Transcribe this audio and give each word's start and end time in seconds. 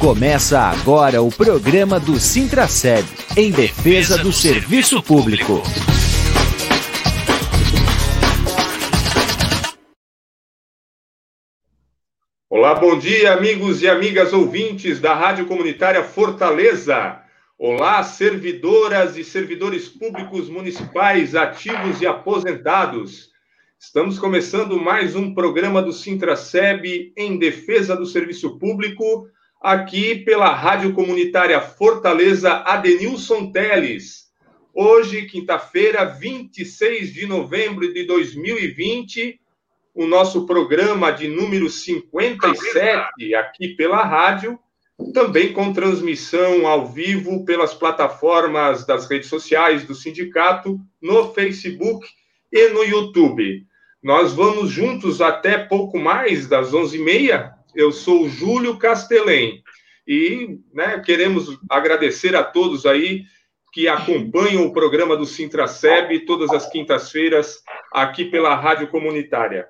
Começa 0.00 0.58
agora 0.58 1.20
o 1.20 1.30
programa 1.30 2.00
do 2.00 2.18
Sintraceb, 2.18 3.06
em 3.36 3.50
defesa 3.50 4.16
do 4.16 4.32
serviço 4.32 5.02
público. 5.02 5.62
Olá, 12.48 12.76
bom 12.76 12.98
dia, 12.98 13.34
amigos 13.34 13.82
e 13.82 13.88
amigas 13.90 14.32
ouvintes 14.32 14.98
da 14.98 15.14
Rádio 15.14 15.44
Comunitária 15.44 16.02
Fortaleza. 16.02 17.20
Olá, 17.58 18.02
servidoras 18.02 19.18
e 19.18 19.22
servidores 19.22 19.86
públicos 19.86 20.48
municipais 20.48 21.34
ativos 21.34 22.00
e 22.00 22.06
aposentados. 22.06 23.28
Estamos 23.78 24.18
começando 24.18 24.80
mais 24.80 25.14
um 25.14 25.34
programa 25.34 25.82
do 25.82 25.92
Sintraceb 25.92 27.12
em 27.14 27.38
defesa 27.38 27.94
do 27.94 28.06
serviço 28.06 28.58
público 28.58 29.28
aqui 29.60 30.16
pela 30.16 30.54
Rádio 30.54 30.94
Comunitária 30.94 31.60
Fortaleza 31.60 32.50
Adenilson 32.50 33.52
Teles. 33.52 34.30
Hoje, 34.72 35.26
quinta-feira, 35.26 36.06
26 36.06 37.12
de 37.12 37.26
novembro 37.26 37.92
de 37.92 38.04
2020, 38.04 39.38
o 39.94 40.06
nosso 40.06 40.46
programa 40.46 41.10
de 41.10 41.28
número 41.28 41.68
57 41.68 43.34
aqui 43.34 43.68
pela 43.76 44.02
rádio, 44.02 44.58
também 45.12 45.52
com 45.52 45.74
transmissão 45.74 46.66
ao 46.66 46.86
vivo 46.86 47.44
pelas 47.44 47.74
plataformas 47.74 48.86
das 48.86 49.10
redes 49.10 49.28
sociais 49.28 49.84
do 49.84 49.94
sindicato, 49.94 50.80
no 51.02 51.34
Facebook 51.34 52.06
e 52.50 52.68
no 52.68 52.82
YouTube. 52.82 53.66
Nós 54.02 54.32
vamos 54.32 54.70
juntos 54.70 55.20
até 55.20 55.58
pouco 55.58 55.98
mais 55.98 56.46
das 56.46 56.72
11h30 56.72 57.59
eu 57.74 57.92
sou 57.92 58.28
Júlio 58.28 58.78
Castelém 58.78 59.62
e 60.06 60.58
né, 60.72 61.00
queremos 61.00 61.58
agradecer 61.68 62.34
a 62.34 62.42
todos 62.42 62.86
aí 62.86 63.24
que 63.72 63.86
acompanham 63.86 64.66
o 64.66 64.72
programa 64.72 65.16
do 65.16 65.24
Sintraceb 65.24 66.26
todas 66.26 66.50
as 66.50 66.68
quintas-feiras 66.68 67.62
aqui 67.92 68.24
pela 68.24 68.54
Rádio 68.54 68.90
Comunitária. 68.90 69.68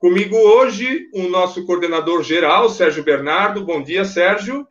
Comigo 0.00 0.36
hoje 0.36 1.08
o 1.14 1.28
nosso 1.28 1.64
coordenador 1.66 2.22
geral, 2.22 2.68
Sérgio 2.68 3.04
Bernardo. 3.04 3.64
Bom 3.64 3.82
dia, 3.82 4.04
Sérgio. 4.04 4.66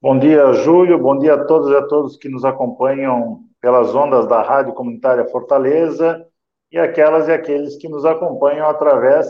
Bom 0.00 0.18
dia, 0.18 0.52
Júlio. 0.52 0.98
Bom 0.98 1.18
dia 1.18 1.34
a 1.34 1.44
todos 1.44 1.70
e 1.70 1.76
a 1.76 1.82
todos 1.82 2.16
que 2.16 2.28
nos 2.28 2.44
acompanham 2.44 3.40
pelas 3.60 3.94
ondas 3.94 4.26
da 4.26 4.42
Rádio 4.42 4.74
Comunitária 4.74 5.24
Fortaleza 5.26 6.26
e 6.70 6.78
aquelas 6.78 7.28
e 7.28 7.32
aqueles 7.32 7.76
que 7.76 7.88
nos 7.88 8.04
acompanham 8.04 8.68
através 8.68 9.26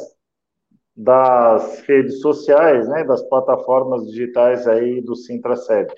das 0.96 1.80
redes 1.80 2.20
sociais, 2.20 2.88
né, 2.88 3.04
das 3.04 3.22
plataformas 3.28 4.06
digitais 4.06 4.66
aí 4.66 5.00
do 5.00 5.16
Sintraceb. 5.16 5.92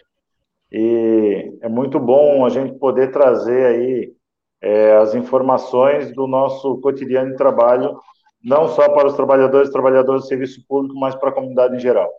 E 0.73 1.59
é 1.61 1.69
muito 1.69 2.01
bom 2.01 2.45
a 2.45 2.49
gente 2.49 2.79
poder 2.79 3.13
trazer 3.13 3.67
aí 3.67 4.13
é, 4.61 4.97
as 4.97 5.15
informações 5.15 6.13
do 6.13 6.27
nosso 6.27 6.79
cotidiano 6.79 7.31
de 7.31 7.37
trabalho, 7.37 8.01
não 8.43 8.69
só 8.69 8.89
para 8.89 9.07
os 9.07 9.15
trabalhadores 9.15 9.69
e 9.69 9.73
trabalhadoras 9.73 10.23
do 10.23 10.29
serviço 10.29 10.65
público, 10.67 10.99
mas 10.99 11.15
para 11.15 11.29
a 11.29 11.33
comunidade 11.33 11.77
em 11.77 11.81
geral. 11.81 12.11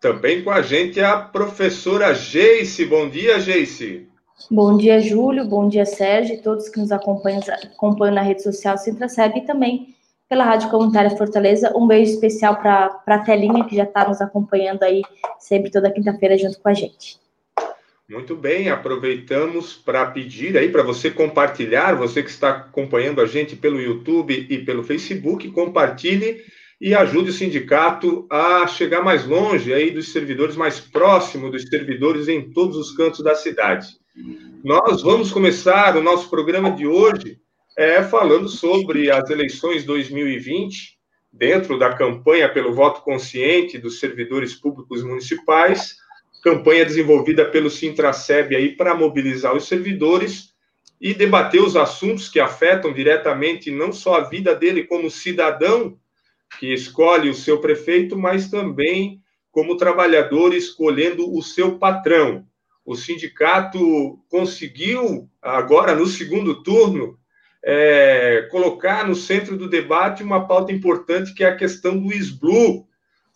Também 0.00 0.44
com 0.44 0.50
a 0.50 0.60
gente 0.60 1.00
a 1.00 1.18
professora 1.18 2.12
Geice. 2.12 2.84
Bom 2.84 3.08
dia, 3.08 3.40
Geice. 3.40 4.06
Bom 4.50 4.76
dia, 4.76 5.00
Júlio. 5.00 5.46
Bom 5.46 5.68
dia, 5.68 5.86
Sérgio, 5.86 6.34
e 6.34 6.42
todos 6.42 6.68
que 6.68 6.78
nos 6.78 6.92
acompanham, 6.92 7.40
acompanham 7.74 8.16
na 8.16 8.20
rede 8.20 8.42
social 8.42 8.76
Sintraceb 8.76 9.38
e 9.38 9.46
também 9.46 9.94
pela 10.28 10.44
Rádio 10.44 10.70
Comunitária 10.70 11.16
Fortaleza. 11.16 11.72
Um 11.76 11.86
beijo 11.86 12.12
especial 12.12 12.56
para 12.56 13.02
a 13.06 13.18
Telinha, 13.18 13.64
que 13.64 13.76
já 13.76 13.84
está 13.84 14.08
nos 14.08 14.20
acompanhando 14.20 14.82
aí 14.82 15.02
sempre 15.38 15.70
toda 15.70 15.90
quinta-feira 15.90 16.36
junto 16.36 16.60
com 16.60 16.68
a 16.68 16.74
gente. 16.74 17.18
Muito 18.08 18.36
bem, 18.36 18.68
aproveitamos 18.68 19.74
para 19.74 20.04
pedir 20.06 20.58
aí 20.58 20.68
para 20.68 20.82
você 20.82 21.10
compartilhar, 21.10 21.94
você 21.94 22.22
que 22.22 22.28
está 22.28 22.50
acompanhando 22.50 23.20
a 23.20 23.26
gente 23.26 23.56
pelo 23.56 23.80
YouTube 23.80 24.46
e 24.50 24.58
pelo 24.58 24.84
Facebook, 24.84 25.50
compartilhe 25.50 26.42
e 26.78 26.94
ajude 26.94 27.30
o 27.30 27.32
sindicato 27.32 28.26
a 28.30 28.66
chegar 28.66 29.02
mais 29.02 29.26
longe 29.26 29.72
aí 29.72 29.90
dos 29.90 30.12
servidores, 30.12 30.54
mais 30.54 30.78
próximo 30.78 31.50
dos 31.50 31.62
servidores 31.62 32.28
em 32.28 32.52
todos 32.52 32.76
os 32.76 32.94
cantos 32.94 33.24
da 33.24 33.34
cidade. 33.34 33.88
Nós 34.62 35.00
vamos 35.00 35.32
começar 35.32 35.96
o 35.96 36.02
nosso 36.02 36.28
programa 36.28 36.70
de 36.70 36.86
hoje 36.86 37.38
é, 37.76 38.02
falando 38.02 38.48
sobre 38.48 39.10
as 39.10 39.28
eleições 39.30 39.84
2020, 39.84 40.98
dentro 41.32 41.78
da 41.78 41.92
campanha 41.92 42.48
pelo 42.48 42.72
voto 42.72 43.02
consciente 43.02 43.78
dos 43.78 43.98
servidores 43.98 44.54
públicos 44.54 45.02
municipais, 45.02 45.96
campanha 46.42 46.84
desenvolvida 46.84 47.44
pelo 47.46 47.70
Sintraceb 47.70 48.54
aí 48.54 48.76
para 48.76 48.94
mobilizar 48.94 49.56
os 49.56 49.66
servidores 49.66 50.54
e 51.00 51.12
debater 51.12 51.60
os 51.60 51.74
assuntos 51.74 52.28
que 52.28 52.38
afetam 52.38 52.92
diretamente 52.92 53.70
não 53.70 53.92
só 53.92 54.16
a 54.16 54.28
vida 54.28 54.54
dele 54.54 54.84
como 54.84 55.10
cidadão 55.10 55.98
que 56.60 56.72
escolhe 56.72 57.28
o 57.28 57.34
seu 57.34 57.60
prefeito, 57.60 58.16
mas 58.16 58.48
também 58.48 59.20
como 59.50 59.76
trabalhador 59.76 60.54
escolhendo 60.54 61.34
o 61.34 61.42
seu 61.42 61.78
patrão. 61.78 62.46
O 62.84 62.94
sindicato 62.94 64.18
conseguiu, 64.28 65.28
agora 65.40 65.94
no 65.94 66.06
segundo 66.06 66.62
turno, 66.62 67.18
é, 67.64 68.46
colocar 68.50 69.08
no 69.08 69.14
centro 69.14 69.56
do 69.56 69.68
debate 69.68 70.22
uma 70.22 70.46
pauta 70.46 70.70
importante 70.70 71.32
que 71.32 71.42
é 71.42 71.48
a 71.48 71.56
questão 71.56 71.98
do 71.98 72.12
SBLU, 72.12 72.86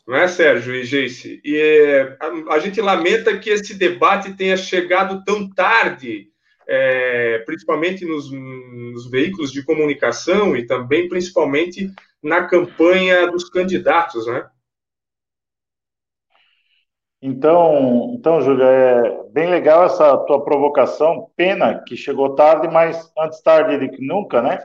não 0.07 0.17
é, 0.17 0.29
Sérgio 0.29 0.75
e 0.75 0.85
Geice? 0.85 1.41
E 1.43 1.57
é, 1.57 2.17
a, 2.21 2.55
a, 2.55 2.59
gente 2.59 2.81
lamenta 2.81 3.37
que 3.39 3.49
esse 3.49 3.75
debate 3.75 4.35
tenha 4.35 4.57
chegado 4.57 5.25
tão 5.25 5.49
tarde, 5.49 6.29
é, 6.67 7.39
principalmente 7.47 8.05
nos, 8.05 8.31
nos, 8.31 9.11
veículos 9.11 9.51
de 9.51 9.63
comunicação 9.63 10.55
e 10.55 10.67
também, 10.67 11.09
principalmente, 11.09 11.91
na 12.23 12.45
campanha 12.45 13.31
dos 13.31 13.49
candidatos, 13.49 14.27
né? 14.27 14.45
Então, 17.21 18.15
então, 18.15 18.41
Júlia, 18.41 18.65
é 18.65 19.25
bem 19.31 19.49
legal 19.51 19.85
essa 19.85 20.17
tua 20.19 20.45
provocação. 20.45 21.29
Pena 21.37 21.83
que 21.85 21.97
chegou 21.97 22.35
tarde, 22.35 22.69
mas 22.69 23.11
antes 23.19 23.43
tarde 23.43 23.79
do 23.79 23.91
que 23.91 24.07
nunca, 24.07 24.41
né? 24.41 24.61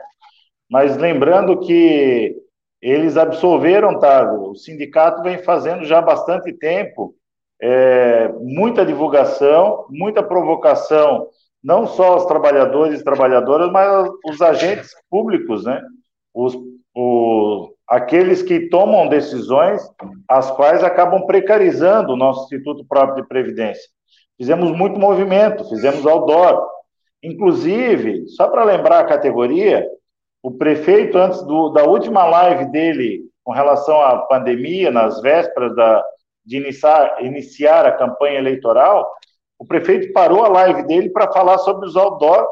Mas 0.70 0.96
lembrando 0.96 1.58
que 1.60 2.36
eles 2.80 3.16
absolveram 3.16 3.98
tarde. 3.98 4.36
O 4.36 4.54
sindicato 4.54 5.22
vem 5.22 5.38
fazendo 5.38 5.84
já 5.84 5.98
há 5.98 6.02
bastante 6.02 6.52
tempo 6.52 7.14
é, 7.60 8.28
muita 8.40 8.84
divulgação, 8.84 9.86
muita 9.90 10.22
provocação, 10.22 11.28
não 11.62 11.86
só 11.86 12.12
aos 12.12 12.26
trabalhadores 12.26 13.00
e 13.00 13.04
trabalhadoras, 13.04 13.70
mas 13.72 14.08
os 14.26 14.42
agentes 14.42 14.90
públicos, 15.10 15.64
né? 15.64 15.82
Os, 16.34 16.54
os 16.94 17.73
aqueles 17.88 18.42
que 18.42 18.68
tomam 18.68 19.08
decisões, 19.08 19.82
as 20.28 20.50
quais 20.50 20.82
acabam 20.82 21.26
precarizando 21.26 22.12
o 22.12 22.16
nosso 22.16 22.44
Instituto 22.44 22.84
Próprio 22.86 23.22
de 23.22 23.28
Previdência. 23.28 23.88
Fizemos 24.36 24.70
muito 24.76 24.98
movimento, 24.98 25.68
fizemos 25.68 26.06
outdoor. 26.06 26.66
Inclusive, 27.22 28.26
só 28.28 28.48
para 28.48 28.64
lembrar 28.64 29.00
a 29.00 29.06
categoria, 29.06 29.86
o 30.42 30.50
prefeito, 30.50 31.16
antes 31.16 31.42
do, 31.42 31.70
da 31.70 31.84
última 31.84 32.24
live 32.26 32.66
dele 32.66 33.22
com 33.42 33.52
relação 33.52 34.00
à 34.00 34.18
pandemia, 34.18 34.90
nas 34.90 35.20
vésperas 35.20 35.74
da, 35.76 36.02
de 36.44 36.56
iniciar, 36.56 37.22
iniciar 37.22 37.86
a 37.86 37.92
campanha 37.92 38.38
eleitoral, 38.38 39.10
o 39.58 39.66
prefeito 39.66 40.12
parou 40.12 40.44
a 40.44 40.48
live 40.48 40.82
dele 40.86 41.10
para 41.10 41.32
falar 41.32 41.58
sobre 41.58 41.86
os 41.86 41.96
outdoor 41.96 42.46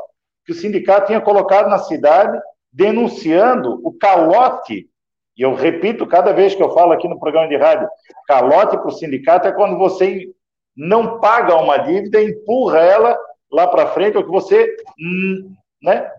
que 0.45 0.53
o 0.53 0.55
sindicato 0.55 1.07
tinha 1.07 1.21
colocado 1.21 1.69
na 1.69 1.79
cidade, 1.79 2.39
denunciando 2.73 3.81
o 3.85 3.93
calote 3.93 4.89
e 5.37 5.43
eu 5.43 5.55
repito 5.55 6.07
cada 6.07 6.33
vez 6.33 6.55
que 6.55 6.63
eu 6.63 6.73
falo 6.73 6.93
aqui 6.93 7.09
no 7.09 7.19
programa 7.19 7.49
de 7.49 7.57
rádio, 7.57 7.89
calote 8.27 8.77
para 8.77 8.89
o 8.89 8.93
sindicato 8.93 9.49
é 9.49 9.53
quando 9.53 9.79
você 9.79 10.31
não 10.77 11.21
paga 11.21 11.57
uma 11.57 11.79
dívida 11.79 12.23
empurra 12.23 12.81
ela 12.81 13.19
lá 13.51 13.67
para 13.67 13.89
frente, 13.89 14.17
ou 14.17 14.25
que 14.25 14.31
você 14.31 14.75
hum, 14.99 15.55
né, 15.83 16.11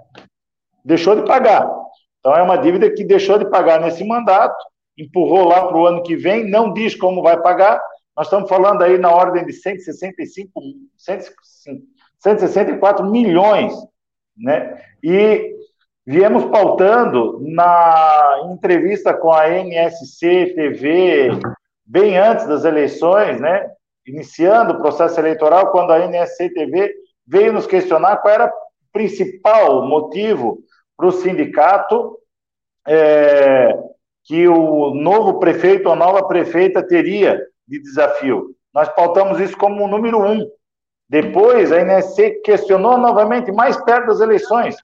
deixou 0.86 1.15
de 1.15 1.25
pagar. 1.25 1.68
Então, 2.19 2.36
é 2.36 2.42
uma 2.42 2.57
dívida 2.57 2.89
que 2.92 3.04
deixou 3.04 3.38
de 3.38 3.50
pagar 3.50 3.81
nesse 3.81 4.04
mandato, 4.04 4.56
empurrou 4.98 5.45
lá 5.45 5.68
para 5.68 5.77
o 5.77 5.86
ano 5.86 6.04
que 6.04 6.15
vem, 6.15 6.50
não 6.50 6.71
diz 6.71 6.95
como 6.95 7.24
vai 7.24 7.42
pagar. 7.42 7.81
Nós 8.15 8.27
estamos 8.27 8.48
falando 8.48 8.83
aí 8.83 8.98
na 9.00 9.12
ordem 9.12 9.44
de 9.45 9.54
165, 9.54 10.62
164 12.19 13.10
milhões, 13.10 13.74
né? 14.38 14.80
E 15.04 15.56
viemos 16.06 16.46
pautando 16.46 17.40
na 17.42 18.42
entrevista 18.52 19.14
com 19.14 19.32
a 19.32 19.48
NSC 19.50 20.54
TV, 20.56 21.30
bem 21.86 22.18
antes 22.18 22.46
das 22.48 22.66
eleições, 22.66 23.40
né? 23.40 23.70
Iniciando 24.06 24.74
o 24.74 24.82
processo 24.82 25.20
eleitoral, 25.20 25.72
quando 25.72 25.92
a 25.92 26.00
NSC 26.00 26.50
TV 26.50 26.94
veio 27.26 27.54
nos 27.54 27.66
questionar 27.66 28.18
qual 28.18 28.34
era 28.34 28.48
o 28.48 28.52
principal 28.92 29.88
motivo 29.88 30.60
para 30.98 31.08
o 31.08 31.12
sindicato 31.12 32.18
é, 32.86 33.74
que 34.26 34.48
o 34.48 34.94
novo 34.94 35.40
prefeito 35.40 35.90
ou 35.90 35.96
nova 35.96 36.28
prefeita 36.28 36.86
teria 36.86 37.42
de 37.68 37.82
desafio. 37.82 38.54
Nós 38.74 38.90
pautamos 38.90 39.40
isso 39.40 39.58
como 39.58 39.84
o 39.84 39.88
número 39.88 40.22
um. 40.22 40.46
Depois, 41.08 41.72
a 41.72 41.80
INSC 41.80 42.42
questionou 42.44 42.98
novamente, 42.98 43.52
mais 43.52 43.78
perto 43.84 44.08
das 44.08 44.20
eleições. 44.20 44.76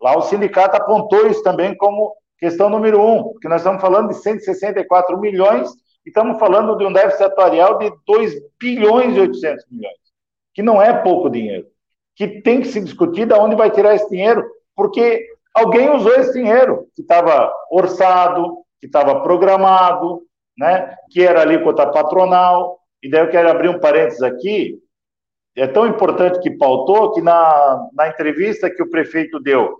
Lá 0.00 0.16
o 0.16 0.22
sindicato 0.22 0.76
apontou 0.76 1.26
isso 1.26 1.42
também 1.42 1.76
como 1.76 2.14
questão 2.38 2.68
número 2.68 3.00
um, 3.00 3.24
porque 3.24 3.48
nós 3.48 3.60
estamos 3.60 3.80
falando 3.80 4.08
de 4.08 4.16
164 4.16 5.18
milhões 5.18 5.70
e 6.04 6.10
estamos 6.10 6.38
falando 6.38 6.76
de 6.76 6.84
um 6.84 6.92
déficit 6.92 7.24
atuarial 7.24 7.78
de 7.78 7.90
2 8.06 8.34
bilhões 8.60 9.16
e 9.16 9.20
800 9.20 9.64
milhões, 9.70 9.96
que 10.54 10.62
não 10.62 10.80
é 10.80 10.92
pouco 11.02 11.30
dinheiro, 11.30 11.66
que 12.14 12.42
tem 12.42 12.60
que 12.60 12.68
se 12.68 12.80
discutir 12.80 13.26
de 13.26 13.34
onde 13.34 13.56
vai 13.56 13.70
tirar 13.70 13.94
esse 13.94 14.08
dinheiro, 14.08 14.44
porque 14.74 15.26
alguém 15.54 15.90
usou 15.90 16.14
esse 16.14 16.34
dinheiro 16.34 16.86
que 16.94 17.02
estava 17.02 17.52
orçado, 17.70 18.58
que 18.78 18.86
estava 18.86 19.20
programado, 19.22 20.22
né, 20.56 20.94
que 21.10 21.22
era 21.22 21.40
alíquota 21.40 21.90
patronal, 21.90 22.78
e 23.02 23.10
daí 23.10 23.22
eu 23.22 23.30
quero 23.30 23.50
abrir 23.50 23.68
um 23.68 23.80
parênteses 23.80 24.22
aqui, 24.22 24.78
é 25.56 25.66
tão 25.66 25.86
importante 25.86 26.38
que 26.40 26.50
pautou 26.50 27.12
que 27.12 27.22
na, 27.22 27.88
na 27.94 28.08
entrevista 28.08 28.70
que 28.70 28.82
o 28.82 28.90
prefeito 28.90 29.40
deu, 29.40 29.74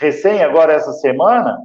recém 0.00 0.42
agora 0.42 0.72
essa 0.72 0.92
semana, 0.94 1.58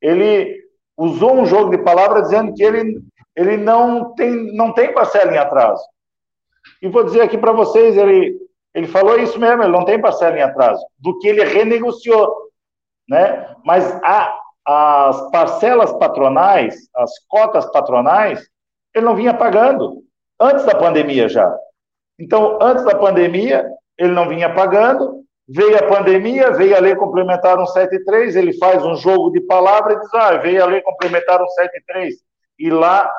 ele 0.00 0.62
usou 0.96 1.34
um 1.34 1.46
jogo 1.46 1.70
de 1.70 1.82
palavras 1.82 2.24
dizendo 2.24 2.52
que 2.52 2.62
ele, 2.62 3.00
ele 3.34 3.56
não, 3.56 4.14
tem, 4.14 4.54
não 4.54 4.72
tem 4.72 4.92
parcela 4.92 5.32
em 5.32 5.38
atraso. 5.38 5.82
E 6.82 6.88
vou 6.88 7.02
dizer 7.02 7.22
aqui 7.22 7.38
para 7.38 7.52
vocês, 7.52 7.96
ele, 7.96 8.36
ele 8.74 8.86
falou 8.86 9.18
isso 9.18 9.40
mesmo, 9.40 9.62
ele 9.62 9.72
não 9.72 9.84
tem 9.84 10.00
parcela 10.00 10.36
em 10.36 10.42
atraso, 10.42 10.84
do 10.98 11.18
que 11.18 11.28
ele 11.28 11.42
renegociou. 11.44 12.30
Né? 13.08 13.56
Mas 13.64 13.90
a, 14.04 14.38
as 14.66 15.30
parcelas 15.30 15.92
patronais, 15.94 16.74
as 16.94 17.10
cotas 17.26 17.64
patronais, 17.72 18.46
ele 18.94 19.06
não 19.06 19.16
vinha 19.16 19.32
pagando, 19.32 20.02
antes 20.38 20.64
da 20.66 20.74
pandemia 20.74 21.28
já. 21.28 21.56
Então, 22.18 22.58
antes 22.60 22.84
da 22.84 22.94
pandemia, 22.94 23.66
ele 23.96 24.12
não 24.12 24.28
vinha 24.28 24.52
pagando, 24.52 25.24
veio 25.48 25.78
a 25.78 25.88
pandemia, 25.88 26.50
veio 26.52 26.76
a 26.76 26.80
lei 26.80 26.94
complementar 26.94 27.56
173, 27.56 28.36
ele 28.36 28.52
faz 28.58 28.84
um 28.84 28.94
jogo 28.96 29.30
de 29.30 29.40
palavras 29.40 29.96
e 29.96 30.00
diz, 30.00 30.14
ah, 30.14 30.36
veio 30.36 30.62
a 30.62 30.66
lei 30.66 30.82
complementar 30.82 31.38
173, 31.38 32.14
e 32.58 32.70
lá 32.70 33.10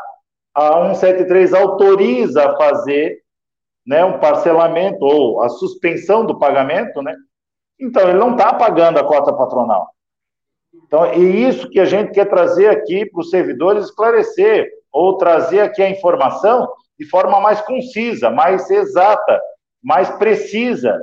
a 0.54 0.94
173 0.94 1.54
autoriza 1.54 2.46
a 2.46 2.58
fazer 2.58 3.20
né, 3.86 4.06
um 4.06 4.20
parcelamento 4.20 5.04
ou 5.04 5.42
a 5.42 5.50
suspensão 5.50 6.26
do 6.26 6.38
pagamento, 6.38 7.02
né? 7.02 7.16
Então, 7.80 8.10
ele 8.10 8.20
não 8.20 8.34
está 8.34 8.54
pagando 8.54 9.00
a 9.00 9.04
cota 9.04 9.34
patronal. 9.34 9.88
Então, 10.86 11.06
é 11.06 11.18
isso 11.18 11.70
que 11.70 11.80
a 11.80 11.86
gente 11.86 12.12
quer 12.12 12.26
trazer 12.26 12.68
aqui 12.68 13.06
para 13.06 13.22
os 13.22 13.30
servidores 13.30 13.86
esclarecer, 13.86 14.70
ou 14.92 15.18
trazer 15.18 15.62
aqui 15.62 15.82
a 15.82 15.90
informação 15.90 16.68
de 17.00 17.06
forma 17.06 17.40
mais 17.40 17.62
concisa, 17.62 18.30
mais 18.30 18.70
exata, 18.70 19.40
mais 19.82 20.10
precisa. 20.18 21.00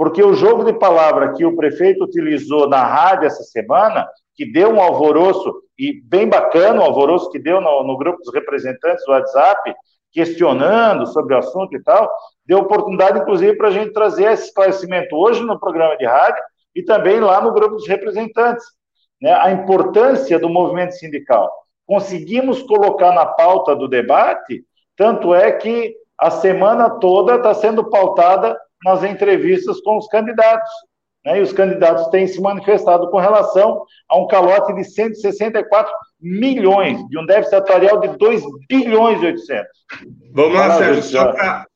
Porque 0.00 0.22
o 0.22 0.32
jogo 0.32 0.64
de 0.64 0.72
palavra 0.72 1.34
que 1.34 1.44
o 1.44 1.54
prefeito 1.54 2.04
utilizou 2.04 2.66
na 2.66 2.82
rádio 2.82 3.26
essa 3.26 3.42
semana, 3.42 4.08
que 4.34 4.50
deu 4.50 4.70
um 4.70 4.80
alvoroço, 4.80 5.52
e 5.78 6.00
bem 6.00 6.26
bacana 6.26 6.80
o 6.80 6.84
alvoroço 6.84 7.30
que 7.30 7.38
deu 7.38 7.60
no, 7.60 7.84
no 7.84 7.98
grupo 7.98 8.16
dos 8.22 8.32
representantes 8.32 9.04
do 9.04 9.12
WhatsApp, 9.12 9.74
questionando 10.10 11.06
sobre 11.08 11.34
o 11.34 11.36
assunto 11.36 11.76
e 11.76 11.82
tal, 11.82 12.10
deu 12.46 12.60
oportunidade, 12.60 13.18
inclusive, 13.18 13.58
para 13.58 13.68
a 13.68 13.72
gente 13.72 13.92
trazer 13.92 14.32
esse 14.32 14.46
esclarecimento 14.46 15.14
hoje 15.14 15.42
no 15.42 15.60
programa 15.60 15.94
de 15.98 16.06
rádio 16.06 16.42
e 16.74 16.82
também 16.82 17.20
lá 17.20 17.42
no 17.42 17.52
grupo 17.52 17.74
dos 17.74 17.86
representantes. 17.86 18.64
Né? 19.20 19.34
A 19.34 19.50
importância 19.50 20.38
do 20.38 20.48
movimento 20.48 20.92
sindical. 20.92 21.52
Conseguimos 21.86 22.62
colocar 22.62 23.12
na 23.12 23.26
pauta 23.26 23.76
do 23.76 23.86
debate 23.86 24.64
tanto 24.96 25.34
é 25.34 25.52
que 25.52 25.94
a 26.18 26.30
semana 26.30 26.88
toda 26.88 27.36
está 27.36 27.52
sendo 27.52 27.90
pautada 27.90 28.58
nas 28.84 29.04
entrevistas 29.04 29.80
com 29.80 29.98
os 29.98 30.06
candidatos. 30.08 30.70
Né? 31.24 31.38
E 31.38 31.42
os 31.42 31.52
candidatos 31.52 32.08
têm 32.08 32.26
se 32.26 32.40
manifestado 32.40 33.10
com 33.10 33.18
relação 33.18 33.84
a 34.08 34.18
um 34.18 34.26
calote 34.26 34.74
de 34.74 34.84
164 34.84 35.92
milhões, 36.20 36.98
de 37.08 37.18
um 37.18 37.26
déficit 37.26 37.56
atuarial 37.56 38.00
de 38.00 38.16
2 38.16 38.42
bilhões 38.68 39.22
e 39.22 39.26
800. 39.26 39.66
Vamos 40.32 40.54
lá, 40.54 40.78
Sérgio, 40.78 41.02
só 41.02 41.32
para. 41.32 41.66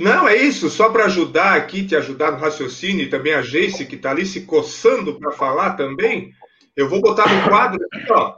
Não, 0.00 0.26
é 0.26 0.36
isso, 0.36 0.68
só 0.68 0.90
para 0.90 1.04
ajudar 1.04 1.54
aqui, 1.54 1.86
te 1.86 1.94
ajudar 1.94 2.32
no 2.32 2.38
raciocínio, 2.38 3.04
e 3.04 3.08
também 3.08 3.34
a 3.34 3.40
Geice, 3.40 3.86
que 3.86 3.94
está 3.94 4.10
ali 4.10 4.26
se 4.26 4.40
coçando 4.40 5.16
para 5.16 5.30
falar 5.30 5.74
também, 5.74 6.32
eu 6.74 6.88
vou 6.88 7.00
botar 7.00 7.32
no 7.32 7.48
quadro 7.48 7.78
aqui, 7.92 8.12
ó, 8.12 8.34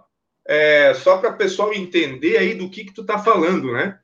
é, 0.46 0.92
só 0.92 1.16
para 1.16 1.30
o 1.30 1.36
pessoal 1.38 1.72
entender 1.72 2.36
aí 2.36 2.54
do 2.54 2.68
que, 2.68 2.84
que 2.84 2.92
tu 2.92 3.00
está 3.00 3.18
falando, 3.18 3.72
né? 3.72 3.98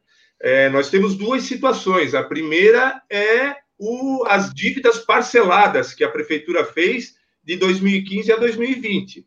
é, 0.44 0.68
nós 0.68 0.90
temos 0.90 1.14
duas 1.14 1.44
situações. 1.44 2.14
A 2.14 2.22
primeira 2.22 3.00
é 3.10 3.56
o, 3.84 4.24
as 4.26 4.52
dívidas 4.52 4.98
parceladas 4.98 5.92
que 5.92 6.02
a 6.02 6.08
prefeitura 6.08 6.64
fez 6.64 7.14
de 7.42 7.56
2015 7.56 8.32
a 8.32 8.36
2020. 8.36 9.26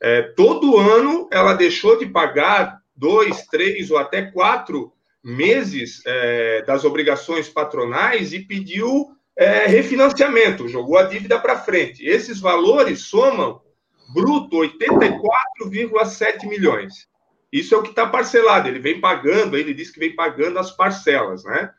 É, 0.00 0.22
todo 0.22 0.78
ano 0.78 1.28
ela 1.30 1.54
deixou 1.54 1.98
de 1.98 2.06
pagar 2.06 2.80
dois, 2.96 3.42
três 3.46 3.90
ou 3.90 3.98
até 3.98 4.22
quatro 4.22 4.92
meses 5.22 6.02
é, 6.06 6.62
das 6.62 6.84
obrigações 6.84 7.48
patronais 7.48 8.32
e 8.32 8.40
pediu 8.40 9.12
é, 9.36 9.66
refinanciamento, 9.66 10.68
jogou 10.68 10.96
a 10.96 11.02
dívida 11.02 11.38
para 11.38 11.58
frente. 11.58 12.04
Esses 12.04 12.40
valores 12.40 13.02
somam 13.02 13.60
bruto 14.12 14.56
84,7 14.56 16.48
milhões. 16.48 17.06
Isso 17.52 17.74
é 17.74 17.78
o 17.78 17.82
que 17.82 17.90
está 17.90 18.06
parcelado, 18.06 18.68
ele 18.68 18.78
vem 18.78 19.00
pagando, 19.00 19.56
ele 19.56 19.74
diz 19.74 19.90
que 19.90 19.98
vem 19.98 20.14
pagando 20.14 20.58
as 20.58 20.70
parcelas, 20.70 21.44
né? 21.44 21.70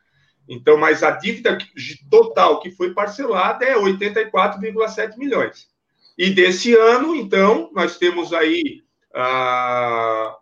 Então, 0.50 0.76
mas 0.76 1.04
a 1.04 1.12
dívida 1.12 1.56
total 2.10 2.58
que 2.58 2.72
foi 2.72 2.92
parcelada 2.92 3.64
é 3.64 3.76
84,7 3.76 5.16
milhões. 5.16 5.68
E 6.18 6.28
desse 6.30 6.74
ano, 6.74 7.14
então, 7.14 7.70
nós 7.72 7.96
temos 7.96 8.32
aí 8.32 8.82
a, 9.14 10.36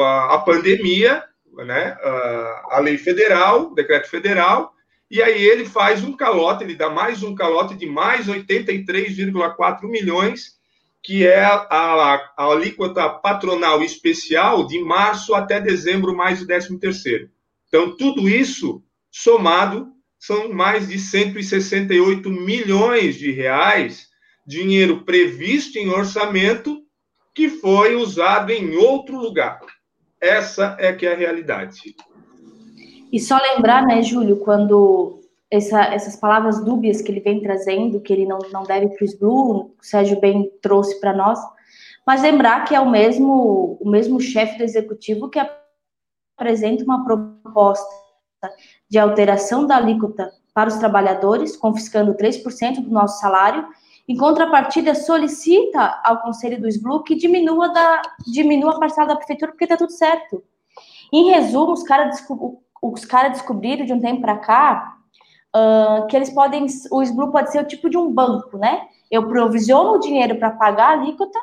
a, 0.00 0.34
a 0.34 0.38
pandemia, 0.38 1.22
né? 1.54 1.98
A, 2.02 2.66
a 2.70 2.78
lei 2.80 2.96
federal, 2.96 3.70
o 3.70 3.74
decreto 3.74 4.08
federal, 4.08 4.72
e 5.10 5.22
aí 5.22 5.44
ele 5.44 5.66
faz 5.66 6.02
um 6.02 6.16
calote, 6.16 6.64
ele 6.64 6.74
dá 6.74 6.88
mais 6.88 7.22
um 7.22 7.34
calote 7.34 7.74
de 7.74 7.84
mais 7.84 8.28
83,4 8.28 9.82
milhões 9.82 10.60
que 11.02 11.26
é 11.26 11.44
a, 11.44 11.66
a, 11.68 12.14
a, 12.36 12.44
alíquota 12.44 13.08
patronal 13.08 13.82
especial 13.82 14.64
de 14.66 14.78
março 14.78 15.34
até 15.34 15.60
dezembro, 15.60 16.16
mais 16.16 16.40
o 16.40 16.46
13 16.46 16.78
terceiro. 16.78 17.28
Então, 17.66 17.96
tudo 17.96 18.28
isso 18.28 18.82
somado 19.12 19.92
são 20.18 20.52
mais 20.52 20.88
de 20.88 20.98
168 20.98 22.30
milhões 22.30 23.16
de 23.16 23.30
reais, 23.30 24.08
dinheiro 24.46 25.04
previsto 25.04 25.76
em 25.78 25.90
orçamento 25.90 26.80
que 27.34 27.48
foi 27.48 27.94
usado 27.94 28.50
em 28.50 28.76
outro 28.76 29.18
lugar. 29.18 29.60
Essa 30.20 30.76
é 30.78 30.92
que 30.92 31.06
é 31.06 31.12
a 31.12 31.16
realidade. 31.16 31.94
E 33.12 33.20
só 33.20 33.36
lembrar, 33.36 33.86
né, 33.86 34.02
Júlio, 34.02 34.38
quando 34.38 35.20
essa, 35.50 35.82
essas 35.84 36.16
palavras 36.16 36.64
dúbias 36.64 37.02
que 37.02 37.10
ele 37.10 37.20
vem 37.20 37.42
trazendo, 37.42 38.00
que 38.00 38.12
ele 38.12 38.24
não, 38.24 38.38
não 38.52 38.62
deve 38.62 38.88
para 38.88 39.02
o 39.02 39.04
SBLU, 39.04 39.30
o 39.30 39.74
Sérgio 39.82 40.20
bem 40.20 40.50
trouxe 40.62 40.98
para 41.00 41.12
nós, 41.12 41.38
mas 42.06 42.22
lembrar 42.22 42.64
que 42.64 42.74
é 42.74 42.80
o 42.80 42.90
mesmo, 42.90 43.76
o 43.80 43.90
mesmo 43.90 44.20
chefe 44.20 44.56
do 44.56 44.64
executivo 44.64 45.28
que 45.28 45.40
apresenta 46.36 46.84
uma 46.84 47.04
proposta 47.04 48.01
de 48.88 48.98
alteração 48.98 49.66
da 49.66 49.76
alíquota 49.76 50.32
para 50.54 50.68
os 50.68 50.76
trabalhadores, 50.76 51.56
confiscando 51.56 52.14
3% 52.14 52.82
do 52.82 52.90
nosso 52.90 53.20
salário, 53.20 53.66
em 54.08 54.16
contrapartida 54.16 54.94
solicita 54.94 56.00
ao 56.04 56.20
Conselho 56.20 56.60
do 56.60 56.68
SBLU 56.68 57.02
que 57.02 57.14
diminua, 57.14 57.72
da, 57.72 58.02
diminua 58.26 58.76
a 58.76 58.78
parcela 58.78 59.08
da 59.08 59.16
prefeitura, 59.16 59.52
porque 59.52 59.64
está 59.64 59.76
tudo 59.76 59.92
certo. 59.92 60.42
Em 61.12 61.30
resumo, 61.30 61.72
os 61.72 61.82
caras 61.82 62.24
os 62.82 63.04
cara 63.04 63.28
descobriram 63.28 63.86
de 63.86 63.92
um 63.92 64.00
tempo 64.00 64.20
para 64.20 64.38
cá 64.38 64.96
uh, 65.54 66.06
que 66.08 66.16
eles 66.16 66.30
podem, 66.30 66.66
o 66.90 67.02
SBLU 67.02 67.30
pode 67.30 67.52
ser 67.52 67.60
o 67.60 67.66
tipo 67.66 67.88
de 67.88 67.96
um 67.96 68.12
banco, 68.12 68.58
né? 68.58 68.86
Eu 69.10 69.28
provisiono 69.28 69.92
o 69.92 70.00
dinheiro 70.00 70.36
para 70.36 70.50
pagar 70.50 70.88
a 70.88 70.92
alíquota, 70.92 71.38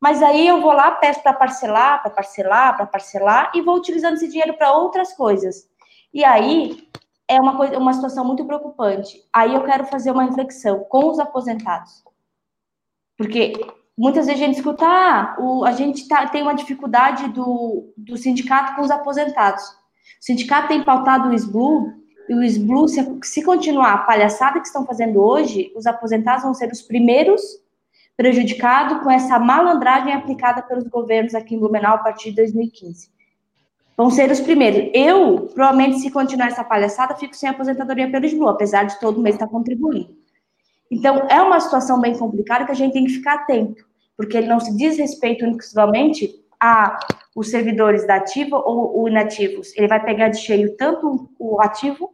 mas 0.00 0.22
aí 0.22 0.46
eu 0.46 0.60
vou 0.60 0.72
lá, 0.72 0.90
peço 0.90 1.22
para 1.22 1.32
parcelar, 1.32 2.02
para 2.02 2.10
parcelar, 2.10 2.76
para 2.76 2.86
parcelar, 2.86 3.52
e 3.54 3.62
vou 3.62 3.76
utilizando 3.76 4.14
esse 4.14 4.28
dinheiro 4.28 4.54
para 4.54 4.76
outras 4.76 5.14
coisas. 5.14 5.66
E 6.14 6.24
aí 6.24 6.88
é 7.26 7.40
uma, 7.40 7.56
coisa, 7.56 7.76
uma 7.76 7.92
situação 7.92 8.24
muito 8.24 8.44
preocupante. 8.44 9.20
Aí 9.32 9.52
eu 9.52 9.64
quero 9.64 9.84
fazer 9.86 10.12
uma 10.12 10.24
reflexão 10.24 10.84
com 10.84 11.10
os 11.10 11.18
aposentados. 11.18 12.04
Porque 13.18 13.52
muitas 13.98 14.26
vezes 14.26 14.40
a 14.40 14.46
gente 14.46 14.56
escuta, 14.56 14.86
ah, 14.86 15.36
o, 15.40 15.64
a 15.64 15.72
gente 15.72 16.06
tá, 16.06 16.28
tem 16.28 16.42
uma 16.42 16.54
dificuldade 16.54 17.28
do, 17.28 17.92
do 17.96 18.16
sindicato 18.16 18.76
com 18.76 18.82
os 18.82 18.92
aposentados. 18.92 19.64
O 19.64 20.24
sindicato 20.24 20.68
tem 20.68 20.84
pautado 20.84 21.28
o 21.28 21.34
SBLU 21.34 21.92
e 22.28 22.34
o 22.34 22.42
SBLU, 22.42 22.88
se, 22.88 23.18
se 23.24 23.42
continuar 23.42 23.92
a 23.92 23.98
palhaçada 23.98 24.60
que 24.60 24.66
estão 24.66 24.86
fazendo 24.86 25.20
hoje, 25.20 25.72
os 25.76 25.86
aposentados 25.86 26.44
vão 26.44 26.54
ser 26.54 26.70
os 26.70 26.80
primeiros 26.80 27.42
prejudicados 28.16 29.02
com 29.02 29.10
essa 29.10 29.38
malandragem 29.38 30.14
aplicada 30.14 30.62
pelos 30.62 30.84
governos 30.84 31.34
aqui 31.34 31.56
em 31.56 31.58
Blumenau 31.58 31.96
a 31.96 31.98
partir 31.98 32.30
de 32.30 32.36
2015. 32.36 33.13
Vão 33.96 34.10
ser 34.10 34.30
os 34.30 34.40
primeiros. 34.40 34.90
Eu, 34.92 35.48
provavelmente, 35.54 36.00
se 36.00 36.10
continuar 36.10 36.48
essa 36.48 36.64
palhaçada, 36.64 37.14
fico 37.14 37.34
sem 37.36 37.48
aposentadoria 37.48 38.10
pelo 38.10 38.24
SBLU, 38.24 38.48
apesar 38.48 38.84
de 38.84 38.98
todo 39.00 39.20
mês 39.20 39.36
estar 39.36 39.48
contribuindo. 39.48 40.14
Então, 40.90 41.26
é 41.28 41.40
uma 41.40 41.60
situação 41.60 42.00
bem 42.00 42.16
complicada 42.16 42.64
que 42.64 42.72
a 42.72 42.74
gente 42.74 42.92
tem 42.92 43.04
que 43.04 43.12
ficar 43.12 43.34
atento, 43.34 43.84
porque 44.16 44.36
ele 44.36 44.46
não 44.46 44.60
se 44.60 44.76
diz 44.76 44.98
respeito 44.98 45.44
exclusivamente 45.44 46.30
a 46.60 46.98
os 47.34 47.50
servidores 47.50 48.06
da 48.06 48.16
ativa 48.16 48.56
ou, 48.56 49.00
ou 49.00 49.08
inativos. 49.08 49.76
Ele 49.76 49.88
vai 49.88 50.02
pegar 50.02 50.28
de 50.28 50.38
cheio 50.38 50.76
tanto 50.76 51.28
o 51.38 51.60
ativo 51.60 52.12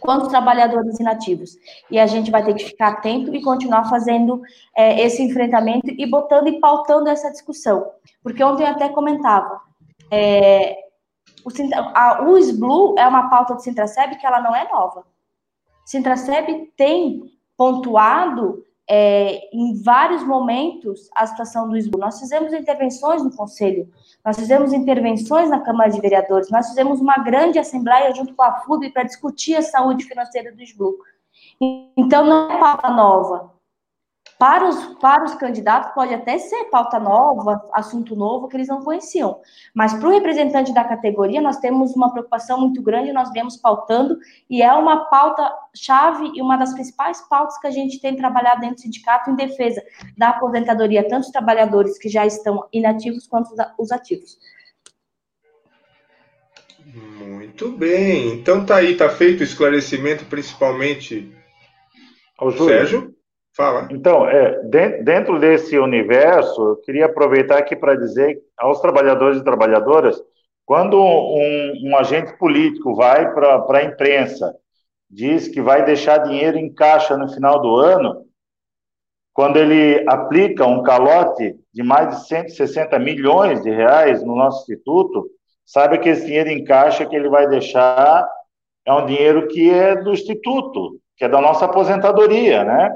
quanto 0.00 0.22
os 0.22 0.28
trabalhadores 0.28 0.98
inativos. 0.98 1.56
E 1.90 1.98
a 1.98 2.06
gente 2.06 2.30
vai 2.30 2.44
ter 2.44 2.54
que 2.54 2.64
ficar 2.64 2.88
atento 2.88 3.34
e 3.34 3.42
continuar 3.42 3.84
fazendo 3.90 4.40
é, 4.74 5.02
esse 5.02 5.22
enfrentamento 5.22 5.90
e 5.90 6.06
botando 6.06 6.48
e 6.48 6.58
pautando 6.60 7.10
essa 7.10 7.30
discussão. 7.30 7.90
Porque 8.22 8.42
ontem 8.42 8.62
eu 8.62 8.68
até 8.68 8.88
comentava, 8.88 9.60
é, 10.10 10.76
o, 11.48 12.94
a, 12.98 13.02
é 13.02 13.08
uma 13.08 13.28
pauta 13.28 13.54
do 13.54 13.62
Sintraceb 13.62 14.16
que 14.16 14.26
ela 14.26 14.40
não 14.40 14.54
é 14.54 14.68
nova. 14.70 15.04
Sintraceb 15.84 16.72
tem 16.76 17.22
pontuado 17.56 18.64
é, 18.88 19.48
em 19.52 19.82
vários 19.82 20.22
momentos 20.22 21.10
a 21.14 21.26
situação 21.26 21.68
do 21.68 21.76
SBU. 21.76 21.98
Nós 21.98 22.18
fizemos 22.18 22.52
intervenções 22.52 23.22
no 23.22 23.34
Conselho, 23.34 23.88
nós 24.24 24.36
fizemos 24.36 24.72
intervenções 24.72 25.50
na 25.50 25.60
Câmara 25.60 25.90
de 25.90 26.00
Vereadores, 26.00 26.50
nós 26.50 26.68
fizemos 26.68 27.00
uma 27.00 27.16
grande 27.16 27.58
assembleia 27.58 28.14
junto 28.14 28.34
com 28.34 28.42
a 28.42 28.60
FUB 28.60 28.90
para 28.90 29.02
discutir 29.02 29.56
a 29.56 29.62
saúde 29.62 30.04
financeira 30.04 30.52
do 30.52 30.62
SBU. 30.62 30.98
Então, 31.96 32.24
não 32.24 32.50
é 32.50 32.58
pauta 32.58 32.88
nova, 32.90 33.52
para 34.38 34.68
os, 34.68 34.94
para 35.00 35.24
os 35.24 35.34
candidatos, 35.34 35.92
pode 35.92 36.14
até 36.14 36.38
ser 36.38 36.66
pauta 36.66 37.00
nova, 37.00 37.68
assunto 37.72 38.14
novo 38.14 38.46
que 38.46 38.56
eles 38.56 38.68
não 38.68 38.82
conheciam. 38.82 39.40
Mas 39.74 39.92
para 39.94 40.08
o 40.08 40.12
representante 40.12 40.72
da 40.72 40.84
categoria, 40.84 41.40
nós 41.40 41.56
temos 41.56 41.96
uma 41.96 42.12
preocupação 42.12 42.60
muito 42.60 42.80
grande, 42.80 43.12
nós 43.12 43.32
viemos 43.32 43.56
pautando, 43.56 44.16
e 44.48 44.62
é 44.62 44.72
uma 44.72 45.06
pauta-chave 45.06 46.30
e 46.36 46.40
uma 46.40 46.56
das 46.56 46.72
principais 46.72 47.20
pautas 47.28 47.58
que 47.58 47.66
a 47.66 47.70
gente 47.72 48.00
tem 48.00 48.14
trabalhado 48.14 48.60
dentro 48.60 48.76
do 48.76 48.82
sindicato 48.82 49.28
em 49.28 49.34
defesa 49.34 49.82
da 50.16 50.28
aposentadoria, 50.28 51.08
tanto 51.08 51.24
os 51.24 51.32
trabalhadores 51.32 51.98
que 51.98 52.08
já 52.08 52.24
estão 52.24 52.64
inativos 52.72 53.26
quanto 53.26 53.50
os 53.76 53.90
ativos. 53.90 54.38
Muito 56.94 57.72
bem. 57.72 58.34
Então 58.34 58.64
tá 58.64 58.76
aí, 58.76 58.96
tá 58.96 59.08
feito 59.08 59.40
o 59.40 59.44
esclarecimento, 59.44 60.24
principalmente. 60.26 61.36
Ao 62.38 62.52
Sérgio? 62.52 63.17
Fala. 63.58 63.88
Então, 63.90 64.24
é, 64.28 64.62
dentro 65.02 65.40
desse 65.40 65.76
universo, 65.76 66.62
eu 66.62 66.76
queria 66.76 67.06
aproveitar 67.06 67.58
aqui 67.58 67.74
para 67.74 67.96
dizer 67.96 68.40
aos 68.56 68.80
trabalhadores 68.80 69.40
e 69.40 69.44
trabalhadoras, 69.44 70.22
quando 70.64 70.96
um, 70.96 71.72
um 71.88 71.96
agente 71.96 72.38
político 72.38 72.94
vai 72.94 73.34
para 73.34 73.78
a 73.78 73.82
imprensa, 73.82 74.54
diz 75.10 75.48
que 75.48 75.60
vai 75.60 75.84
deixar 75.84 76.18
dinheiro 76.18 76.56
em 76.56 76.72
caixa 76.72 77.16
no 77.16 77.28
final 77.28 77.60
do 77.60 77.74
ano, 77.74 78.26
quando 79.34 79.56
ele 79.56 80.04
aplica 80.08 80.64
um 80.64 80.84
calote 80.84 81.56
de 81.74 81.82
mais 81.82 82.10
de 82.10 82.28
160 82.28 82.96
milhões 83.00 83.60
de 83.60 83.70
reais 83.70 84.22
no 84.22 84.36
nosso 84.36 84.62
instituto, 84.62 85.28
saiba 85.66 85.98
que 85.98 86.08
esse 86.08 86.26
dinheiro 86.26 86.50
em 86.50 86.62
caixa 86.62 87.04
que 87.06 87.16
ele 87.16 87.28
vai 87.28 87.48
deixar 87.48 88.24
é 88.86 88.92
um 88.92 89.04
dinheiro 89.04 89.48
que 89.48 89.68
é 89.68 89.96
do 89.96 90.12
instituto, 90.12 91.00
que 91.16 91.24
é 91.24 91.28
da 91.28 91.40
nossa 91.40 91.64
aposentadoria, 91.64 92.62
né? 92.62 92.90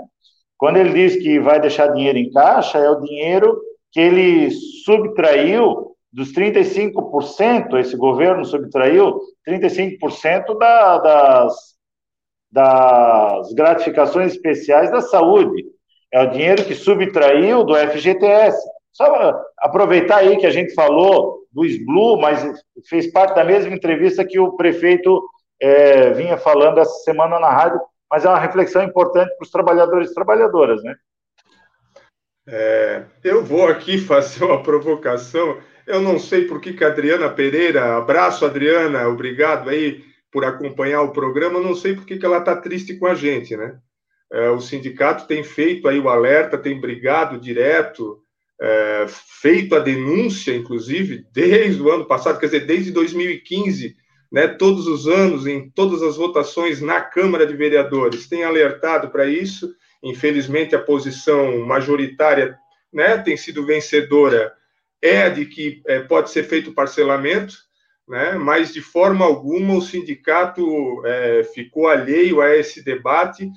Quando 0.62 0.76
ele 0.76 0.92
diz 0.92 1.20
que 1.20 1.40
vai 1.40 1.58
deixar 1.58 1.88
dinheiro 1.88 2.16
em 2.16 2.30
caixa, 2.30 2.78
é 2.78 2.88
o 2.88 3.00
dinheiro 3.00 3.60
que 3.90 3.98
ele 3.98 4.48
subtraiu 4.84 5.96
dos 6.12 6.32
35%, 6.32 7.80
esse 7.80 7.96
governo 7.96 8.44
subtraiu 8.44 9.18
35% 9.44 10.56
da, 10.56 10.98
das, 10.98 11.54
das 12.52 13.52
gratificações 13.54 14.34
especiais 14.34 14.88
da 14.92 15.00
saúde. 15.00 15.64
É 16.12 16.22
o 16.22 16.30
dinheiro 16.30 16.64
que 16.64 16.76
subtraiu 16.76 17.64
do 17.64 17.74
FGTS. 17.74 18.56
Só 18.92 19.34
aproveitar 19.58 20.18
aí 20.18 20.36
que 20.36 20.46
a 20.46 20.50
gente 20.52 20.74
falou 20.74 21.40
do 21.50 21.64
SBLU, 21.64 22.20
mas 22.20 22.40
fez 22.88 23.10
parte 23.10 23.34
da 23.34 23.42
mesma 23.42 23.74
entrevista 23.74 24.24
que 24.24 24.38
o 24.38 24.52
prefeito 24.52 25.28
é, 25.60 26.10
vinha 26.10 26.36
falando 26.36 26.78
essa 26.78 27.00
semana 27.00 27.40
na 27.40 27.50
rádio 27.50 27.80
mas 28.12 28.26
é 28.26 28.28
uma 28.28 28.38
reflexão 28.38 28.82
importante 28.82 29.34
para 29.38 29.42
os 29.42 29.50
trabalhadores 29.50 30.10
e 30.10 30.14
trabalhadoras, 30.14 30.84
né? 30.84 30.94
É, 32.46 33.04
eu 33.24 33.42
vou 33.42 33.66
aqui 33.66 33.96
fazer 34.04 34.44
uma 34.44 34.62
provocação. 34.62 35.58
Eu 35.86 36.02
não 36.02 36.18
sei 36.18 36.44
por 36.44 36.60
que, 36.60 36.74
que 36.74 36.84
a 36.84 36.88
Adriana 36.88 37.30
Pereira, 37.30 37.96
abraço 37.96 38.44
Adriana, 38.44 39.08
obrigado 39.08 39.70
aí 39.70 40.04
por 40.30 40.44
acompanhar 40.44 41.00
o 41.00 41.12
programa. 41.12 41.58
Não 41.58 41.74
sei 41.74 41.94
por 41.94 42.04
que, 42.04 42.18
que 42.18 42.26
ela 42.26 42.36
está 42.36 42.54
triste 42.54 42.98
com 42.98 43.06
a 43.06 43.14
gente, 43.14 43.56
né? 43.56 43.78
É, 44.30 44.50
o 44.50 44.60
sindicato 44.60 45.26
tem 45.26 45.42
feito 45.42 45.88
aí 45.88 45.98
o 45.98 46.10
alerta, 46.10 46.58
tem 46.58 46.78
brigado 46.78 47.40
direto, 47.40 48.22
é, 48.60 49.06
feito 49.08 49.74
a 49.74 49.78
denúncia, 49.78 50.54
inclusive, 50.54 51.24
desde 51.32 51.80
o 51.80 51.90
ano 51.90 52.04
passado, 52.04 52.38
quer 52.38 52.46
dizer, 52.46 52.66
desde 52.66 52.90
2015, 52.90 53.96
né, 54.32 54.48
todos 54.48 54.86
os 54.86 55.06
anos, 55.06 55.46
em 55.46 55.68
todas 55.68 56.02
as 56.02 56.16
votações 56.16 56.80
na 56.80 57.02
Câmara 57.02 57.46
de 57.46 57.54
Vereadores, 57.54 58.26
tem 58.26 58.44
alertado 58.44 59.10
para 59.10 59.26
isso. 59.26 59.74
Infelizmente, 60.02 60.74
a 60.74 60.80
posição 60.80 61.58
majoritária 61.66 62.56
né, 62.90 63.18
tem 63.18 63.36
sido 63.36 63.66
vencedora, 63.66 64.52
é 65.02 65.24
a 65.24 65.28
de 65.28 65.44
que 65.44 65.82
é, 65.86 66.00
pode 66.00 66.30
ser 66.30 66.44
feito 66.44 66.72
parcelamento, 66.72 67.54
né, 68.08 68.32
mas 68.32 68.72
de 68.72 68.80
forma 68.80 69.24
alguma 69.24 69.74
o 69.74 69.82
sindicato 69.82 70.64
é, 71.04 71.44
ficou 71.44 71.88
alheio 71.88 72.40
a 72.40 72.56
esse 72.56 72.82
debate, 72.82 73.48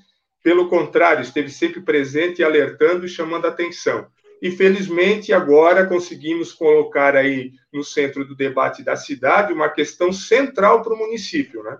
pelo 0.43 0.67
contrário, 0.67 1.23
esteve 1.23 1.49
sempre 1.49 1.81
presente, 1.81 2.43
alertando 2.43 3.05
e 3.05 3.09
chamando 3.09 3.47
atenção. 3.47 4.07
E 4.41 4.51
felizmente 4.51 5.33
agora 5.33 5.85
conseguimos 5.85 6.51
colocar 6.51 7.15
aí 7.15 7.51
no 7.73 7.83
centro 7.83 8.25
do 8.25 8.35
debate 8.35 8.83
da 8.83 8.95
cidade 8.95 9.53
uma 9.53 9.69
questão 9.69 10.11
central 10.11 10.81
para 10.81 10.93
o 10.93 10.97
município, 10.97 11.63
né? 11.63 11.77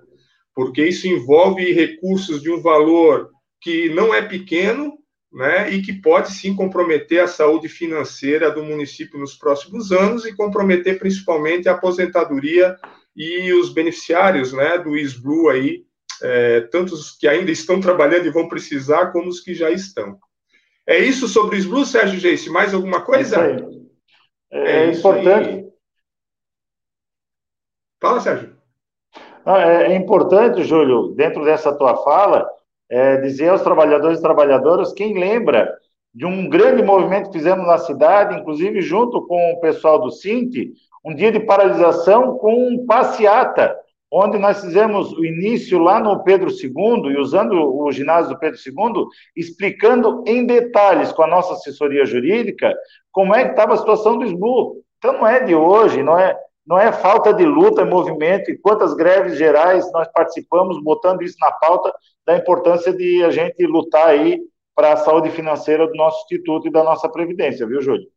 Porque 0.53 0.85
isso 0.85 1.07
envolve 1.07 1.73
recursos 1.73 2.41
de 2.41 2.49
um 2.49 2.61
valor 2.61 3.29
que 3.61 3.89
não 3.89 4.13
é 4.13 4.21
pequeno, 4.21 4.97
né? 5.31 5.69
E 5.69 5.81
que 5.81 5.93
pode 5.93 6.31
sim 6.31 6.55
comprometer 6.55 7.21
a 7.21 7.27
saúde 7.27 7.67
financeira 7.67 8.49
do 8.49 8.63
município 8.63 9.19
nos 9.19 9.35
próximos 9.35 9.91
anos 9.91 10.25
e 10.25 10.33
comprometer 10.33 10.97
principalmente 10.97 11.67
a 11.67 11.73
aposentadoria 11.73 12.77
e 13.15 13.51
os 13.53 13.73
beneficiários, 13.73 14.53
né? 14.53 14.77
Do 14.77 14.95
ISBLU 14.95 15.49
aí, 15.49 15.83
é, 16.21 16.61
tanto 16.61 16.93
os 16.93 17.11
que 17.11 17.27
ainda 17.27 17.51
estão 17.51 17.81
trabalhando 17.81 18.25
e 18.25 18.31
vão 18.31 18.47
precisar, 18.47 19.11
como 19.11 19.27
os 19.27 19.41
que 19.41 19.53
já 19.53 19.69
estão. 19.69 20.17
É 20.87 20.99
isso 20.99 21.27
sobre 21.27 21.57
os 21.57 21.65
Blues, 21.65 21.89
Sérgio 21.89 22.19
Geice? 22.19 22.49
Mais 22.49 22.73
alguma 22.73 23.01
coisa? 23.01 23.37
É, 23.41 23.57
é, 24.51 24.85
é 24.85 24.91
importante. 24.91 25.49
Aí. 25.49 25.65
Fala, 27.99 28.19
Sérgio. 28.19 28.55
é, 29.47 29.91
é, 29.91 29.95
importante, 29.95 30.63
Júlio, 30.63 31.15
dentro 31.15 31.43
dessa 31.43 31.75
tua 31.75 31.95
fala, 32.03 32.47
é, 32.89 33.17
dizer 33.17 33.49
aos 33.49 33.61
trabalhadores 33.61 34.19
e 34.19 34.21
trabalhadoras, 34.21 34.93
quem 34.93 35.17
lembra 35.17 35.75
de 36.13 36.25
um 36.25 36.47
grande 36.47 36.83
movimento 36.83 37.29
que 37.29 37.37
fizemos 37.37 37.65
na 37.65 37.77
cidade, 37.79 38.39
inclusive 38.39 38.81
junto 38.81 39.25
com 39.25 39.53
o 39.53 39.59
pessoal 39.59 39.99
do 39.99 40.11
Cinti, 40.11 40.71
um 41.03 41.13
dia 41.13 41.31
de 41.31 41.39
paralisação 41.39 42.37
com 42.37 42.85
passeata 42.85 43.75
onde 44.17 44.37
nós 44.37 44.61
fizemos 44.61 45.11
o 45.11 45.25
início 45.25 45.77
lá 45.77 45.99
no 45.99 46.23
Pedro 46.23 46.49
II, 46.49 47.11
e 47.11 47.17
usando 47.17 47.51
o 47.53 47.91
ginásio 47.91 48.31
do 48.31 48.39
Pedro 48.39 48.57
II, 48.57 49.05
explicando 49.35 50.23
em 50.25 50.45
detalhes 50.45 51.11
com 51.11 51.23
a 51.23 51.27
nossa 51.27 51.53
assessoria 51.53 52.05
jurídica 52.05 52.73
como 53.11 53.35
é 53.35 53.43
que 53.43 53.51
estava 53.51 53.73
a 53.73 53.77
situação 53.77 54.17
do 54.17 54.23
SBU. 54.23 54.81
Então 54.97 55.13
não 55.15 55.27
é 55.27 55.43
de 55.43 55.53
hoje, 55.53 56.01
não 56.01 56.17
é, 56.17 56.33
não 56.65 56.79
é 56.79 56.93
falta 56.93 57.33
de 57.33 57.43
luta, 57.43 57.81
é 57.81 57.85
movimento, 57.85 58.49
e 58.49 58.57
quantas 58.57 58.93
greves 58.93 59.37
gerais 59.37 59.91
nós 59.91 60.07
participamos, 60.13 60.81
botando 60.81 61.21
isso 61.21 61.35
na 61.41 61.51
pauta 61.51 61.93
da 62.25 62.37
importância 62.37 62.93
de 62.93 63.21
a 63.21 63.29
gente 63.31 63.65
lutar 63.65 64.07
aí 64.07 64.39
para 64.73 64.93
a 64.93 64.97
saúde 64.97 65.29
financeira 65.29 65.87
do 65.87 65.93
nosso 65.93 66.23
instituto 66.23 66.69
e 66.69 66.71
da 66.71 66.83
nossa 66.85 67.09
previdência, 67.09 67.67
viu, 67.67 67.81
Júlio? 67.81 68.07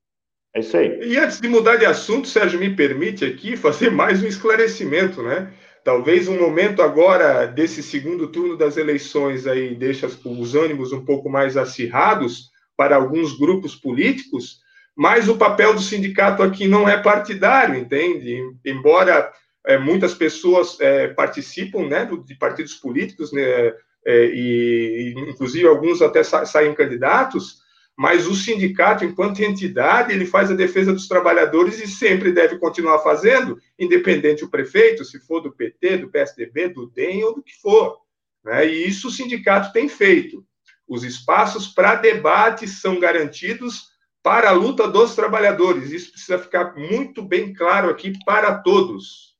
É 0.54 0.60
isso 0.60 0.76
aí. 0.76 1.00
E 1.02 1.18
antes 1.18 1.40
de 1.40 1.48
mudar 1.48 1.76
de 1.76 1.86
assunto, 1.86 2.28
Sérgio, 2.28 2.58
me 2.58 2.74
permite 2.74 3.24
aqui 3.24 3.56
fazer 3.56 3.90
mais 3.90 4.22
um 4.22 4.26
esclarecimento, 4.26 5.22
né? 5.22 5.52
Talvez 5.88 6.28
um 6.28 6.38
momento 6.38 6.82
agora 6.82 7.46
desse 7.46 7.82
segundo 7.82 8.26
turno 8.26 8.58
das 8.58 8.76
eleições 8.76 9.46
aí 9.46 9.74
deixa 9.74 10.06
os 10.06 10.54
ânimos 10.54 10.92
um 10.92 11.02
pouco 11.02 11.30
mais 11.30 11.56
acirrados 11.56 12.50
para 12.76 12.94
alguns 12.94 13.38
grupos 13.38 13.74
políticos, 13.74 14.58
mas 14.94 15.30
o 15.30 15.38
papel 15.38 15.72
do 15.72 15.80
sindicato 15.80 16.42
aqui 16.42 16.68
não 16.68 16.86
é 16.86 17.02
partidário, 17.02 17.74
entende? 17.74 18.38
Embora 18.66 19.32
é, 19.66 19.78
muitas 19.78 20.12
pessoas 20.12 20.78
é, 20.78 21.08
participam 21.08 21.88
né, 21.88 22.06
de 22.22 22.34
partidos 22.34 22.74
políticos, 22.74 23.32
né, 23.32 23.72
é, 24.04 24.26
e 24.26 25.14
inclusive 25.16 25.66
alguns 25.66 26.02
até 26.02 26.22
sa 26.22 26.44
saem 26.44 26.74
candidatos, 26.74 27.57
mas 27.98 28.28
o 28.28 28.34
sindicato, 28.36 29.04
enquanto 29.04 29.40
entidade, 29.40 30.12
ele 30.12 30.24
faz 30.24 30.52
a 30.52 30.54
defesa 30.54 30.92
dos 30.92 31.08
trabalhadores 31.08 31.80
e 31.80 31.88
sempre 31.88 32.30
deve 32.30 32.56
continuar 32.56 33.00
fazendo, 33.00 33.58
independente 33.76 34.44
o 34.44 34.48
prefeito, 34.48 35.04
se 35.04 35.18
for 35.18 35.40
do 35.40 35.50
PT, 35.50 35.96
do 35.96 36.08
PSDB, 36.08 36.68
do 36.68 36.86
DEM 36.86 37.24
ou 37.24 37.34
do 37.34 37.42
que 37.42 37.60
for. 37.60 37.96
Né? 38.44 38.68
E 38.68 38.86
isso 38.86 39.08
o 39.08 39.10
sindicato 39.10 39.72
tem 39.72 39.88
feito. 39.88 40.44
Os 40.86 41.02
espaços 41.02 41.66
para 41.66 41.96
debate 41.96 42.68
são 42.68 43.00
garantidos 43.00 43.88
para 44.22 44.50
a 44.50 44.52
luta 44.52 44.86
dos 44.86 45.16
trabalhadores. 45.16 45.90
Isso 45.90 46.12
precisa 46.12 46.38
ficar 46.38 46.76
muito 46.76 47.20
bem 47.20 47.52
claro 47.52 47.90
aqui 47.90 48.12
para 48.24 48.54
todos. 48.58 49.36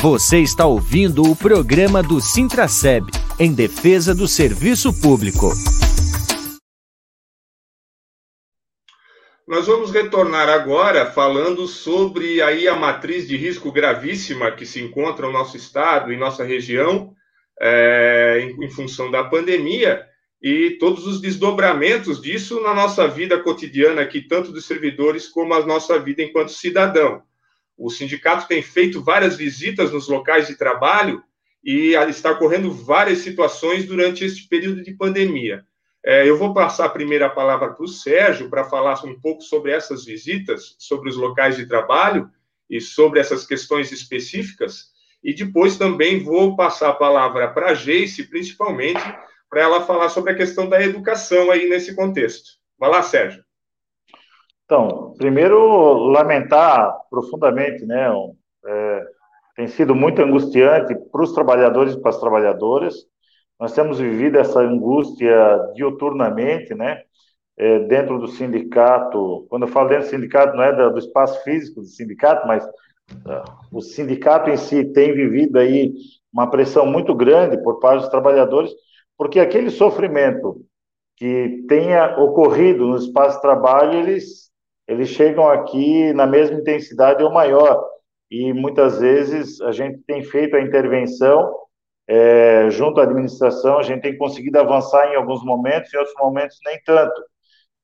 Você 0.00 0.38
está 0.38 0.66
ouvindo 0.66 1.28
o 1.28 1.34
programa 1.34 2.00
do 2.00 2.20
Sintraceb, 2.20 3.10
em 3.40 3.52
defesa 3.52 4.14
do 4.14 4.28
serviço 4.28 4.92
público. 5.00 5.50
Nós 9.46 9.68
vamos 9.68 9.92
retornar 9.92 10.48
agora 10.48 11.06
falando 11.06 11.68
sobre 11.68 12.42
aí 12.42 12.66
a 12.66 12.74
matriz 12.74 13.28
de 13.28 13.36
risco 13.36 13.70
gravíssima 13.70 14.50
que 14.50 14.66
se 14.66 14.80
encontra 14.82 15.24
no 15.24 15.32
nosso 15.32 15.56
estado 15.56 16.12
e 16.12 16.16
nossa 16.16 16.42
região 16.42 17.14
é, 17.60 18.40
em, 18.40 18.64
em 18.64 18.68
função 18.68 19.08
da 19.08 19.22
pandemia 19.22 20.04
e 20.42 20.70
todos 20.80 21.06
os 21.06 21.20
desdobramentos 21.20 22.20
disso 22.20 22.60
na 22.60 22.74
nossa 22.74 23.06
vida 23.06 23.38
cotidiana 23.38 24.02
aqui, 24.02 24.20
tanto 24.20 24.50
dos 24.50 24.66
servidores 24.66 25.28
como 25.28 25.54
a 25.54 25.64
nossa 25.64 25.96
vida 25.96 26.24
enquanto 26.24 26.50
cidadão. 26.50 27.22
O 27.78 27.88
sindicato 27.88 28.48
tem 28.48 28.62
feito 28.62 29.00
várias 29.00 29.36
visitas 29.36 29.92
nos 29.92 30.08
locais 30.08 30.48
de 30.48 30.58
trabalho 30.58 31.22
e 31.62 31.94
está 32.08 32.32
ocorrendo 32.32 32.72
várias 32.72 33.18
situações 33.18 33.84
durante 33.84 34.24
este 34.24 34.48
período 34.48 34.82
de 34.82 34.92
pandemia. 34.92 35.64
É, 36.06 36.28
eu 36.28 36.38
vou 36.38 36.54
passar 36.54 36.84
a 36.84 36.90
primeira 36.90 37.28
palavra 37.28 37.72
para 37.72 37.82
o 37.82 37.88
Sérgio 37.88 38.48
para 38.48 38.62
falar 38.62 39.04
um 39.04 39.18
pouco 39.20 39.42
sobre 39.42 39.72
essas 39.72 40.04
visitas, 40.04 40.76
sobre 40.78 41.10
os 41.10 41.16
locais 41.16 41.56
de 41.56 41.66
trabalho 41.66 42.30
e 42.70 42.80
sobre 42.80 43.18
essas 43.18 43.44
questões 43.44 43.90
específicas. 43.90 44.92
E 45.22 45.34
depois 45.34 45.76
também 45.76 46.22
vou 46.22 46.54
passar 46.54 46.90
a 46.90 46.94
palavra 46.94 47.48
para 47.48 47.70
a 47.70 47.74
Geice, 47.74 48.30
principalmente, 48.30 49.02
para 49.50 49.62
ela 49.62 49.80
falar 49.80 50.08
sobre 50.08 50.30
a 50.30 50.36
questão 50.36 50.68
da 50.68 50.80
educação 50.80 51.50
aí 51.50 51.68
nesse 51.68 51.96
contexto. 51.96 52.50
Vai 52.78 52.88
lá, 52.88 53.02
Sérgio. 53.02 53.42
Então, 54.64 55.12
primeiro, 55.18 56.06
lamentar 56.06 56.88
profundamente, 57.10 57.84
né? 57.84 58.08
É, 58.64 59.04
tem 59.56 59.66
sido 59.66 59.92
muito 59.92 60.22
angustiante 60.22 60.94
para 61.10 61.22
os 61.22 61.32
trabalhadores 61.32 61.94
e 61.94 62.00
para 62.00 62.10
as 62.10 62.20
trabalhadoras 62.20 62.94
nós 63.58 63.72
temos 63.72 63.98
vivido 63.98 64.38
essa 64.38 64.60
angústia 64.60 65.72
diuturnamente, 65.74 66.74
né? 66.74 67.02
É, 67.58 67.80
dentro 67.80 68.18
do 68.18 68.28
sindicato, 68.28 69.46
quando 69.48 69.62
eu 69.62 69.68
falo 69.68 69.88
dentro 69.88 70.04
do 70.04 70.10
sindicato, 70.10 70.54
não 70.54 70.62
é 70.62 70.90
do, 70.90 70.98
espaço 70.98 71.42
físico 71.42 71.80
do 71.80 71.86
sindicato, 71.86 72.46
mas 72.46 72.62
uh, 72.66 73.66
o 73.72 73.80
sindicato 73.80 74.50
em 74.50 74.58
si 74.58 74.84
tem 74.92 75.14
vivido 75.14 75.58
aí 75.58 75.94
uma 76.30 76.50
pressão 76.50 76.84
muito 76.84 77.14
grande 77.14 77.56
por 77.62 77.80
parte 77.80 78.02
dos 78.02 78.10
trabalhadores, 78.10 78.70
porque 79.16 79.40
aquele 79.40 79.70
sofrimento 79.70 80.66
que 81.16 81.64
tenha 81.66 82.18
ocorrido 82.18 82.86
no 82.86 82.96
espaço 82.96 83.36
de 83.36 83.42
trabalho, 83.42 84.00
eles, 84.00 84.50
eles 84.86 85.08
chegam 85.08 85.48
aqui 85.48 86.12
na 86.12 86.26
mesma 86.26 86.58
intensidade 86.58 87.24
ou 87.24 87.32
maior. 87.32 87.82
E 88.30 88.52
muitas 88.52 89.00
vezes 89.00 89.62
a 89.62 89.72
gente 89.72 89.98
tem 90.06 90.22
feito 90.22 90.56
a 90.56 90.60
intervenção 90.60 91.54
é, 92.08 92.70
junto 92.70 93.00
à 93.00 93.04
administração, 93.04 93.78
a 93.78 93.82
gente 93.82 94.02
tem 94.02 94.16
conseguido 94.16 94.58
avançar 94.58 95.12
em 95.12 95.16
alguns 95.16 95.44
momentos, 95.44 95.92
em 95.92 95.98
outros 95.98 96.16
momentos 96.18 96.58
nem 96.64 96.80
tanto. 96.84 97.20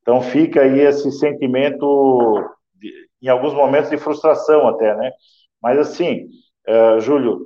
Então 0.00 0.20
fica 0.20 0.62
aí 0.62 0.80
esse 0.80 1.10
sentimento, 1.12 2.42
de, 2.74 2.90
em 3.20 3.28
alguns 3.28 3.54
momentos, 3.54 3.90
de 3.90 3.98
frustração 3.98 4.68
até, 4.68 4.94
né? 4.96 5.10
Mas 5.60 5.78
assim, 5.78 6.28
é, 6.66 7.00
Júlio, 7.00 7.44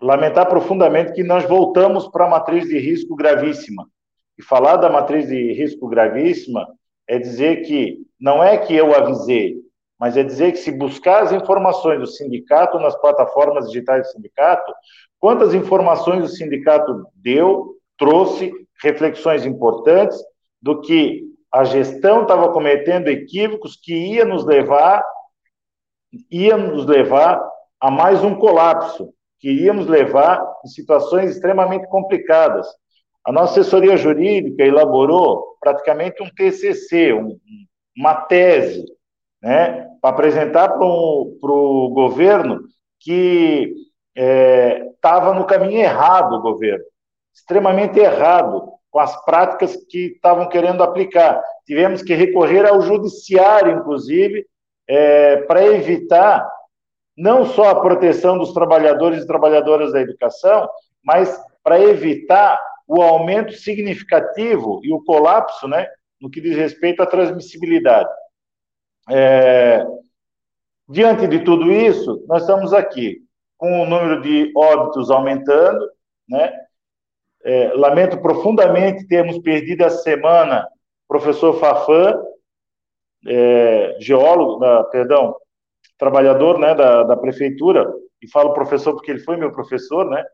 lamentar 0.00 0.48
profundamente 0.48 1.12
que 1.12 1.22
nós 1.22 1.44
voltamos 1.44 2.08
para 2.08 2.26
a 2.26 2.30
matriz 2.30 2.66
de 2.66 2.78
risco 2.78 3.14
gravíssima. 3.14 3.86
E 4.38 4.42
falar 4.42 4.76
da 4.76 4.90
matriz 4.90 5.28
de 5.28 5.52
risco 5.52 5.88
gravíssima 5.88 6.66
é 7.06 7.18
dizer 7.18 7.62
que 7.62 7.98
não 8.18 8.42
é 8.42 8.56
que 8.58 8.74
eu 8.74 8.94
avisei, 8.94 9.56
mas 10.02 10.16
é 10.16 10.24
dizer 10.24 10.50
que 10.50 10.58
se 10.58 10.72
buscar 10.72 11.22
as 11.22 11.30
informações 11.32 12.00
do 12.00 12.06
sindicato 12.08 12.76
nas 12.80 13.00
plataformas 13.00 13.68
digitais 13.68 14.08
do 14.08 14.12
sindicato, 14.12 14.72
Quantas 15.22 15.54
informações 15.54 16.24
o 16.24 16.34
sindicato 16.34 17.06
deu, 17.14 17.76
trouxe 17.96 18.52
reflexões 18.82 19.46
importantes 19.46 20.18
do 20.60 20.80
que 20.80 21.22
a 21.52 21.62
gestão 21.62 22.22
estava 22.22 22.52
cometendo 22.52 23.06
equívocos 23.06 23.78
que 23.80 23.94
ia 23.94 24.24
nos 24.24 24.44
levar 24.44 25.04
ia 26.28 26.56
nos 26.56 26.84
levar 26.86 27.40
a 27.80 27.88
mais 27.88 28.24
um 28.24 28.34
colapso, 28.34 29.14
que 29.38 29.48
ia 29.48 29.72
nos 29.72 29.86
levar 29.86 30.44
em 30.64 30.68
situações 30.68 31.30
extremamente 31.30 31.86
complicadas. 31.86 32.66
A 33.24 33.30
nossa 33.30 33.60
assessoria 33.60 33.96
jurídica 33.96 34.64
elaborou 34.64 35.56
praticamente 35.60 36.20
um 36.20 36.28
TCC, 36.28 37.12
um, 37.12 37.38
uma 37.96 38.16
tese, 38.22 38.84
né, 39.42 39.88
para 40.00 40.10
apresentar 40.10 40.68
para 40.68 40.84
o 40.86 41.90
governo 41.92 42.60
que 43.00 43.74
estava 44.14 45.30
é, 45.30 45.34
no 45.34 45.44
caminho 45.44 45.80
errado 45.80 46.34
o 46.34 46.42
governo, 46.42 46.84
extremamente 47.34 47.98
errado 47.98 48.72
com 48.90 48.98
as 48.98 49.24
práticas 49.24 49.76
que 49.88 50.12
estavam 50.14 50.48
querendo 50.48 50.82
aplicar. 50.82 51.42
Tivemos 51.66 52.02
que 52.02 52.14
recorrer 52.14 52.66
ao 52.66 52.82
judiciário, 52.82 53.78
inclusive, 53.78 54.46
é, 54.86 55.36
para 55.42 55.66
evitar 55.66 56.46
não 57.16 57.44
só 57.44 57.70
a 57.70 57.80
proteção 57.80 58.38
dos 58.38 58.52
trabalhadores 58.52 59.24
e 59.24 59.26
trabalhadoras 59.26 59.92
da 59.92 60.00
educação, 60.00 60.68
mas 61.02 61.40
para 61.62 61.80
evitar 61.80 62.60
o 62.86 63.00
aumento 63.00 63.52
significativo 63.52 64.80
e 64.82 64.92
o 64.92 65.02
colapso, 65.04 65.66
né, 65.66 65.86
no 66.20 66.30
que 66.30 66.40
diz 66.40 66.56
respeito 66.56 67.02
à 67.02 67.06
transmissibilidade. 67.06 68.10
É, 69.10 69.84
diante 70.88 71.26
de 71.26 71.40
tudo 71.40 71.70
isso, 71.70 72.24
nós 72.28 72.42
estamos 72.42 72.72
aqui 72.72 73.22
com 73.56 73.82
o 73.82 73.86
número 73.86 74.20
de 74.22 74.52
óbitos 74.56 75.10
aumentando, 75.10 75.88
né? 76.28 76.52
É, 77.44 77.72
lamento 77.74 78.20
profundamente 78.20 79.06
termos 79.08 79.38
perdido 79.38 79.82
essa 79.82 80.02
semana 80.02 80.64
o 80.64 81.08
professor 81.08 81.58
Fafã, 81.58 82.20
é, 83.26 83.96
geólogo, 84.00 84.58
da, 84.60 84.84
perdão, 84.84 85.36
trabalhador 85.98 86.58
né, 86.58 86.74
da, 86.74 87.02
da 87.02 87.16
prefeitura, 87.16 87.92
e 88.20 88.28
falo 88.28 88.54
professor 88.54 88.94
porque 88.94 89.10
ele 89.10 89.20
foi 89.20 89.36
meu 89.36 89.52
professor, 89.52 90.08
né? 90.08 90.24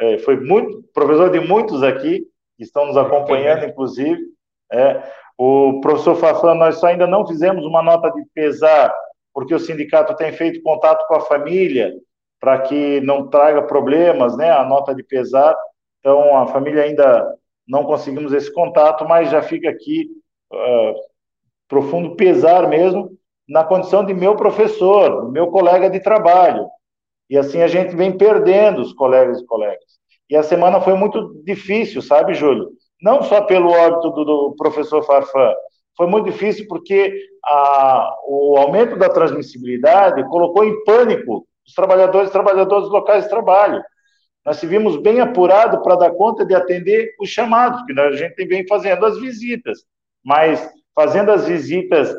É, 0.00 0.18
foi 0.18 0.38
muito 0.38 0.82
professor 0.94 1.30
de 1.30 1.40
muitos 1.40 1.82
aqui 1.82 2.20
que 2.56 2.62
estão 2.62 2.86
nos 2.86 2.96
acompanhando, 2.96 3.64
inclusive. 3.64 4.20
É, 4.70 5.02
o 5.38 5.80
professor 5.80 6.16
Fafã, 6.16 6.52
nós 6.52 6.82
ainda 6.82 7.06
não 7.06 7.24
fizemos 7.24 7.64
uma 7.64 7.80
nota 7.80 8.10
de 8.10 8.24
pesar, 8.34 8.92
porque 9.32 9.54
o 9.54 9.60
sindicato 9.60 10.16
tem 10.16 10.32
feito 10.32 10.60
contato 10.62 11.06
com 11.06 11.14
a 11.14 11.20
família, 11.20 11.94
para 12.40 12.58
que 12.62 13.00
não 13.02 13.28
traga 13.28 13.62
problemas, 13.62 14.36
né, 14.36 14.50
a 14.50 14.64
nota 14.64 14.92
de 14.92 15.04
pesar. 15.04 15.56
Então, 16.00 16.36
a 16.36 16.48
família 16.48 16.82
ainda 16.82 17.24
não 17.66 17.84
conseguimos 17.84 18.32
esse 18.32 18.52
contato, 18.52 19.06
mas 19.06 19.30
já 19.30 19.40
fica 19.40 19.70
aqui 19.70 20.08
uh, 20.52 20.94
profundo 21.68 22.16
pesar 22.16 22.68
mesmo 22.68 23.10
na 23.48 23.62
condição 23.62 24.04
de 24.04 24.12
meu 24.12 24.34
professor, 24.34 25.30
meu 25.30 25.48
colega 25.48 25.88
de 25.88 26.00
trabalho. 26.00 26.66
E 27.30 27.38
assim 27.38 27.62
a 27.62 27.68
gente 27.68 27.94
vem 27.94 28.16
perdendo 28.16 28.80
os 28.80 28.92
colegas 28.92 29.40
e 29.40 29.46
colegas. 29.46 29.98
E 30.28 30.36
a 30.36 30.42
semana 30.42 30.80
foi 30.80 30.94
muito 30.94 31.42
difícil, 31.44 32.02
sabe, 32.02 32.34
Júlio? 32.34 32.70
Não 33.00 33.22
só 33.22 33.42
pelo 33.42 33.70
óbito 33.70 34.10
do, 34.10 34.24
do 34.24 34.54
professor 34.56 35.02
Farfã, 35.02 35.54
foi 35.96 36.06
muito 36.06 36.30
difícil 36.30 36.66
porque 36.68 37.12
a, 37.44 38.16
o 38.26 38.56
aumento 38.56 38.96
da 38.96 39.08
transmissibilidade 39.08 40.22
colocou 40.28 40.64
em 40.64 40.84
pânico 40.84 41.46
os 41.66 41.74
trabalhadores 41.74 42.30
e 42.30 42.32
trabalhadoras 42.32 42.88
locais 42.88 43.24
de 43.24 43.30
trabalho. 43.30 43.82
Nós 44.44 44.56
se 44.56 44.66
vimos 44.66 44.96
bem 44.96 45.20
apurado 45.20 45.82
para 45.82 45.96
dar 45.96 46.10
conta 46.12 46.44
de 46.44 46.54
atender 46.54 47.14
os 47.20 47.28
chamados, 47.28 47.84
que 47.84 47.98
a 48.00 48.12
gente 48.12 48.46
vem 48.46 48.66
fazendo 48.66 49.04
as 49.04 49.18
visitas, 49.18 49.80
mas 50.24 50.72
fazendo 50.94 51.30
as 51.30 51.46
visitas 51.46 52.14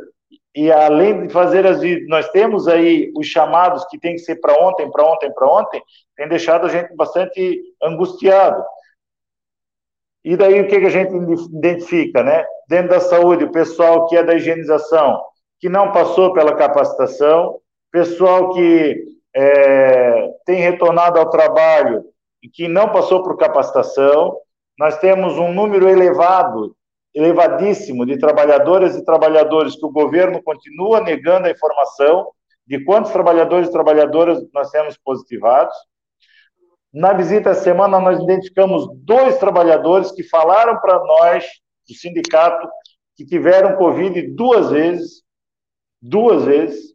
e 0.56 0.72
além 0.72 1.28
de 1.28 1.34
fazer 1.34 1.66
as 1.66 1.80
visitas, 1.80 2.08
nós 2.10 2.30
temos 2.30 2.68
aí 2.68 3.12
os 3.16 3.28
chamados 3.28 3.86
que 3.86 3.98
tem 3.98 4.14
que 4.14 4.20
ser 4.20 4.36
para 4.36 4.54
ontem, 4.62 4.92
para 4.92 5.06
ontem, 5.06 5.32
para 5.34 5.48
ontem, 5.48 5.82
tem 6.16 6.28
deixado 6.28 6.66
a 6.66 6.70
gente 6.70 6.94
bastante 6.96 7.62
angustiado. 7.82 8.64
E 10.30 10.38
daí 10.38 10.62
o 10.62 10.68
que, 10.68 10.76
a 10.76 10.90
gente 10.90 11.12
identifica, 11.52 12.22
né? 12.22 12.46
Dentro 12.68 12.90
da 12.90 13.00
saúde, 13.00 13.46
o 13.46 13.52
pessoal 13.52 14.06
que 14.06 14.16
é 14.16 14.24
da 14.24 14.36
higienização, 14.36 15.20
que 15.60 15.68
não 15.68 15.92
passou 15.92 16.34
pela 16.34 16.56
capacitação, 16.56 17.58
pessoal 17.92 18.54
que 18.54 19.06
é, 19.36 20.30
tem 20.46 20.58
retornado 20.58 21.18
ao 21.18 21.32
trabalho 21.32 22.04
e 22.44 22.48
que 22.48 22.68
não 22.68 22.92
passou 22.92 23.24
por 23.24 23.38
capacitação. 23.38 24.38
Nós 24.78 25.00
temos 25.00 25.40
um 25.40 25.52
número 25.52 25.90
elevado, 25.90 26.76
elevadíssimo 27.12 28.06
de 28.06 28.20
trabalhadoras 28.20 28.96
e 28.96 29.04
trabalhadores 29.04 29.76
que 29.76 29.86
o 29.88 29.92
governo 29.92 30.44
continua 30.44 31.02
negando 31.02 31.48
a 31.48 31.52
informação 31.52 32.28
de 32.68 32.86
quantos 32.86 33.12
trabalhadores 33.12 33.68
e 33.68 33.72
trabalhadoras 33.72 34.46
nós 34.54 34.70
temos 34.70 34.96
positivados. 34.96 35.74
Na 36.94 37.14
visita 37.14 37.54
semana, 37.54 38.00
nós 38.00 38.20
identificamos 38.20 38.88
dois 39.04 39.38
trabalhadores 39.38 40.12
que 40.12 40.24
falaram 40.24 40.80
para 40.80 40.98
nós, 41.04 41.46
do 41.88 41.94
sindicato, 41.94 42.68
que 43.16 43.26
tiveram 43.26 43.78
Covid 43.78 44.22
duas 44.30 44.72
vezes, 44.72 45.24
duas 46.02 46.46
vezes, 46.46 46.94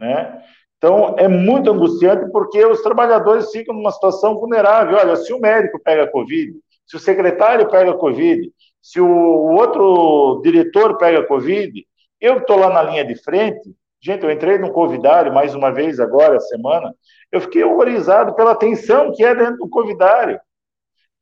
né? 0.00 0.42
Então, 0.76 1.16
é 1.18 1.26
muito 1.26 1.70
angustiante 1.70 2.30
porque 2.30 2.64
os 2.64 2.80
trabalhadores 2.82 3.50
ficam 3.50 3.74
numa 3.74 3.90
situação 3.90 4.38
vulnerável. 4.38 4.96
Olha, 4.96 5.16
se 5.16 5.32
o 5.32 5.40
médico 5.40 5.80
pega 5.82 6.10
Covid, 6.10 6.54
se 6.86 6.96
o 6.96 7.00
secretário 7.00 7.68
pega 7.68 7.94
Covid, 7.94 8.50
se 8.80 9.00
o 9.00 9.08
outro 9.08 10.40
diretor 10.42 10.96
pega 10.96 11.26
Covid, 11.26 11.84
eu 12.20 12.38
estou 12.38 12.56
lá 12.56 12.72
na 12.72 12.82
linha 12.82 13.04
de 13.04 13.16
frente. 13.16 13.74
Gente, 14.00 14.24
eu 14.24 14.30
entrei 14.30 14.58
no 14.58 14.72
Covidário 14.72 15.32
mais 15.32 15.54
uma 15.54 15.72
vez 15.72 15.98
agora, 15.98 16.40
semana. 16.40 16.94
Eu 17.32 17.40
fiquei 17.40 17.64
horrorizado 17.64 18.34
pela 18.34 18.54
tensão 18.54 19.12
que 19.12 19.24
é 19.24 19.34
dentro 19.34 19.58
do 19.58 19.68
Covidário. 19.68 20.40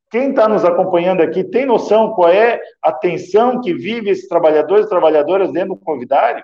Quem 0.09 0.29
está 0.29 0.47
nos 0.47 0.63
acompanhando 0.63 1.21
aqui 1.21 1.43
tem 1.43 1.65
noção 1.65 2.13
qual 2.13 2.29
é 2.29 2.61
a 2.81 2.93
tensão 2.93 3.59
que 3.59 3.73
vive 3.73 4.09
esses 4.09 4.27
trabalhadores 4.27 4.85
e 4.85 4.89
trabalhadoras 4.89 5.51
dentro 5.51 5.75
do 5.75 5.81
Covidário? 5.81 6.43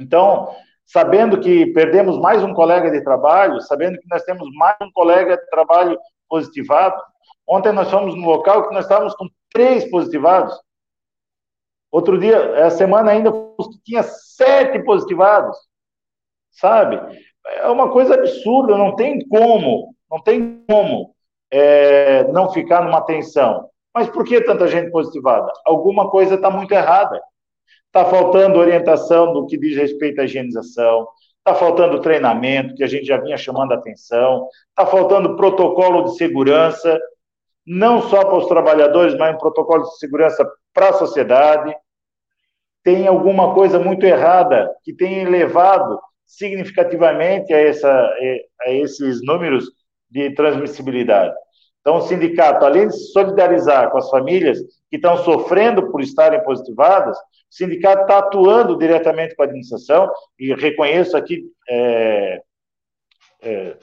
Então, 0.00 0.54
sabendo 0.86 1.40
que 1.40 1.66
perdemos 1.66 2.18
mais 2.18 2.42
um 2.42 2.54
colega 2.54 2.90
de 2.90 3.02
trabalho, 3.02 3.60
sabendo 3.60 3.98
que 3.98 4.08
nós 4.08 4.22
temos 4.22 4.48
mais 4.54 4.76
um 4.80 4.90
colega 4.92 5.36
de 5.36 5.46
trabalho 5.50 5.98
positivado, 6.28 6.96
Ontem 7.48 7.72
nós 7.72 7.88
fomos 7.90 8.16
no 8.16 8.26
local 8.26 8.68
que 8.68 8.74
nós 8.74 8.84
estávamos 8.84 9.14
com 9.14 9.28
três 9.52 9.88
positivados. 9.88 10.52
Outro 11.90 12.18
dia, 12.18 12.66
a 12.66 12.70
semana 12.70 13.10
ainda, 13.10 13.32
tinha 13.84 14.02
sete 14.02 14.80
positivados. 14.80 15.56
Sabe? 16.50 17.00
É 17.46 17.68
uma 17.68 17.90
coisa 17.90 18.14
absurda, 18.14 18.76
não 18.76 18.96
tem 18.96 19.26
como, 19.28 19.94
não 20.10 20.20
tem 20.20 20.64
como 20.68 21.14
é, 21.50 22.24
não 22.32 22.50
ficar 22.50 22.82
numa 22.82 23.02
tensão. 23.02 23.68
Mas 23.94 24.08
por 24.08 24.24
que 24.24 24.40
tanta 24.40 24.68
gente 24.68 24.90
positivada? 24.90 25.50
Alguma 25.64 26.10
coisa 26.10 26.34
está 26.34 26.50
muito 26.50 26.72
errada. 26.72 27.20
Está 27.86 28.04
faltando 28.04 28.58
orientação 28.58 29.32
do 29.32 29.46
que 29.46 29.56
diz 29.56 29.76
respeito 29.76 30.20
à 30.20 30.24
higienização, 30.24 31.08
está 31.38 31.54
faltando 31.54 32.00
treinamento, 32.00 32.74
que 32.74 32.84
a 32.84 32.86
gente 32.86 33.06
já 33.06 33.16
vinha 33.16 33.38
chamando 33.38 33.72
a 33.72 33.76
atenção, 33.76 34.48
está 34.68 34.84
faltando 34.84 35.36
protocolo 35.36 36.04
de 36.04 36.16
segurança, 36.16 36.98
não 37.66 38.02
só 38.02 38.24
para 38.24 38.36
os 38.36 38.46
trabalhadores, 38.46 39.16
mas 39.16 39.34
um 39.34 39.38
protocolo 39.38 39.84
de 39.84 39.96
segurança 39.98 40.46
para 40.76 40.90
a 40.90 40.92
sociedade. 40.92 41.74
Tem 42.84 43.08
alguma 43.08 43.54
coisa 43.54 43.78
muito 43.80 44.04
errada 44.04 44.70
que 44.84 44.92
tem 44.92 45.22
elevado 45.22 45.98
significativamente 46.26 47.52
a, 47.54 47.58
essa, 47.58 47.90
a 48.60 48.70
esses 48.70 49.24
números 49.24 49.64
de 50.10 50.34
transmissibilidade. 50.34 51.34
Então, 51.80 51.96
o 51.96 52.02
sindicato, 52.02 52.64
além 52.64 52.88
de 52.88 52.94
se 52.94 53.12
solidarizar 53.12 53.90
com 53.90 53.98
as 53.98 54.10
famílias 54.10 54.58
que 54.90 54.96
estão 54.96 55.16
sofrendo 55.18 55.90
por 55.90 56.02
estarem 56.02 56.42
positivadas, 56.44 57.16
o 57.16 57.22
sindicato 57.48 58.02
está 58.02 58.18
atuando 58.18 58.76
diretamente 58.76 59.34
com 59.34 59.42
a 59.42 59.46
administração, 59.46 60.10
e 60.38 60.52
reconheço 60.54 61.16
aqui 61.16 61.44
é, 61.68 62.42
é, 63.40 63.76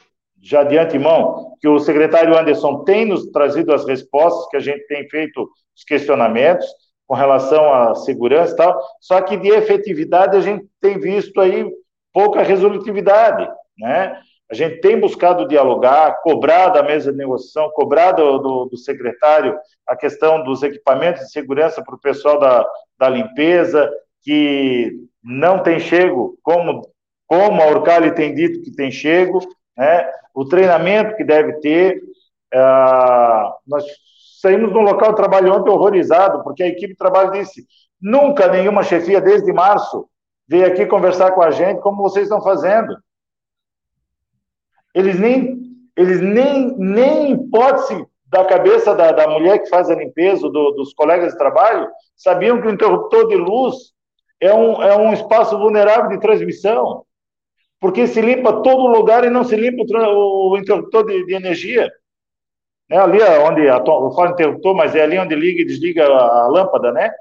já 0.44 0.64
de 0.64 0.78
antemão 0.78 1.56
que 1.62 1.68
o 1.68 1.80
secretário 1.80 2.38
Anderson 2.38 2.84
tem 2.84 3.06
nos 3.06 3.32
trazido 3.32 3.74
as 3.74 3.86
respostas, 3.88 4.48
que 4.50 4.58
a 4.58 4.60
gente 4.60 4.86
tem 4.88 5.08
feito 5.08 5.50
os 5.76 5.84
questionamentos 5.86 6.68
com 7.08 7.16
relação 7.16 7.74
à 7.74 7.96
segurança 7.96 8.54
e 8.54 8.58
tal, 8.58 8.82
só 9.00 9.22
que 9.22 9.38
de 9.38 9.50
efetividade 9.50 10.36
a 10.36 10.42
gente 10.42 10.66
tem 10.82 11.00
visto 11.00 11.40
aí 11.40 11.66
pouca 12.14 12.44
resolutividade, 12.44 13.50
né? 13.78 14.20
A 14.52 14.54
gente 14.54 14.82
tem 14.82 15.00
buscado 15.00 15.48
dialogar, 15.48 16.22
cobrar 16.22 16.70
da 16.70 16.84
mesa 16.84 17.12
de 17.12 17.18
negociação, 17.18 17.72
cobrar 17.72 18.12
do, 18.12 18.38
do, 18.38 18.66
do 18.66 18.78
secretário 18.78 19.58
a 19.88 19.96
questão 19.96 20.44
dos 20.44 20.62
equipamentos 20.62 21.24
de 21.24 21.32
segurança 21.32 21.82
para 21.84 21.96
o 21.96 22.00
pessoal 22.00 22.40
da, 22.40 22.66
da 23.00 23.10
limpeza, 23.10 23.90
que 24.22 24.92
não 25.24 25.64
tem 25.64 25.80
chego, 25.80 26.38
como, 26.44 26.82
como 27.26 27.62
a 27.62 27.68
Orcali 27.68 28.14
tem 28.14 28.36
dito 28.36 28.62
que 28.62 28.72
tem 28.72 28.92
chego, 28.92 29.40
né? 29.78 30.10
o 30.34 30.46
treinamento 30.46 31.16
que 31.16 31.24
deve 31.24 31.54
ter. 31.60 32.02
Uh, 32.54 33.54
nós 33.68 33.84
saímos 34.42 34.72
de 34.72 34.78
um 34.78 34.84
local 34.84 35.10
de 35.10 35.16
trabalho 35.16 35.54
ontem 35.54 35.70
horrorizado, 35.72 36.44
porque 36.44 36.64
a 36.64 36.68
equipe 36.68 36.94
de 36.94 36.98
trabalho 36.98 37.32
disse: 37.32 37.66
nunca 38.02 38.48
nenhuma 38.48 38.84
chefia 38.84 39.22
desde 39.22 39.52
março 39.52 40.08
veio 40.48 40.68
aqui 40.68 40.86
conversar 40.86 41.32
com 41.32 41.42
a 41.42 41.52
gente 41.52 41.82
como 41.82 42.02
vocês 42.02 42.26
estão 42.26 42.42
fazendo. 42.42 42.96
Eles 44.94 45.20
nem, 45.20 45.60
eles 45.96 46.22
nem, 46.22 46.76
nem 46.78 47.32
hipótese 47.32 48.06
da 48.28 48.46
cabeça 48.46 48.96
da, 48.96 49.12
da 49.12 49.28
mulher 49.28 49.60
que 49.60 49.70
faz 49.70 49.90
a 49.90 49.96
limpeza, 49.96 50.50
do, 50.50 50.72
dos 50.72 50.94
colegas 50.94 51.32
de 51.32 51.38
trabalho, 51.38 51.88
sabiam 52.16 52.62
que 52.62 52.68
o 52.68 52.72
interruptor 52.72 53.28
de 53.28 53.36
luz 53.36 53.94
é 54.40 54.54
um, 54.54 54.82
é 54.84 54.98
um 54.98 55.14
espaço 55.14 55.58
vulnerável 55.58 56.10
de 56.10 56.20
transmissão 56.20 57.06
porque 57.84 58.08
se 58.08 58.22
limpa 58.22 58.64
todo 58.64 58.88
lugar 58.88 59.26
e 59.26 59.30
não 59.30 59.44
se 59.44 59.58
limpa 59.58 59.84
o, 60.08 60.58
interruptor 60.58 61.06
de, 61.06 61.26
de 61.26 61.34
energia. 61.34 61.92
É 62.90 62.98
ali 62.98 63.22
onde, 63.22 63.68
a, 63.68 63.76
eu 63.76 64.12
falo 64.12 64.32
interruptor, 64.32 64.74
mas 64.74 64.96
é 64.96 65.02
ali 65.02 65.20
onde 65.20 65.36
liga 65.36 65.62
e 65.62 65.66
desliga 65.66 66.08
a, 66.08 66.44
a 66.44 66.48
lâmpada, 66.48 66.94
né? 66.94 67.12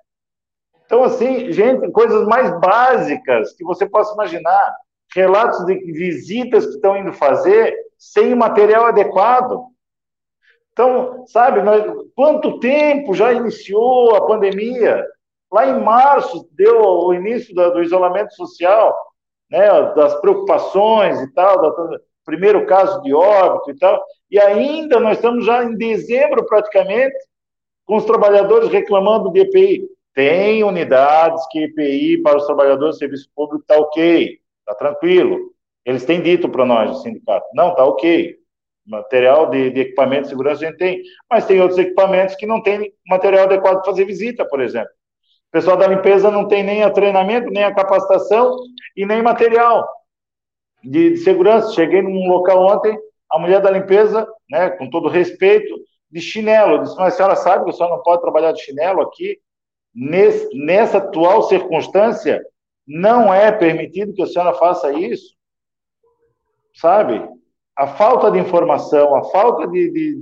Então, 0.86 1.02
assim, 1.02 1.50
gente, 1.50 1.90
coisas 1.90 2.24
mais 2.28 2.60
básicas 2.60 3.52
que 3.54 3.64
você 3.64 3.88
possa 3.88 4.14
imaginar. 4.14 4.76
Relatos 5.12 5.66
de 5.66 5.74
visitas 5.90 6.64
que 6.64 6.74
estão 6.74 6.96
indo 6.96 7.12
fazer 7.12 7.74
sem 7.98 8.32
material 8.32 8.86
adequado. 8.86 9.64
Então, 10.72 11.26
sabe, 11.26 11.60
quanto 12.14 12.60
tempo 12.60 13.14
já 13.14 13.32
iniciou 13.32 14.14
a 14.14 14.24
pandemia? 14.28 15.04
Lá 15.50 15.66
em 15.66 15.82
março 15.82 16.48
deu 16.52 16.82
o 16.82 17.12
início 17.12 17.52
do 17.52 17.82
isolamento 17.82 18.32
social 18.34 18.96
né, 19.52 19.68
das 19.94 20.18
preocupações 20.22 21.20
e 21.20 21.30
tal, 21.34 21.60
do 21.60 22.00
primeiro 22.24 22.64
caso 22.64 23.02
de 23.02 23.12
óbito 23.12 23.70
e 23.70 23.78
tal, 23.78 24.02
e 24.30 24.40
ainda 24.40 24.98
nós 24.98 25.18
estamos 25.18 25.44
já 25.44 25.62
em 25.62 25.76
dezembro 25.76 26.46
praticamente, 26.46 27.14
com 27.84 27.96
os 27.96 28.06
trabalhadores 28.06 28.70
reclamando 28.70 29.30
de 29.30 29.40
EPI. 29.40 29.86
Tem 30.14 30.64
unidades 30.64 31.46
que 31.50 31.64
EPI 31.64 32.22
para 32.22 32.38
os 32.38 32.46
trabalhadores 32.46 32.96
do 32.96 32.98
serviço 32.98 33.28
público 33.34 33.60
está 33.60 33.76
ok, 33.76 34.38
está 34.60 34.74
tranquilo. 34.74 35.52
Eles 35.84 36.04
têm 36.04 36.22
dito 36.22 36.48
para 36.48 36.64
nós, 36.64 36.90
o 36.90 37.02
sindicato, 37.02 37.46
não, 37.54 37.70
está 37.70 37.84
ok. 37.84 38.36
Material 38.86 39.50
de, 39.50 39.70
de 39.70 39.80
equipamento 39.80 40.22
de 40.22 40.28
segurança 40.30 40.64
a 40.64 40.68
gente 40.68 40.78
tem, 40.78 41.02
mas 41.30 41.44
tem 41.44 41.60
outros 41.60 41.78
equipamentos 41.78 42.34
que 42.36 42.46
não 42.46 42.62
tem 42.62 42.92
material 43.06 43.44
adequado 43.44 43.82
para 43.82 43.84
fazer 43.84 44.06
visita, 44.06 44.46
por 44.46 44.60
exemplo. 44.62 44.90
O 45.52 45.58
pessoal 45.60 45.76
da 45.76 45.86
limpeza 45.86 46.30
não 46.30 46.48
tem 46.48 46.62
nem 46.62 46.82
o 46.82 46.90
treinamento, 46.94 47.50
nem 47.50 47.62
a 47.62 47.74
capacitação 47.74 48.56
e 48.96 49.04
nem 49.04 49.20
material 49.20 49.86
de, 50.82 51.10
de 51.10 51.16
segurança. 51.18 51.74
Cheguei 51.74 52.00
num 52.00 52.26
local 52.26 52.64
ontem, 52.64 52.98
a 53.30 53.38
mulher 53.38 53.60
da 53.60 53.70
limpeza, 53.70 54.26
né, 54.48 54.70
com 54.70 54.88
todo 54.88 55.10
respeito, 55.10 55.68
de 56.10 56.22
chinelo. 56.22 56.82
Disse, 56.82 56.96
mas 56.96 57.12
a 57.12 57.16
senhora 57.18 57.36
sabe 57.36 57.64
que 57.64 57.70
a 57.70 57.72
senhora 57.74 57.96
não 57.96 58.02
pode 58.02 58.22
trabalhar 58.22 58.52
de 58.52 58.62
chinelo 58.62 59.02
aqui? 59.02 59.38
Nesse, 59.94 60.48
nessa 60.56 60.96
atual 60.96 61.42
circunstância, 61.42 62.42
não 62.86 63.32
é 63.32 63.52
permitido 63.52 64.14
que 64.14 64.22
a 64.22 64.26
senhora 64.26 64.54
faça 64.54 64.90
isso. 64.94 65.34
Sabe? 66.74 67.28
A 67.76 67.86
falta 67.86 68.30
de 68.30 68.38
informação, 68.38 69.14
a 69.14 69.24
falta 69.24 69.68
de, 69.68 69.90
de, 69.90 70.16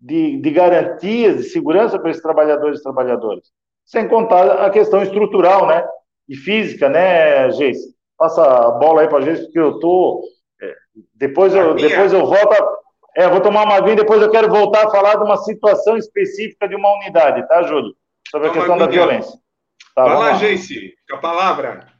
de, 0.00 0.40
de 0.40 0.50
garantias 0.50 1.36
de 1.36 1.42
segurança 1.50 1.98
para 1.98 2.10
esses 2.10 2.22
trabalhadores 2.22 2.80
e 2.80 2.82
trabalhadoras 2.82 3.52
sem 3.84 4.08
contar 4.08 4.64
a 4.64 4.70
questão 4.70 5.02
estrutural, 5.02 5.66
né? 5.66 5.86
E 6.28 6.36
física, 6.36 6.88
né, 6.88 7.50
Geice? 7.52 7.94
Passa 8.16 8.42
a 8.42 8.70
bola 8.72 9.02
aí 9.02 9.08
para 9.08 9.18
a 9.18 9.20
Geice, 9.20 9.44
porque 9.44 9.58
eu 9.58 9.78
tô. 9.78 10.22
É, 10.60 10.74
depois 11.14 11.54
eu, 11.54 11.74
depois 11.74 12.12
eu 12.12 12.26
volto. 12.26 12.52
A, 12.52 12.74
é, 13.16 13.28
vou 13.28 13.40
tomar 13.40 13.64
uma 13.64 13.80
vinha, 13.80 13.96
depois 13.96 14.20
eu 14.20 14.30
quero 14.30 14.48
voltar 14.48 14.86
a 14.86 14.90
falar 14.90 15.16
de 15.16 15.24
uma 15.24 15.36
situação 15.36 15.96
específica 15.96 16.68
de 16.68 16.74
uma 16.74 16.92
unidade, 16.96 17.46
tá, 17.46 17.62
Júlio? 17.62 17.94
Sobre 18.28 18.48
a 18.48 18.50
Toma 18.50 18.60
questão 18.62 18.78
da 18.78 18.86
violência. 18.86 19.38
Tá, 19.94 20.04
Vai 20.04 20.16
lá, 20.16 20.34
Geice, 20.34 20.94
a 21.12 21.18
palavra. 21.18 21.94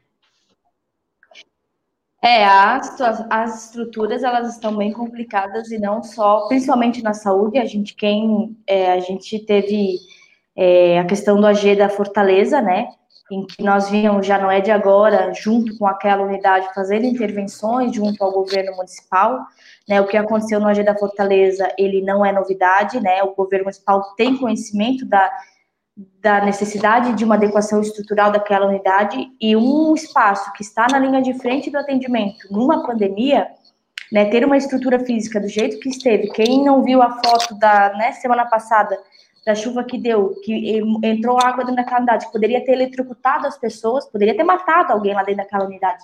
É, 2.25 2.43
as, 2.43 2.99
as 3.29 3.67
estruturas 3.67 4.25
elas 4.25 4.55
estão 4.55 4.75
bem 4.75 4.91
complicadas 4.91 5.71
e 5.71 5.79
não 5.79 6.03
só, 6.03 6.49
principalmente 6.49 7.03
na 7.03 7.13
saúde. 7.13 7.59
A 7.59 7.67
gente 7.67 7.95
quem 7.95 8.57
é, 8.67 8.93
a 8.93 8.99
gente 8.99 9.39
teve 9.45 9.99
é, 10.57 10.99
a 10.99 11.05
questão 11.05 11.41
do 11.41 11.47
AG 11.47 11.77
da 11.77 11.89
Fortaleza, 11.89 12.61
né, 12.61 12.89
em 13.31 13.47
que 13.47 13.63
nós 13.63 13.89
vimos, 13.89 14.27
já 14.27 14.39
não 14.39 14.51
é 14.51 14.61
de 14.61 14.71
agora, 14.71 15.33
junto 15.33 15.77
com 15.79 15.87
aquela 15.87 16.23
unidade, 16.23 16.69
fazendo 16.75 17.07
intervenções 17.07 17.95
junto 17.95 18.23
ao 18.23 18.33
governo 18.33 18.77
municipal, 18.77 19.41
né, 19.89 20.01
o 20.01 20.07
que 20.07 20.17
aconteceu 20.17 20.61
no 20.61 20.69
AG 20.69 20.83
da 20.83 20.97
Fortaleza, 20.97 21.69
ele 21.79 22.03
não 22.03 22.25
é 22.25 22.33
novidade, 22.33 23.01
né, 23.01 23.23
o 23.23 23.35
governo 23.35 23.65
municipal 23.65 24.15
tem 24.17 24.37
conhecimento 24.37 25.07
da, 25.07 25.31
da 26.21 26.45
necessidade 26.45 27.15
de 27.15 27.25
uma 27.25 27.37
adequação 27.37 27.81
estrutural 27.81 28.31
daquela 28.31 28.67
unidade 28.67 29.27
e 29.41 29.57
um 29.57 29.95
espaço 29.95 30.53
que 30.53 30.63
está 30.63 30.87
na 30.91 30.99
linha 30.99 31.23
de 31.23 31.35
frente 31.35 31.71
do 31.71 31.79
atendimento 31.79 32.47
numa 32.51 32.87
pandemia, 32.87 33.49
né, 34.13 34.27
ter 34.27 34.45
uma 34.45 34.57
estrutura 34.57 35.01
física 35.01 35.41
do 35.41 35.49
jeito 35.49 35.81
que 35.81 35.89
esteve. 35.89 36.29
Quem 36.29 36.63
não 36.63 36.83
viu 36.83 37.03
a 37.03 37.11
foto 37.23 37.59
da 37.59 37.93
né, 37.95 38.13
semana 38.13 38.45
passada 38.47 38.99
da 39.45 39.55
chuva 39.55 39.85
que 39.85 39.99
deu, 39.99 40.35
que 40.43 40.81
entrou 41.03 41.39
água 41.39 41.65
dentro 41.65 41.77
daquela 41.77 41.99
unidade, 41.99 42.33
poderia 42.33 42.65
ter 42.65 42.73
eletrocutado 42.73 43.47
as 43.47 43.59
pessoas, 43.59 44.07
poderia 44.07 44.37
ter 44.37 44.45
matado 44.45 44.93
alguém 44.93 45.15
lá 45.15 45.23
dentro 45.23 45.43
daquela 45.43 45.67
unidade. 45.67 46.03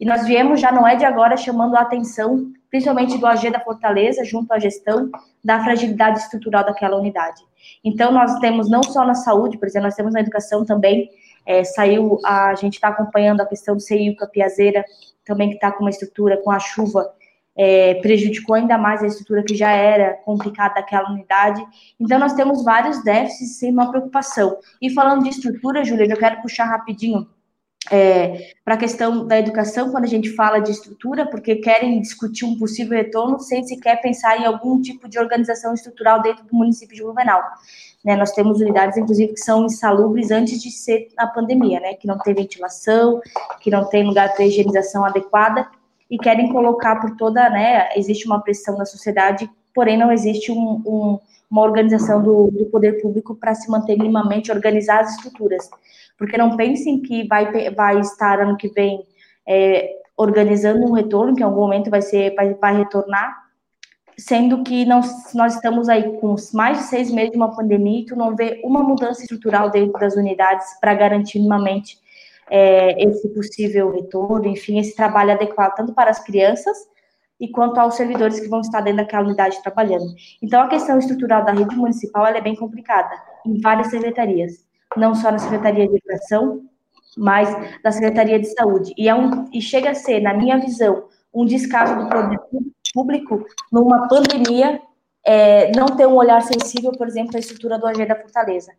E 0.00 0.04
nós 0.04 0.26
viemos, 0.26 0.60
já 0.60 0.72
não 0.72 0.88
é 0.88 0.96
de 0.96 1.04
agora, 1.04 1.36
chamando 1.36 1.76
a 1.76 1.82
atenção, 1.82 2.50
principalmente 2.70 3.18
do 3.18 3.26
AG 3.26 3.50
da 3.50 3.60
Fortaleza, 3.60 4.24
junto 4.24 4.52
à 4.52 4.58
gestão, 4.58 5.10
da 5.44 5.62
fragilidade 5.62 6.18
estrutural 6.18 6.64
daquela 6.64 6.96
unidade. 6.96 7.40
Então, 7.84 8.10
nós 8.10 8.38
temos 8.40 8.68
não 8.68 8.82
só 8.82 9.04
na 9.04 9.14
saúde, 9.14 9.58
por 9.58 9.68
exemplo, 9.68 9.86
nós 9.86 9.94
temos 9.94 10.12
na 10.12 10.20
educação 10.20 10.64
também, 10.64 11.08
é, 11.46 11.62
saiu, 11.62 12.18
a, 12.24 12.54
gente 12.54 12.74
está 12.74 12.88
acompanhando 12.88 13.42
a 13.42 13.46
questão 13.46 13.76
do 13.76 13.80
CIU 13.80 14.16
Capiazeira, 14.16 14.84
também 15.24 15.50
que 15.50 15.54
está 15.54 15.70
com 15.70 15.84
uma 15.84 15.90
estrutura, 15.90 16.36
com 16.42 16.50
a 16.50 16.58
chuva, 16.58 17.12
é, 17.56 17.94
prejudicou 17.94 18.54
ainda 18.54 18.78
mais 18.78 19.02
a 19.02 19.06
estrutura 19.06 19.42
que 19.42 19.54
já 19.54 19.70
era 19.70 20.14
complicada 20.24 20.74
daquela 20.74 21.10
unidade. 21.10 21.64
Então, 22.00 22.18
nós 22.18 22.32
temos 22.32 22.64
vários 22.64 23.02
déficits 23.04 23.58
sem 23.58 23.70
uma 23.70 23.90
preocupação. 23.90 24.56
E 24.80 24.90
falando 24.90 25.24
de 25.24 25.30
estrutura, 25.30 25.84
Júlia, 25.84 26.06
eu 26.06 26.18
quero 26.18 26.40
puxar 26.40 26.64
rapidinho 26.64 27.26
é, 27.90 28.52
para 28.64 28.74
a 28.74 28.78
questão 28.78 29.26
da 29.26 29.38
educação, 29.38 29.90
quando 29.90 30.04
a 30.04 30.08
gente 30.08 30.30
fala 30.30 30.60
de 30.60 30.70
estrutura, 30.70 31.26
porque 31.26 31.56
querem 31.56 32.00
discutir 32.00 32.44
um 32.44 32.56
possível 32.56 32.96
retorno 32.96 33.40
sem 33.40 33.64
sequer 33.64 34.00
pensar 34.00 34.40
em 34.40 34.44
algum 34.44 34.80
tipo 34.80 35.08
de 35.08 35.18
organização 35.18 35.74
estrutural 35.74 36.22
dentro 36.22 36.44
do 36.44 36.54
município 36.54 36.94
de 36.94 37.02
Blumenau. 37.02 37.42
Né, 38.04 38.16
nós 38.16 38.32
temos 38.32 38.60
unidades, 38.60 38.96
inclusive, 38.96 39.32
que 39.32 39.40
são 39.40 39.64
insalubres 39.64 40.30
antes 40.30 40.62
de 40.62 40.70
ser 40.70 41.08
a 41.16 41.26
pandemia, 41.26 41.80
né, 41.80 41.94
que 41.94 42.06
não 42.06 42.18
tem 42.18 42.34
ventilação, 42.34 43.20
que 43.60 43.70
não 43.70 43.88
tem 43.88 44.04
lugar 44.04 44.32
para 44.34 44.44
higienização 44.44 45.04
adequada, 45.04 45.68
e 46.12 46.18
querem 46.18 46.52
colocar 46.52 47.00
por 47.00 47.16
toda, 47.16 47.48
né, 47.48 47.88
existe 47.96 48.26
uma 48.26 48.42
pressão 48.42 48.76
na 48.76 48.84
sociedade, 48.84 49.50
porém 49.74 49.96
não 49.96 50.12
existe 50.12 50.52
um, 50.52 50.82
um, 50.86 51.18
uma 51.50 51.62
organização 51.62 52.22
do, 52.22 52.50
do 52.50 52.66
poder 52.66 53.00
público 53.00 53.34
para 53.34 53.54
se 53.54 53.70
manter 53.70 53.96
minimamente 53.96 54.52
organizar 54.52 55.00
as 55.00 55.16
estruturas. 55.16 55.70
Porque 56.18 56.36
não 56.36 56.54
pensem 56.54 57.00
que 57.00 57.26
vai, 57.26 57.70
vai 57.70 57.98
estar 58.00 58.40
ano 58.40 58.58
que 58.58 58.68
vem 58.68 59.06
é, 59.48 59.90
organizando 60.14 60.84
um 60.84 60.92
retorno, 60.92 61.34
que 61.34 61.40
em 61.40 61.46
algum 61.46 61.62
momento 61.62 61.88
vai, 61.88 62.02
ser, 62.02 62.34
vai, 62.34 62.52
vai 62.52 62.76
retornar, 62.76 63.34
sendo 64.18 64.62
que 64.62 64.84
não, 64.84 65.00
nós 65.34 65.54
estamos 65.54 65.88
aí 65.88 66.18
com 66.18 66.36
mais 66.52 66.76
de 66.76 66.84
seis 66.84 67.10
meses 67.10 67.30
de 67.30 67.38
uma 67.38 67.56
pandemia 67.56 68.00
e 68.00 68.04
tu 68.04 68.14
não 68.14 68.36
vê 68.36 68.60
uma 68.62 68.82
mudança 68.82 69.22
estrutural 69.22 69.70
dentro 69.70 69.98
das 69.98 70.14
unidades 70.14 70.78
para 70.78 70.92
garantir 70.92 71.38
minimamente 71.38 72.01
é, 72.50 73.02
esse 73.02 73.28
possível 73.30 73.90
retorno, 73.92 74.46
enfim, 74.46 74.78
esse 74.78 74.94
trabalho 74.94 75.32
adequado 75.32 75.74
tanto 75.74 75.92
para 75.92 76.10
as 76.10 76.22
crianças 76.22 76.76
e 77.40 77.48
quanto 77.48 77.78
aos 77.78 77.94
servidores 77.94 78.38
que 78.38 78.48
vão 78.48 78.60
estar 78.60 78.80
dentro 78.80 78.98
daquela 78.98 79.24
unidade 79.24 79.62
trabalhando. 79.62 80.14
Então, 80.40 80.62
a 80.62 80.68
questão 80.68 80.98
estrutural 80.98 81.44
da 81.44 81.52
rede 81.52 81.74
municipal 81.74 82.26
é 82.26 82.40
bem 82.40 82.54
complicada 82.54 83.10
em 83.44 83.60
várias 83.60 83.88
secretarias, 83.88 84.64
não 84.96 85.14
só 85.14 85.30
na 85.32 85.38
Secretaria 85.38 85.88
de 85.88 85.96
Educação, 85.96 86.62
mas 87.16 87.48
na 87.82 87.90
Secretaria 87.90 88.38
de 88.38 88.46
Saúde. 88.54 88.92
E, 88.96 89.08
é 89.08 89.14
um, 89.14 89.44
e 89.52 89.60
chega 89.60 89.90
a 89.90 89.94
ser, 89.94 90.20
na 90.20 90.34
minha 90.34 90.58
visão, 90.58 91.08
um 91.34 91.44
descaso 91.44 91.96
do 91.96 92.08
poder 92.08 92.38
público 92.94 93.44
numa 93.72 94.06
pandemia 94.06 94.80
é, 95.24 95.72
não 95.74 95.86
ter 95.86 96.06
um 96.06 96.14
olhar 96.14 96.42
sensível, 96.42 96.92
por 96.92 97.06
exemplo, 97.06 97.36
à 97.36 97.40
estrutura 97.40 97.78
do 97.78 97.86
AG 97.86 98.04
da 98.06 98.16
Fortaleza 98.16 98.72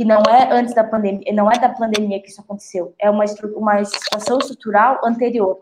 que 0.00 0.04
não 0.06 0.22
é 0.22 0.50
antes 0.50 0.72
da 0.72 0.82
pandemia, 0.82 1.30
não 1.34 1.52
é 1.52 1.58
da 1.58 1.68
pandemia 1.68 2.22
que 2.22 2.30
isso 2.30 2.40
aconteceu, 2.40 2.94
é 2.98 3.10
uma, 3.10 3.22
uma 3.54 3.84
situação 3.84 4.38
estrutural 4.38 4.98
anterior 5.04 5.60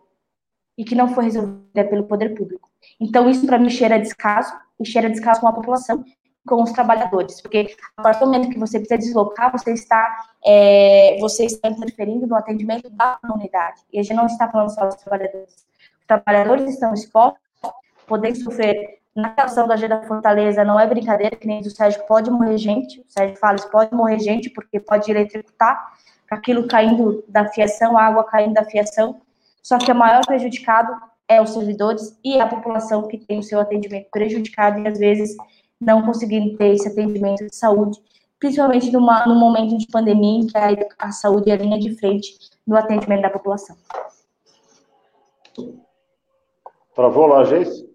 e 0.76 0.84
que 0.84 0.94
não 0.94 1.08
foi 1.12 1.24
resolvida 1.24 1.84
pelo 1.84 2.04
poder 2.04 2.36
público. 2.36 2.70
Então, 3.00 3.28
isso 3.28 3.44
para 3.44 3.58
mim 3.58 3.68
cheira 3.68 3.98
descaso, 3.98 4.54
e 4.78 4.86
cheira 4.86 5.10
descaso 5.10 5.40
com 5.40 5.48
a 5.48 5.52
população, 5.52 6.04
com 6.46 6.62
os 6.62 6.70
trabalhadores, 6.70 7.40
porque 7.40 7.74
a 7.96 8.02
partir 8.02 8.20
do 8.20 8.26
momento 8.26 8.48
que 8.48 8.60
você 8.60 8.78
precisa 8.78 8.96
deslocar, 8.96 9.50
você 9.50 9.72
está, 9.72 10.30
é, 10.46 11.16
você 11.18 11.46
está 11.46 11.68
interferindo 11.68 12.24
no 12.24 12.36
atendimento 12.36 12.88
da 12.90 13.18
comunidade, 13.20 13.82
e 13.92 13.98
a 13.98 14.04
gente 14.04 14.14
não 14.14 14.26
está 14.26 14.48
falando 14.48 14.72
só 14.72 14.86
dos 14.86 14.94
trabalhadores. 15.02 15.66
Os 15.98 16.06
trabalhadores 16.06 16.74
estão 16.74 16.94
expostos, 16.94 17.42
podem 18.06 18.36
sofrer 18.36 19.00
na 19.18 19.30
questão 19.30 19.66
da 19.66 19.74
Agenda 19.74 20.00
Fortaleza 20.02 20.64
não 20.64 20.78
é 20.78 20.86
brincadeira, 20.86 21.34
que 21.34 21.44
nem 21.44 21.60
do 21.60 21.70
Sérgio, 21.70 22.06
pode 22.06 22.30
morrer 22.30 22.56
gente, 22.56 23.00
o 23.00 23.04
Sérgio 23.08 23.36
fala, 23.36 23.56
isso 23.56 23.68
pode 23.68 23.92
morrer 23.92 24.20
gente, 24.20 24.48
porque 24.48 24.78
pode 24.78 25.10
eletrocutar, 25.10 25.92
aquilo 26.30 26.68
caindo 26.68 27.24
da 27.26 27.48
fiação, 27.48 27.98
a 27.98 28.04
água 28.04 28.22
caindo 28.22 28.54
da 28.54 28.64
fiação, 28.64 29.20
só 29.60 29.76
que 29.76 29.90
o 29.90 29.94
maior 29.94 30.24
prejudicado 30.24 30.94
é 31.26 31.42
os 31.42 31.50
servidores 31.50 32.16
e 32.24 32.40
a 32.40 32.46
população 32.46 33.08
que 33.08 33.18
tem 33.18 33.40
o 33.40 33.42
seu 33.42 33.58
atendimento 33.58 34.08
prejudicado 34.12 34.78
e 34.78 34.86
às 34.86 34.96
vezes 34.96 35.36
não 35.80 36.02
conseguindo 36.02 36.56
ter 36.56 36.74
esse 36.74 36.86
atendimento 36.86 37.44
de 37.44 37.56
saúde, 37.56 37.98
principalmente 38.38 38.92
numa, 38.92 39.26
num 39.26 39.38
momento 39.38 39.76
de 39.76 39.88
pandemia 39.88 40.42
em 40.42 40.46
que 40.46 40.56
a, 40.56 41.08
a 41.08 41.10
saúde 41.10 41.50
é 41.50 41.54
a 41.54 41.56
linha 41.56 41.78
de 41.80 41.92
frente 41.96 42.36
no 42.64 42.76
atendimento 42.76 43.22
da 43.22 43.30
população. 43.30 43.76
Travou 46.94 47.26
lá, 47.26 47.42
Geice? 47.42 47.87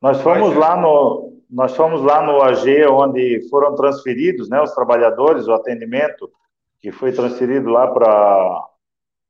Nós 0.00 0.20
fomos 0.20 0.54
lá 0.54 0.76
no 0.76 1.28
nós 1.50 1.74
fomos 1.74 2.02
lá 2.02 2.22
no 2.22 2.42
AG 2.42 2.86
onde 2.88 3.48
foram 3.48 3.74
transferidos, 3.74 4.50
né, 4.50 4.60
os 4.60 4.74
trabalhadores, 4.74 5.48
o 5.48 5.52
atendimento 5.52 6.30
que 6.78 6.92
foi 6.92 7.10
transferido 7.10 7.70
lá 7.70 7.86
para 7.88 8.66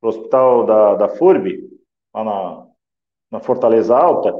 o 0.03 0.09
hospital 0.09 0.67
da, 0.67 0.95
da 0.97 1.09
FURB, 1.09 1.61
lá 2.13 2.25
na, 2.25 2.67
na 3.31 3.41
Fortaleza 3.41 3.97
Alta, 3.97 4.35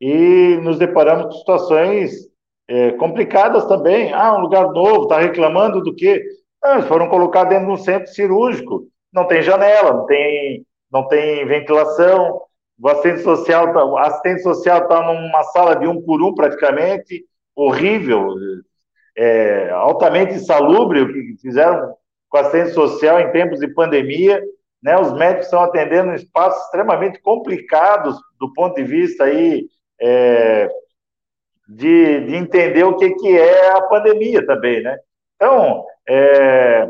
e 0.00 0.58
nos 0.62 0.78
deparamos 0.78 1.26
com 1.26 1.32
situações 1.32 2.12
é, 2.68 2.92
complicadas 2.92 3.64
também. 3.66 4.12
Ah, 4.12 4.36
um 4.36 4.40
lugar 4.40 4.70
novo, 4.70 5.04
está 5.04 5.18
reclamando 5.18 5.82
do 5.82 5.94
quê? 5.94 6.22
Ah, 6.62 6.74
eles 6.74 6.86
foram 6.86 7.08
colocar 7.08 7.44
dentro 7.44 7.66
de 7.66 7.72
um 7.72 7.76
centro 7.76 8.12
cirúrgico, 8.12 8.86
não 9.12 9.26
tem 9.26 9.42
janela, 9.42 9.94
não 9.94 10.06
tem, 10.06 10.66
não 10.90 11.08
tem 11.08 11.46
ventilação, 11.46 12.42
o 12.80 12.88
assistente 12.88 13.22
social 13.22 13.72
tá, 13.72 13.84
o 13.84 13.96
assistente 13.96 14.42
social 14.42 14.82
está 14.82 15.02
numa 15.02 15.42
sala 15.44 15.76
de 15.76 15.86
um 15.86 16.02
por 16.02 16.22
um 16.22 16.34
praticamente, 16.34 17.24
horrível, 17.54 18.34
é, 19.16 19.70
altamente 19.70 20.34
insalubre 20.34 21.00
o 21.00 21.12
que 21.12 21.36
fizeram 21.40 21.94
com 22.28 22.38
o 22.38 22.40
assistente 22.40 22.72
social 22.72 23.20
em 23.20 23.30
tempos 23.30 23.60
de 23.60 23.68
pandemia. 23.68 24.42
Né, 24.82 24.98
os 24.98 25.12
médicos 25.14 25.46
estão 25.46 25.62
atendendo 25.62 26.12
em 26.12 26.16
espaços 26.16 26.62
extremamente 26.64 27.18
complicados 27.22 28.18
do 28.38 28.52
ponto 28.52 28.74
de 28.74 28.84
vista 28.84 29.24
aí, 29.24 29.66
é, 29.98 30.68
de, 31.66 32.20
de, 32.26 32.36
entender 32.36 32.84
o 32.84 32.96
que, 32.96 33.14
que 33.14 33.38
é 33.38 33.70
a 33.70 33.80
pandemia 33.82 34.44
também. 34.44 34.82
Né? 34.82 34.98
Então, 35.36 35.86
é, 36.06 36.86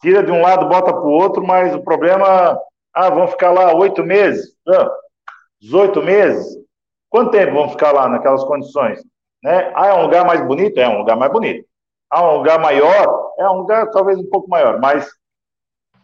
tira 0.00 0.22
de 0.22 0.30
um 0.30 0.40
lado, 0.40 0.68
bota 0.68 0.92
para 0.92 1.02
o 1.02 1.10
outro, 1.10 1.42
mas 1.44 1.74
o 1.74 1.82
problema, 1.82 2.56
ah, 2.94 3.10
vão 3.10 3.26
ficar 3.26 3.50
lá 3.50 3.74
oito 3.74 4.04
meses. 4.04 4.56
Não, 4.64 4.88
18 5.62 6.02
meses, 6.02 6.58
quanto 7.08 7.30
tempo 7.30 7.54
vão 7.54 7.70
ficar 7.70 7.92
lá 7.92 8.08
naquelas 8.08 8.44
condições? 8.44 9.00
Né? 9.42 9.72
Ah, 9.74 9.88
é 9.88 9.94
um 9.94 10.02
lugar 10.02 10.26
mais 10.26 10.44
bonito? 10.46 10.78
É 10.78 10.88
um 10.88 10.98
lugar 10.98 11.16
mais 11.16 11.32
bonito. 11.32 11.64
Ah, 12.10 12.30
um 12.30 12.38
lugar 12.38 12.60
maior? 12.60 13.32
É 13.38 13.48
um 13.48 13.58
lugar 13.58 13.90
talvez 13.90 14.18
um 14.18 14.28
pouco 14.28 14.50
maior, 14.50 14.80
mas 14.80 15.08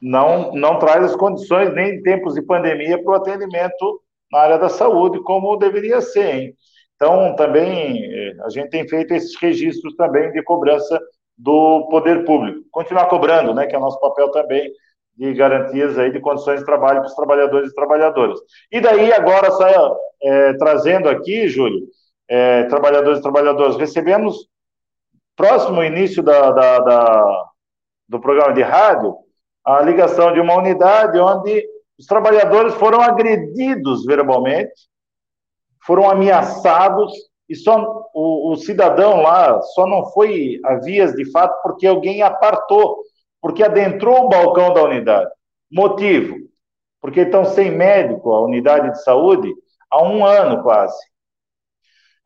não, 0.00 0.52
não 0.52 0.78
traz 0.78 1.04
as 1.04 1.16
condições 1.16 1.74
nem 1.74 1.96
em 1.96 2.02
tempos 2.02 2.34
de 2.34 2.42
pandemia 2.42 3.02
para 3.02 3.12
o 3.12 3.16
atendimento 3.16 4.00
na 4.32 4.40
área 4.40 4.58
da 4.58 4.68
saúde, 4.68 5.20
como 5.22 5.56
deveria 5.56 6.00
ser. 6.00 6.34
Hein? 6.34 6.54
Então, 6.94 7.34
também, 7.36 8.04
eh, 8.04 8.36
a 8.44 8.50
gente 8.50 8.70
tem 8.70 8.88
feito 8.88 9.12
esses 9.14 9.36
registros 9.40 9.94
também 9.96 10.32
de 10.32 10.42
cobrança 10.42 11.00
do 11.36 11.86
poder 11.88 12.24
público. 12.24 12.60
Continuar 12.70 13.06
cobrando, 13.06 13.54
né, 13.54 13.66
que 13.66 13.76
é 13.76 13.78
nosso 13.78 14.00
papel 14.00 14.30
também, 14.32 14.70
de 15.18 15.34
garantias 15.34 15.98
aí 15.98 16.12
de 16.12 16.20
condições 16.20 16.60
de 16.60 16.64
trabalho 16.64 17.00
para 17.00 17.08
os 17.08 17.14
trabalhadores 17.14 17.72
e 17.72 17.74
trabalhadoras. 17.74 18.38
E 18.70 18.80
daí, 18.80 19.12
agora, 19.12 19.50
só 19.50 19.98
é, 20.22 20.52
trazendo 20.54 21.08
aqui, 21.08 21.48
Júlio, 21.48 21.88
é, 22.28 22.62
trabalhadores 22.64 23.18
e 23.18 23.22
trabalhadoras, 23.22 23.76
recebemos, 23.76 24.48
próximo 25.36 25.82
início 25.82 26.22
da, 26.22 26.52
da, 26.52 26.78
da, 26.78 27.44
do 28.08 28.20
programa 28.20 28.52
de 28.52 28.62
rádio, 28.62 29.16
a 29.64 29.82
ligação 29.82 30.32
de 30.32 30.38
uma 30.38 30.56
unidade 30.56 31.18
onde 31.18 31.68
os 31.98 32.06
trabalhadores 32.06 32.74
foram 32.74 33.00
agredidos 33.00 34.04
verbalmente, 34.04 34.88
foram 35.84 36.08
ameaçados, 36.08 37.12
e 37.48 37.56
só 37.56 38.08
o, 38.14 38.52
o 38.52 38.56
cidadão 38.56 39.20
lá 39.20 39.60
só 39.62 39.84
não 39.84 40.06
foi 40.12 40.60
a 40.64 40.76
vias 40.76 41.12
de 41.14 41.28
fato 41.32 41.60
porque 41.62 41.88
alguém 41.88 42.22
apartou 42.22 42.98
porque 43.40 43.62
adentrou 43.62 44.24
o 44.24 44.28
balcão 44.28 44.72
da 44.72 44.82
unidade. 44.82 45.30
Motivo? 45.70 46.36
Porque 47.00 47.20
estão 47.20 47.44
sem 47.44 47.70
médico 47.70 48.32
a 48.32 48.40
unidade 48.42 48.90
de 48.90 49.02
saúde 49.02 49.52
há 49.90 50.02
um 50.02 50.24
ano 50.24 50.62
quase. 50.62 50.98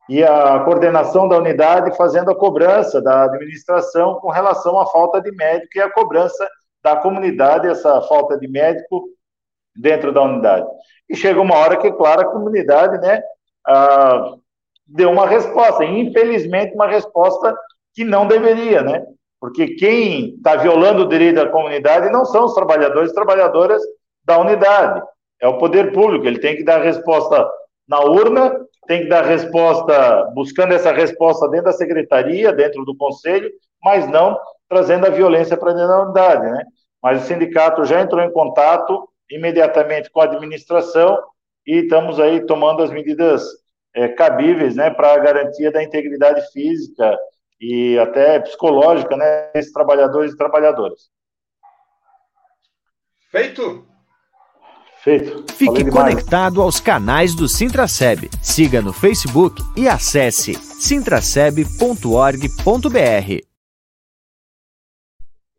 e 0.09 0.22
a 0.22 0.61
coordenação 0.61 1.29
da 1.29 1.38
unidade 1.38 1.96
fazendo 1.96 2.31
a 2.31 2.37
cobrança 2.37 3.01
da 3.01 3.25
administração 3.25 4.16
com 4.16 4.31
relação 4.31 4.79
à 4.79 4.87
falta 4.87 5.20
de 5.20 5.31
médico 5.33 5.70
e 5.77 5.81
a 5.81 5.90
cobrança 5.90 6.48
da 6.83 6.96
comunidade, 6.96 7.68
essa 7.68 8.01
falta 8.03 8.37
de 8.38 8.48
médico 8.48 9.05
dentro 9.75 10.12
da 10.12 10.22
unidade. 10.22 10.66
E 11.09 11.16
chega 11.16 11.40
uma 11.40 11.57
hora 11.57 11.77
que, 11.77 11.90
claro, 11.92 12.22
a 12.22 12.33
comunidade 12.33 12.98
né, 12.98 13.22
ah, 13.66 14.35
deu 14.87 15.11
uma 15.11 15.27
resposta, 15.27 15.85
infelizmente, 15.85 16.75
uma 16.75 16.88
resposta 16.88 17.57
que 17.94 18.05
não 18.05 18.27
deveria, 18.27 18.83
né? 18.83 19.07
Porque 19.43 19.75
quem 19.75 20.37
está 20.37 20.55
violando 20.55 21.03
o 21.03 21.09
direito 21.09 21.35
da 21.35 21.49
comunidade 21.49 22.09
não 22.13 22.25
são 22.25 22.45
os 22.45 22.55
trabalhadores 22.55 23.11
e 23.11 23.15
trabalhadoras 23.15 23.83
da 24.25 24.39
unidade, 24.39 25.03
é 25.41 25.49
o 25.49 25.59
poder 25.59 25.93
público. 25.93 26.25
Ele 26.25 26.39
tem 26.39 26.55
que 26.55 26.63
dar 26.63 26.81
resposta 26.81 27.51
na 27.89 27.99
urna, 28.03 28.57
tem 28.87 29.03
que 29.03 29.09
dar 29.09 29.25
resposta, 29.25 30.31
buscando 30.33 30.75
essa 30.75 30.93
resposta 30.93 31.49
dentro 31.49 31.65
da 31.65 31.73
secretaria, 31.73 32.53
dentro 32.53 32.85
do 32.85 32.97
conselho, 32.97 33.51
mas 33.83 34.09
não 34.09 34.39
trazendo 34.69 35.09
a 35.09 35.11
violência 35.11 35.57
para 35.57 35.73
dentro 35.73 35.89
da 35.89 36.03
unidade, 36.05 36.49
né? 36.49 36.65
Mas 37.03 37.25
o 37.25 37.27
sindicato 37.27 37.85
já 37.85 38.01
entrou 38.01 38.23
em 38.23 38.33
contato 38.33 39.09
imediatamente 39.29 40.09
com 40.09 40.21
a 40.21 40.25
administração 40.27 41.19
e 41.67 41.79
estamos 41.79 42.21
aí 42.21 42.47
tomando 42.47 42.81
as 42.81 42.93
medidas 42.93 43.45
é, 43.93 44.07
cabíveis, 44.07 44.77
né, 44.77 44.89
para 44.89 45.15
a 45.15 45.19
garantia 45.19 45.73
da 45.73 45.83
integridade 45.83 46.49
física 46.53 47.19
e 47.62 47.96
até 47.96 48.40
psicológica, 48.40 49.16
né, 49.16 49.53
desses 49.55 49.72
trabalhadores 49.72 50.33
e 50.33 50.37
trabalhadoras. 50.37 51.03
Feito. 53.31 53.87
Feito. 55.03 55.44
Fique 55.53 55.88
conectado 55.88 56.61
aos 56.61 56.81
canais 56.81 57.37
do 57.37 57.48
Sintraceb. 57.48 58.29
Siga 58.42 58.83
no 58.83 58.92
Facebook 58.92 59.62
e 59.77 59.88
acesse 59.88 60.55
sintraceb.org.br. 60.55 63.46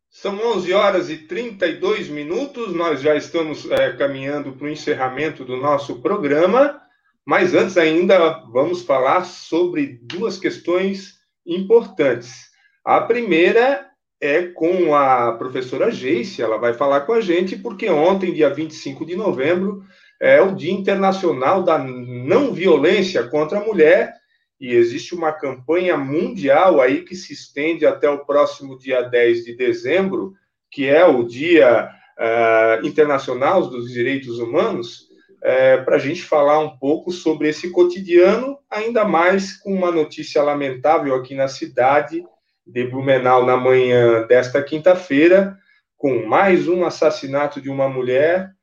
São 0.10 0.38
11 0.56 0.74
horas 0.74 1.10
e 1.10 1.18
32 1.18 2.10
minutos, 2.10 2.74
nós 2.74 3.02
já 3.02 3.16
estamos 3.16 3.70
é, 3.70 3.94
caminhando 3.94 4.54
para 4.54 4.68
o 4.68 4.70
encerramento 4.70 5.44
do 5.44 5.58
nosso 5.58 6.02
programa, 6.02 6.82
mas 7.26 7.54
antes 7.54 7.78
ainda 7.78 8.42
vamos 8.52 8.84
falar 8.84 9.26
sobre 9.26 10.00
duas 10.04 10.38
questões 10.38 11.23
importantes. 11.46 12.50
A 12.84 13.02
primeira 13.02 13.88
é 14.22 14.44
com 14.44 14.96
a 14.96 15.34
professora 15.34 15.92
Geice, 15.92 16.42
ela 16.42 16.58
vai 16.58 16.74
falar 16.74 17.02
com 17.02 17.14
a 17.14 17.22
gente, 17.22 17.58
porque 17.58 17.90
ontem, 17.90 18.34
dia 18.34 18.50
25 18.50 19.06
de 19.06 19.16
novembro, 19.16 19.84
é 20.22 20.42
o 20.42 20.56
Dia 20.56 20.72
Internacional 20.72 21.62
da 21.62 21.78
Não 21.78 22.54
Violência 22.54 23.24
contra 23.28 23.60
a 23.60 23.66
Mulher, 23.66 24.14
e 24.60 24.74
existe 24.74 25.14
uma 25.14 25.34
campanha 25.34 25.98
mundial 25.98 26.80
aí 26.80 27.02
que 27.04 27.16
se 27.16 27.34
estende 27.34 27.86
até 27.86 28.10
o 28.10 28.26
próximo 28.26 28.78
dia 28.78 29.02
10 29.02 29.44
de 29.44 29.56
dezembro, 29.58 30.34
que 30.72 30.88
é 30.88 31.06
o 31.06 31.24
Dia 31.24 31.90
uh, 32.18 32.88
Internacional 32.88 33.68
dos 33.68 33.92
Direitos 33.92 34.40
Humanos, 34.40 35.10
é, 35.44 35.78
para 35.78 35.98
a 35.98 36.00
gente 36.00 36.24
falar 36.24 36.60
um 36.60 36.78
pouco 36.78 37.12
sobre 37.12 37.50
esse 37.50 37.70
cotidiano, 37.70 38.58
ainda 38.70 39.04
mais 39.04 39.58
com 39.58 39.74
uma 39.74 39.92
notícia 39.92 40.42
lamentável 40.42 41.14
aqui 41.16 41.36
na 41.36 41.48
cidade 41.48 42.24
de 42.66 42.88
Blumenau 42.88 43.46
na 43.46 43.58
manhã 43.58 44.26
desta 44.26 44.64
quinta-feira, 44.64 45.58
com 45.98 46.26
mais 46.26 46.68
um 46.68 46.86
assassinato 46.86 47.62
de 47.62 47.70
uma 47.70 47.90
mulher 47.90 48.54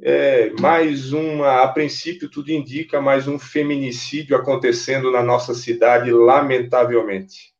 é, 0.00 0.50
mais 0.60 1.12
uma, 1.12 1.62
a 1.62 1.68
princípio, 1.68 2.28
tudo 2.28 2.50
indica 2.50 3.00
mais 3.00 3.28
um 3.28 3.38
feminicídio 3.38 4.36
acontecendo 4.36 5.10
na 5.10 5.22
nossa 5.22 5.54
cidade, 5.54 6.10
lamentavelmente. 6.10 7.54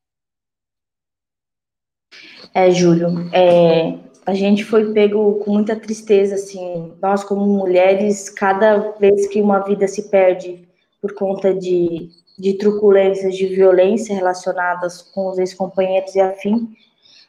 É, 2.53 2.71
Júlio, 2.71 3.09
é, 3.33 3.99
a 4.27 4.35
gente 4.35 4.65
foi 4.65 4.93
pego 4.93 5.35
com 5.41 5.53
muita 5.53 5.77
tristeza, 5.77 6.35
assim, 6.35 6.93
nós 7.01 7.23
como 7.25 7.47
mulheres, 7.47 8.29
cada 8.29 8.93
vez 8.99 9.27
que 9.27 9.41
uma 9.41 9.61
vida 9.61 9.87
se 9.87 10.09
perde 10.11 10.67
por 11.01 11.15
conta 11.15 11.53
de, 11.55 12.11
de 12.39 12.55
truculências, 12.55 13.37
de 13.37 13.47
violência 13.47 14.15
relacionadas 14.15 15.03
com 15.03 15.29
os 15.29 15.39
ex-companheiros 15.39 16.15
e 16.15 16.21
afim, 16.21 16.69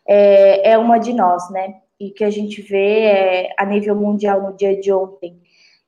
é, 0.08 0.72
é 0.72 0.78
uma 0.78 0.98
de 0.98 1.14
nós, 1.14 1.50
né? 1.50 1.76
e 2.00 2.12
que 2.12 2.24
a 2.24 2.30
gente 2.30 2.62
vê 2.62 3.04
é, 3.04 3.54
a 3.58 3.66
nível 3.66 3.96
mundial 3.96 4.42
no 4.42 4.56
dia 4.56 4.80
de 4.80 4.92
ontem. 4.92 5.40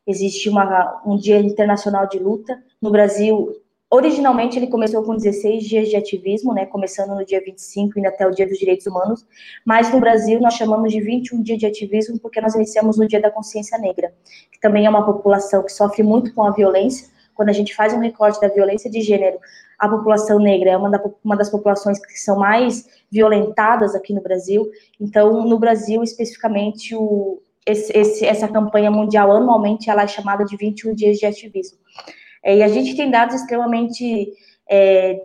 Existe 0.05 0.49
uma, 0.49 1.01
um 1.05 1.17
dia 1.17 1.39
internacional 1.39 2.07
de 2.07 2.17
luta. 2.17 2.57
No 2.81 2.91
Brasil, 2.91 3.53
originalmente 3.89 4.57
ele 4.57 4.67
começou 4.67 5.03
com 5.03 5.15
16 5.15 5.63
dias 5.63 5.89
de 5.89 5.95
ativismo, 5.95 6.53
né, 6.53 6.65
começando 6.65 7.15
no 7.15 7.25
dia 7.25 7.41
25 7.43 7.99
e 7.99 8.05
até 8.05 8.27
o 8.27 8.31
dia 8.31 8.47
dos 8.47 8.57
direitos 8.57 8.85
humanos, 8.85 9.25
mas 9.65 9.91
no 9.91 9.99
Brasil 9.99 10.39
nós 10.39 10.53
chamamos 10.53 10.91
de 10.91 10.99
21 10.99 11.41
dias 11.41 11.59
de 11.59 11.65
ativismo 11.65 12.19
porque 12.19 12.41
nós 12.41 12.55
iniciamos 12.55 12.97
no 12.97 13.07
dia 13.07 13.21
da 13.21 13.31
consciência 13.31 13.77
negra, 13.77 14.13
que 14.51 14.59
também 14.59 14.85
é 14.85 14.89
uma 14.89 15.05
população 15.05 15.63
que 15.63 15.71
sofre 15.71 16.03
muito 16.03 16.33
com 16.33 16.43
a 16.43 16.51
violência, 16.51 17.07
quando 17.33 17.49
a 17.49 17.53
gente 17.53 17.75
faz 17.75 17.93
um 17.93 17.99
recorte 17.99 18.41
da 18.41 18.47
violência 18.47 18.89
de 18.89 18.99
gênero, 19.01 19.37
a 19.77 19.87
população 19.87 20.39
negra 20.39 20.71
é 20.71 20.77
uma, 20.77 20.89
da, 20.89 20.99
uma 21.23 21.37
das 21.37 21.51
populações 21.51 22.03
que 22.03 22.17
são 22.19 22.39
mais 22.39 22.85
violentadas 23.11 23.93
aqui 23.93 24.11
no 24.11 24.21
Brasil. 24.21 24.67
Então, 24.99 25.45
no 25.45 25.59
Brasil, 25.59 26.01
especificamente, 26.01 26.95
o, 26.95 27.39
esse, 27.63 27.95
esse, 27.95 28.25
essa 28.25 28.47
campanha 28.47 28.89
mundial, 28.89 29.31
anualmente, 29.31 29.89
ela 29.89 30.01
é 30.01 30.07
chamada 30.07 30.43
de 30.43 30.57
21 30.57 30.95
dias 30.95 31.17
de 31.17 31.27
ativismo. 31.27 31.77
É, 32.47 32.55
e 32.55 32.63
a 32.63 32.67
gente 32.69 32.95
tem 32.95 33.11
dados 33.11 33.35
extremamente 33.35 34.33
é, 34.69 35.21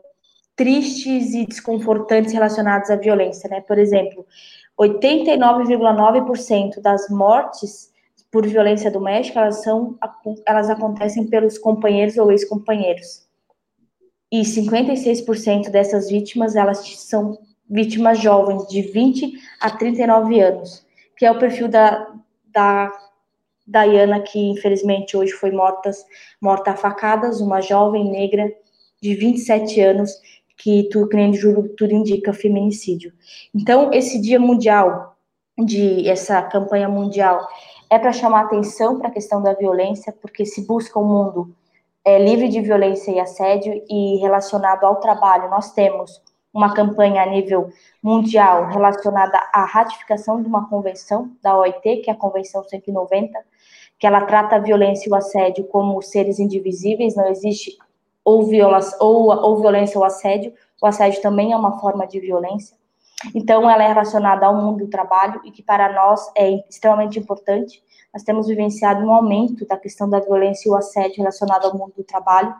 tristes 0.56 1.34
e 1.34 1.46
desconfortantes 1.46 2.32
relacionados 2.32 2.90
à 2.90 2.96
violência, 2.96 3.48
né? 3.48 3.60
Por 3.60 3.78
exemplo, 3.78 4.26
89,9% 4.76 6.80
das 6.80 7.08
mortes 7.08 7.92
por 8.28 8.44
violência 8.44 8.90
doméstica, 8.90 9.38
elas, 9.38 9.62
são, 9.62 9.96
elas 10.44 10.68
acontecem 10.68 11.28
pelos 11.28 11.58
companheiros 11.58 12.16
ou 12.16 12.32
ex-companheiros. 12.32 13.24
E 14.32 14.40
56% 14.40 15.70
dessas 15.70 16.10
vítimas, 16.10 16.56
elas 16.56 16.78
são 16.96 17.38
vítimas 17.70 18.18
jovens, 18.18 18.66
de 18.66 18.82
20 18.82 19.34
a 19.60 19.70
39 19.70 20.40
anos, 20.40 20.84
que 21.16 21.24
é 21.24 21.30
o 21.30 21.38
perfil 21.38 21.68
da, 21.68 22.12
da 22.46 22.90
Diana, 23.66 24.20
que 24.20 24.38
infelizmente 24.38 25.16
hoje 25.16 25.32
foi 25.32 25.50
morta, 25.50 25.90
morta 26.40 26.72
a 26.72 26.76
facadas, 26.76 27.40
uma 27.40 27.60
jovem 27.60 28.10
negra 28.10 28.52
de 29.00 29.14
27 29.14 29.80
anos, 29.80 30.12
que 30.56 30.88
tu, 30.90 31.08
que 31.08 31.32
Júlio, 31.32 31.74
tudo 31.76 31.92
indica 31.92 32.32
feminicídio. 32.32 33.12
Então, 33.54 33.92
esse 33.92 34.20
dia 34.20 34.38
mundial, 34.38 35.16
de 35.58 36.08
essa 36.08 36.40
campanha 36.42 36.88
mundial, 36.88 37.46
é 37.90 37.98
para 37.98 38.12
chamar 38.12 38.42
atenção 38.42 38.98
para 38.98 39.08
a 39.08 39.12
questão 39.12 39.42
da 39.42 39.52
violência, 39.52 40.12
porque 40.12 40.46
se 40.46 40.66
busca 40.66 40.98
um 40.98 41.04
mundo 41.04 41.54
é, 42.04 42.18
livre 42.18 42.48
de 42.48 42.60
violência 42.60 43.10
e 43.10 43.20
assédio 43.20 43.82
e 43.88 44.16
relacionado 44.16 44.84
ao 44.84 44.96
trabalho. 44.96 45.50
Nós 45.50 45.72
temos 45.72 46.22
uma 46.52 46.74
campanha 46.74 47.22
a 47.22 47.26
nível 47.26 47.70
mundial 48.02 48.68
relacionada 48.68 49.38
à 49.52 49.64
ratificação 49.64 50.40
de 50.42 50.48
uma 50.48 50.68
convenção 50.68 51.34
da 51.42 51.56
OIT, 51.56 51.98
que 51.98 52.10
é 52.10 52.12
a 52.12 52.16
Convenção 52.16 52.62
190, 52.62 53.38
que 54.02 54.06
ela 54.08 54.22
trata 54.22 54.56
a 54.56 54.58
violência 54.58 55.08
e 55.08 55.12
o 55.12 55.14
assédio 55.14 55.62
como 55.66 56.02
seres 56.02 56.40
indivisíveis, 56.40 57.14
não 57.14 57.28
existe 57.28 57.78
ou, 58.24 58.48
viola, 58.48 58.80
ou, 58.98 59.28
ou 59.28 59.60
violência 59.60 59.96
ou 59.96 60.04
assédio, 60.04 60.52
o 60.82 60.86
assédio 60.88 61.22
também 61.22 61.52
é 61.52 61.56
uma 61.56 61.78
forma 61.78 62.04
de 62.04 62.18
violência. 62.18 62.76
Então, 63.32 63.70
ela 63.70 63.84
é 63.84 63.86
relacionada 63.86 64.44
ao 64.44 64.56
mundo 64.56 64.78
do 64.78 64.90
trabalho 64.90 65.40
e 65.44 65.52
que 65.52 65.62
para 65.62 65.92
nós 65.92 66.20
é 66.36 66.50
extremamente 66.68 67.16
importante. 67.16 67.80
Nós 68.12 68.24
temos 68.24 68.48
vivenciado 68.48 69.06
um 69.06 69.12
aumento 69.12 69.64
da 69.68 69.76
questão 69.76 70.10
da 70.10 70.18
violência 70.18 70.68
e 70.68 70.72
o 70.72 70.76
assédio 70.76 71.18
relacionado 71.18 71.66
ao 71.66 71.78
mundo 71.78 71.92
do 71.96 72.02
trabalho. 72.02 72.52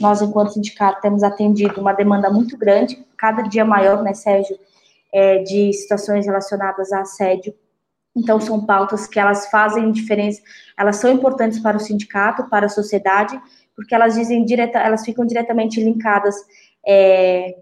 Nós, 0.00 0.22
enquanto 0.22 0.54
sindicato, 0.54 1.02
temos 1.02 1.22
atendido 1.22 1.78
uma 1.78 1.92
demanda 1.92 2.30
muito 2.30 2.56
grande, 2.56 3.04
cada 3.18 3.42
dia 3.42 3.66
maior, 3.66 4.02
né, 4.02 4.14
Sérgio, 4.14 4.58
é, 5.12 5.40
de 5.42 5.74
situações 5.74 6.24
relacionadas 6.24 6.90
a 6.90 7.02
assédio. 7.02 7.52
Então, 8.16 8.40
são 8.40 8.64
pautas 8.64 9.06
que 9.06 9.20
elas 9.20 9.48
fazem 9.50 9.92
diferença, 9.92 10.40
elas 10.78 10.96
são 10.96 11.12
importantes 11.12 11.58
para 11.58 11.76
o 11.76 11.80
sindicato, 11.80 12.48
para 12.48 12.66
a 12.66 12.70
sociedade, 12.70 13.38
porque 13.74 13.94
elas 13.94 14.14
dizem 14.14 14.44
direta, 14.44 14.78
elas 14.78 15.04
ficam 15.04 15.26
diretamente 15.26 15.82
linkadas 15.82 16.34
é, 16.86 17.56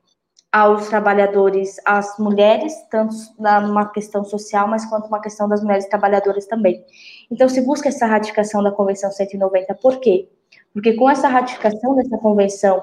aos 0.53 0.87
trabalhadores, 0.89 1.81
às 1.85 2.17
mulheres, 2.17 2.73
tanto 2.89 3.17
numa 3.37 3.87
questão 3.91 4.25
social, 4.25 4.69
mas 4.69 4.87
quanto 4.87 5.09
uma 5.09 5.21
questão 5.21 5.49
das 5.49 5.61
mulheres 5.61 5.87
trabalhadoras 5.87 6.47
também. 6.47 6.85
Então, 7.29 7.49
se 7.49 7.61
busca 7.61 7.89
essa 7.89 8.07
ratificação 8.07 8.63
da 8.63 8.71
Convenção 8.71 9.11
190, 9.11 9.75
por 9.75 9.99
quê? 9.99 10.29
Porque 10.73 10.93
com 10.93 11.11
essa 11.11 11.27
ratificação 11.27 11.97
dessa 11.97 12.17
convenção, 12.19 12.81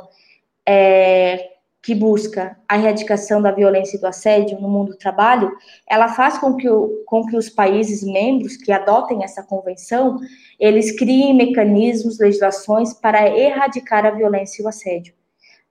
é, 0.68 1.52
que 1.84 1.96
busca 1.96 2.58
a 2.70 2.78
erradicação 2.78 3.42
da 3.42 3.52
violência 3.52 3.98
e 3.98 4.00
do 4.00 4.06
assédio 4.06 4.60
no 4.62 4.70
mundo 4.70 4.92
do 4.92 4.98
trabalho, 4.98 5.52
ela 5.90 6.10
faz 6.10 6.38
com 6.38 6.56
que, 6.56 6.70
o, 6.70 7.04
com 7.08 7.26
que 7.26 7.36
os 7.36 7.50
países 7.50 8.04
membros 8.04 8.56
que 8.56 8.72
adotem 8.72 9.24
essa 9.24 9.42
convenção, 9.42 10.20
eles 10.60 10.92
criem 10.92 11.34
mecanismos, 11.34 12.20
legislações 12.20 12.94
para 12.94 13.28
erradicar 13.28 14.06
a 14.06 14.12
violência 14.12 14.62
e 14.62 14.66
o 14.66 14.70
assédio. 14.70 15.14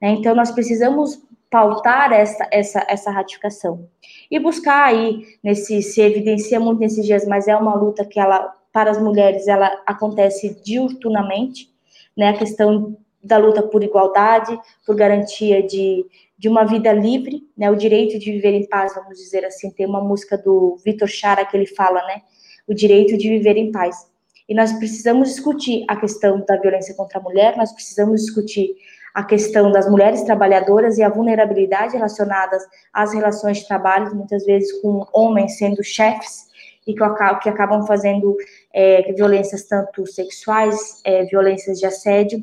Né? 0.02 0.10
Então, 0.10 0.34
nós 0.34 0.50
precisamos 0.50 1.22
pautar 1.48 2.12
essa, 2.12 2.46
essa, 2.50 2.84
essa 2.88 3.10
ratificação. 3.10 3.88
E 4.28 4.38
buscar 4.38 4.86
aí, 4.86 5.22
nesse, 5.42 5.80
se 5.82 6.00
evidencia 6.00 6.58
muito 6.58 6.80
nesses 6.80 7.04
dias, 7.04 7.26
mas 7.26 7.46
é 7.46 7.56
uma 7.56 7.74
luta 7.74 8.04
que 8.04 8.18
ela, 8.18 8.52
para 8.72 8.90
as 8.90 9.00
mulheres, 9.00 9.46
ela 9.46 9.70
acontece 9.86 10.60
diuturnamente, 10.64 11.68
né, 12.16 12.30
a 12.30 12.38
questão 12.38 12.96
da 13.22 13.36
luta 13.36 13.62
por 13.62 13.82
igualdade, 13.82 14.58
por 14.86 14.96
garantia 14.96 15.62
de, 15.62 16.06
de 16.38 16.48
uma 16.48 16.64
vida 16.64 16.92
livre, 16.92 17.42
né, 17.56 17.70
o 17.70 17.76
direito 17.76 18.18
de 18.18 18.32
viver 18.32 18.54
em 18.54 18.66
paz, 18.66 18.94
vamos 18.94 19.18
dizer 19.18 19.44
assim, 19.44 19.70
tem 19.70 19.86
uma 19.86 20.00
música 20.00 20.38
do 20.38 20.76
Vitor 20.84 21.08
Chara 21.08 21.44
que 21.44 21.56
ele 21.56 21.66
fala, 21.66 22.00
né, 22.06 22.22
o 22.66 22.74
direito 22.74 23.16
de 23.16 23.28
viver 23.28 23.56
em 23.56 23.70
paz. 23.70 24.08
E 24.48 24.54
nós 24.54 24.72
precisamos 24.72 25.28
discutir 25.28 25.84
a 25.86 25.96
questão 25.96 26.44
da 26.46 26.56
violência 26.56 26.94
contra 26.94 27.18
a 27.18 27.22
mulher, 27.22 27.56
nós 27.56 27.72
precisamos 27.72 28.22
discutir 28.22 28.74
a 29.14 29.24
questão 29.24 29.70
das 29.70 29.88
mulheres 29.88 30.22
trabalhadoras 30.22 30.98
e 30.98 31.02
a 31.02 31.08
vulnerabilidade 31.08 31.94
relacionadas 31.94 32.62
às 32.92 33.12
relações 33.12 33.58
de 33.58 33.66
trabalho, 33.66 34.14
muitas 34.14 34.44
vezes 34.44 34.80
com 34.80 35.06
homens 35.12 35.58
sendo 35.58 35.82
chefes 35.82 36.48
e 36.86 36.94
que, 36.94 37.02
acabam 37.48 37.86
fazendo 37.86 38.36
é, 38.72 39.12
violências 39.12 39.64
tanto 39.64 40.06
sexuais, 40.06 41.00
é, 41.04 41.24
violências 41.24 41.78
de 41.78 41.86
assédio, 41.86 42.42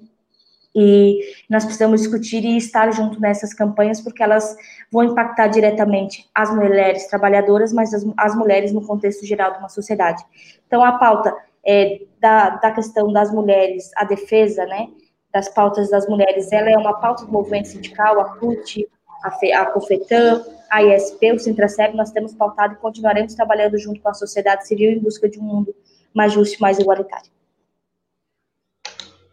e 0.80 1.20
nós 1.50 1.66
precisamos 1.66 2.02
discutir 2.02 2.46
e 2.46 2.56
estar 2.56 2.92
junto 2.92 3.20
nessas 3.20 3.52
campanhas, 3.52 4.00
porque 4.00 4.22
elas 4.22 4.56
vão 4.92 5.06
impactar 5.06 5.48
diretamente 5.48 6.30
as 6.36 6.54
mulheres 6.54 7.08
trabalhadoras, 7.08 7.74
mas 7.74 7.96
as, 7.96 8.06
as 8.16 8.36
mulheres 8.36 8.72
no 8.72 8.86
contexto 8.86 9.26
geral 9.26 9.54
de 9.54 9.58
uma 9.58 9.70
sociedade. 9.70 10.24
Então, 10.68 10.84
a 10.84 10.92
pauta 11.00 11.36
é, 11.66 12.02
da, 12.20 12.52
da 12.52 12.72
questão 12.72 13.12
das 13.12 13.34
mulheres, 13.34 13.90
a 13.96 14.06
defesa, 14.06 14.68
né, 14.68 14.88
das 15.34 15.50
pautas 15.50 15.90
das 15.90 16.08
mulheres, 16.08 16.52
ela 16.52 16.70
é 16.70 16.78
uma 16.78 16.94
pauta 17.00 17.26
do 17.26 17.32
movimento 17.32 17.70
sindical, 17.70 18.20
a 18.20 18.38
CUT, 18.38 18.88
a, 19.24 19.32
Fe, 19.32 19.52
a 19.54 19.66
COFETAM, 19.66 20.46
a 20.70 20.84
ISP, 20.84 21.32
o 21.32 21.40
Sintraceb, 21.40 21.98
nós 21.98 22.12
temos 22.12 22.36
pautado 22.36 22.76
e 22.76 22.78
continuaremos 22.78 23.34
trabalhando 23.34 23.80
junto 23.80 24.00
com 24.00 24.10
a 24.10 24.14
sociedade 24.14 24.68
civil 24.68 24.92
em 24.92 25.00
busca 25.00 25.28
de 25.28 25.40
um 25.40 25.44
mundo 25.44 25.76
mais 26.14 26.34
justo 26.34 26.56
e 26.56 26.62
mais 26.62 26.78
igualitário. 26.78 27.32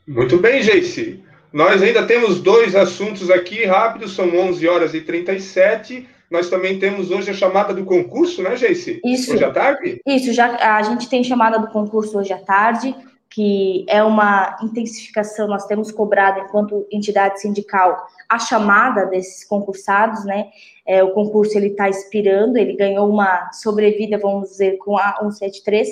Muito 0.06 0.38
bem, 0.38 0.62
Geice. 0.62 1.22
Nós 1.54 1.80
ainda 1.84 2.04
temos 2.04 2.40
dois 2.40 2.74
assuntos 2.74 3.30
aqui 3.30 3.64
rápidos, 3.64 4.16
são 4.16 4.26
11 4.28 4.66
horas 4.66 4.92
e 4.92 5.00
37. 5.00 6.04
Nós 6.28 6.50
também 6.50 6.80
temos 6.80 7.12
hoje 7.12 7.30
a 7.30 7.32
chamada 7.32 7.72
do 7.72 7.84
concurso, 7.84 8.42
né, 8.42 8.56
Geice? 8.56 9.00
Isso. 9.04 9.32
Hoje 9.32 9.44
à 9.44 9.52
tarde? 9.52 10.00
Isso, 10.04 10.32
já, 10.32 10.56
a 10.76 10.82
gente 10.82 11.08
tem 11.08 11.22
chamada 11.22 11.56
do 11.56 11.68
concurso 11.68 12.18
hoje 12.18 12.32
à 12.32 12.38
tarde, 12.38 12.92
que 13.30 13.86
é 13.88 14.02
uma 14.02 14.56
intensificação, 14.64 15.46
nós 15.46 15.64
temos 15.64 15.92
cobrado, 15.92 16.40
enquanto 16.40 16.88
entidade 16.90 17.40
sindical, 17.40 18.04
a 18.28 18.36
chamada 18.36 19.06
desses 19.06 19.44
concursados, 19.44 20.24
né? 20.24 20.48
É, 20.84 21.04
o 21.04 21.12
concurso 21.12 21.56
ele 21.56 21.68
está 21.68 21.88
expirando, 21.88 22.58
ele 22.58 22.74
ganhou 22.74 23.08
uma 23.08 23.52
sobrevida, 23.52 24.18
vamos 24.18 24.48
dizer, 24.48 24.76
com 24.78 24.98
a 24.98 25.18
173, 25.20 25.88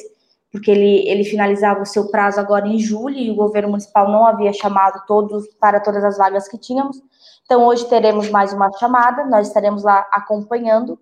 porque 0.53 0.71
ele, 0.71 1.09
ele 1.09 1.25
finalizava 1.25 1.81
o 1.81 1.87
seu 1.87 2.09
prazo 2.09 2.39
agora 2.39 2.69
em 2.69 2.79
julho 2.79 3.17
e 3.17 3.31
o 3.31 3.35
governo 3.35 3.71
municipal 3.71 4.11
não 4.11 4.27
havia 4.27 4.53
chamado 4.53 5.03
todos 5.07 5.49
para 5.59 5.81
todas 5.81 6.05
as 6.05 6.19
vagas 6.19 6.47
que 6.47 6.59
tínhamos. 6.59 7.03
Então, 7.45 7.65
hoje 7.65 7.89
teremos 7.89 8.29
mais 8.29 8.53
uma 8.53 8.71
chamada, 8.79 9.25
nós 9.25 9.49
estaremos 9.49 9.83
lá 9.83 10.07
acompanhando, 10.13 10.99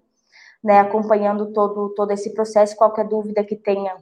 né, 0.63 0.79
acompanhando 0.79 1.53
todo, 1.53 1.89
todo 1.97 2.13
esse 2.13 2.33
processo. 2.33 2.77
Qualquer 2.77 3.09
dúvida 3.09 3.43
que 3.43 3.57
tenha, 3.57 3.97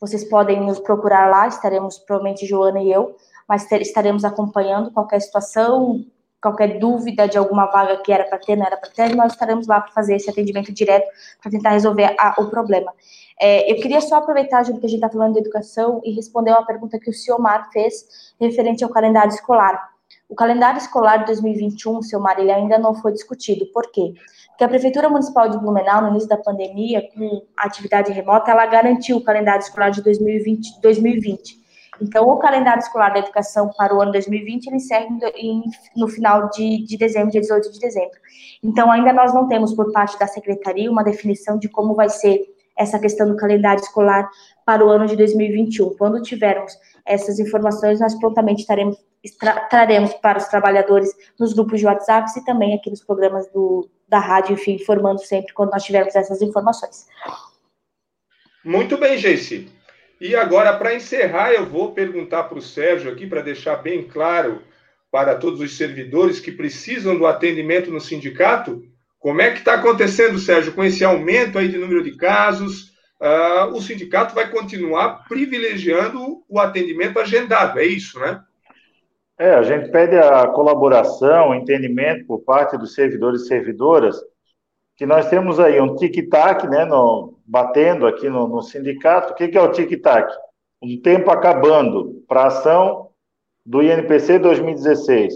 vocês 0.00 0.24
podem 0.24 0.60
nos 0.60 0.80
procurar 0.80 1.30
lá, 1.30 1.46
estaremos, 1.46 1.98
provavelmente, 1.98 2.44
Joana 2.44 2.82
e 2.82 2.92
eu, 2.92 3.16
mas 3.48 3.66
ter, 3.66 3.80
estaremos 3.80 4.24
acompanhando 4.24 4.90
qualquer 4.90 5.20
situação, 5.20 6.04
qualquer 6.42 6.78
dúvida 6.78 7.28
de 7.28 7.38
alguma 7.38 7.66
vaga 7.66 7.96
que 7.98 8.12
era 8.12 8.24
para 8.24 8.38
ter, 8.38 8.56
não 8.56 8.66
era 8.66 8.76
para 8.76 8.90
ter, 8.90 9.14
nós 9.14 9.32
estaremos 9.32 9.66
lá 9.66 9.80
para 9.80 9.92
fazer 9.92 10.16
esse 10.16 10.28
atendimento 10.28 10.72
direto, 10.72 11.08
para 11.40 11.50
tentar 11.50 11.70
resolver 11.70 12.14
a, 12.18 12.34
o 12.40 12.48
problema. 12.48 12.92
É, 13.40 13.70
eu 13.70 13.76
queria 13.76 14.00
só 14.00 14.16
aproveitar, 14.16 14.64
Júlio, 14.64 14.80
que 14.80 14.86
a 14.86 14.88
gente 14.88 14.98
está 14.98 15.08
falando 15.08 15.34
de 15.34 15.40
educação 15.40 16.00
e 16.04 16.12
responder 16.12 16.50
uma 16.50 16.66
pergunta 16.66 16.98
que 16.98 17.08
o 17.08 17.12
Ciomar 17.12 17.70
fez 17.72 18.34
referente 18.40 18.82
ao 18.82 18.90
calendário 18.90 19.30
escolar. 19.30 19.90
O 20.28 20.34
calendário 20.34 20.78
escolar 20.78 21.18
de 21.18 21.26
2021, 21.26 22.02
Ciomar, 22.02 22.38
ele 22.38 22.52
ainda 22.52 22.78
não 22.78 22.94
foi 22.94 23.12
discutido. 23.12 23.64
Por 23.72 23.90
quê? 23.92 24.12
Porque 24.50 24.64
a 24.64 24.68
Prefeitura 24.68 25.08
Municipal 25.08 25.48
de 25.48 25.56
Blumenau, 25.56 26.02
no 26.02 26.08
início 26.08 26.28
da 26.28 26.36
pandemia, 26.36 27.08
com 27.14 27.46
atividade 27.56 28.12
remota, 28.12 28.50
ela 28.50 28.66
garantiu 28.66 29.16
o 29.18 29.24
calendário 29.24 29.62
escolar 29.62 29.90
de 29.90 30.02
2020. 30.02 30.80
2020. 30.82 31.58
Então, 32.00 32.24
o 32.28 32.36
calendário 32.38 32.80
escolar 32.80 33.12
da 33.12 33.20
educação 33.20 33.70
para 33.76 33.94
o 33.94 34.00
ano 34.00 34.12
2020 34.12 34.66
ele 34.66 34.76
encerra 34.76 35.06
no 35.96 36.08
final 36.08 36.48
de, 36.50 36.84
de 36.84 36.96
dezembro, 36.96 37.30
dia 37.30 37.40
18 37.40 37.72
de 37.72 37.80
dezembro. 37.80 38.18
Então, 38.62 38.90
ainda 38.90 39.12
nós 39.12 39.34
não 39.34 39.48
temos 39.48 39.74
por 39.74 39.92
parte 39.92 40.18
da 40.18 40.26
secretaria 40.26 40.90
uma 40.90 41.02
definição 41.02 41.58
de 41.58 41.68
como 41.68 41.94
vai 41.94 42.08
ser 42.08 42.57
essa 42.78 42.98
questão 42.98 43.28
do 43.28 43.36
calendário 43.36 43.82
escolar 43.82 44.30
para 44.64 44.84
o 44.84 44.88
ano 44.88 45.06
de 45.06 45.16
2021. 45.16 45.96
Quando 45.96 46.22
tivermos 46.22 46.72
essas 47.04 47.38
informações, 47.38 48.00
nós 48.00 48.14
prontamente 48.18 48.60
estaremos, 48.60 48.96
traremos 49.68 50.14
para 50.14 50.38
os 50.38 50.44
trabalhadores 50.44 51.12
nos 51.38 51.52
grupos 51.52 51.80
de 51.80 51.86
WhatsApp 51.86 52.30
e 52.36 52.44
também 52.44 52.74
aqui 52.74 52.88
nos 52.88 53.02
programas 53.02 53.50
do, 53.50 53.88
da 54.08 54.18
rádio, 54.20 54.54
enfim, 54.54 54.74
informando 54.74 55.20
sempre 55.20 55.52
quando 55.52 55.72
nós 55.72 55.82
tivermos 55.82 56.14
essas 56.14 56.40
informações. 56.40 57.06
Muito 58.64 58.96
bem, 58.96 59.18
Geice. 59.18 59.68
E 60.20 60.34
agora, 60.34 60.76
para 60.76 60.94
encerrar, 60.94 61.52
eu 61.52 61.66
vou 61.66 61.92
perguntar 61.92 62.44
para 62.44 62.58
o 62.58 62.62
Sérgio 62.62 63.10
aqui, 63.10 63.26
para 63.26 63.40
deixar 63.40 63.76
bem 63.76 64.06
claro 64.06 64.62
para 65.10 65.36
todos 65.36 65.60
os 65.60 65.76
servidores 65.76 66.38
que 66.38 66.52
precisam 66.52 67.16
do 67.16 67.26
atendimento 67.26 67.90
no 67.90 68.00
sindicato, 68.00 68.84
como 69.18 69.40
é 69.40 69.50
que 69.50 69.58
está 69.58 69.74
acontecendo, 69.74 70.38
Sérgio, 70.38 70.72
com 70.72 70.84
esse 70.84 71.04
aumento 71.04 71.58
aí 71.58 71.68
de 71.68 71.78
número 71.78 72.02
de 72.02 72.16
casos? 72.16 72.92
Uh, 73.20 73.74
o 73.74 73.82
sindicato 73.82 74.34
vai 74.34 74.48
continuar 74.48 75.24
privilegiando 75.28 76.44
o 76.48 76.60
atendimento 76.60 77.18
agendado, 77.18 77.80
é 77.80 77.84
isso, 77.84 78.18
né? 78.20 78.40
É, 79.36 79.54
a 79.54 79.62
gente 79.62 79.90
pede 79.90 80.16
a 80.16 80.48
colaboração, 80.48 81.50
o 81.50 81.54
entendimento 81.54 82.26
por 82.26 82.40
parte 82.40 82.76
dos 82.76 82.94
servidores 82.94 83.42
e 83.42 83.46
servidoras, 83.46 84.16
que 84.96 85.06
nós 85.06 85.28
temos 85.28 85.60
aí 85.60 85.80
um 85.80 85.94
tic-tac, 85.94 86.66
né, 86.66 86.84
no, 86.84 87.38
batendo 87.46 88.06
aqui 88.06 88.28
no, 88.28 88.48
no 88.48 88.62
sindicato. 88.62 89.32
O 89.32 89.36
que, 89.36 89.46
que 89.46 89.56
é 89.56 89.62
o 89.62 89.70
tic-tac? 89.70 90.32
Um 90.82 91.00
tempo 91.00 91.30
acabando 91.30 92.24
para 92.26 92.42
a 92.42 92.46
ação 92.48 93.10
do 93.64 93.80
INPC 93.80 94.40
2016. 94.40 95.34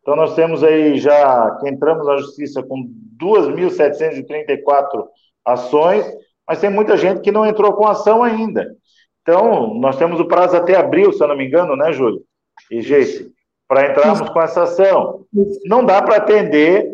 Então, 0.00 0.16
nós 0.16 0.34
temos 0.34 0.64
aí 0.64 0.98
já 0.98 1.56
que 1.60 1.68
entramos 1.68 2.06
na 2.06 2.16
justiça 2.16 2.62
com 2.64 2.88
2.734 3.20 5.06
ações, 5.44 6.04
mas 6.46 6.60
tem 6.60 6.70
muita 6.70 6.96
gente 6.96 7.20
que 7.20 7.32
não 7.32 7.46
entrou 7.46 7.72
com 7.72 7.86
ação 7.86 8.22
ainda. 8.22 8.74
Então, 9.22 9.74
nós 9.74 9.96
temos 9.96 10.20
o 10.20 10.28
prazo 10.28 10.56
até 10.56 10.76
abril, 10.76 11.12
se 11.12 11.22
eu 11.22 11.28
não 11.28 11.36
me 11.36 11.46
engano, 11.46 11.74
né, 11.76 11.92
Júlio? 11.92 12.22
E 12.70 12.80
Geice, 12.80 13.32
para 13.66 13.90
entrarmos 13.90 14.28
com 14.28 14.40
essa 14.40 14.62
ação. 14.62 15.24
Não 15.64 15.84
dá 15.84 16.00
para 16.00 16.16
atender 16.16 16.88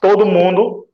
todo 0.00 0.24
mundo 0.24 0.86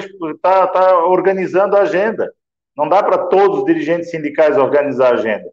tá, 0.43 0.67
tá 0.67 0.99
organizando 1.07 1.77
a 1.77 1.83
agenda. 1.83 2.33
Não 2.77 2.89
dá 2.89 3.01
para 3.03 3.19
todos 3.29 3.61
os 3.61 3.65
dirigentes 3.65 4.11
sindicais 4.11 4.59
organizar 4.59 5.13
a 5.13 5.15
agenda. 5.15 5.49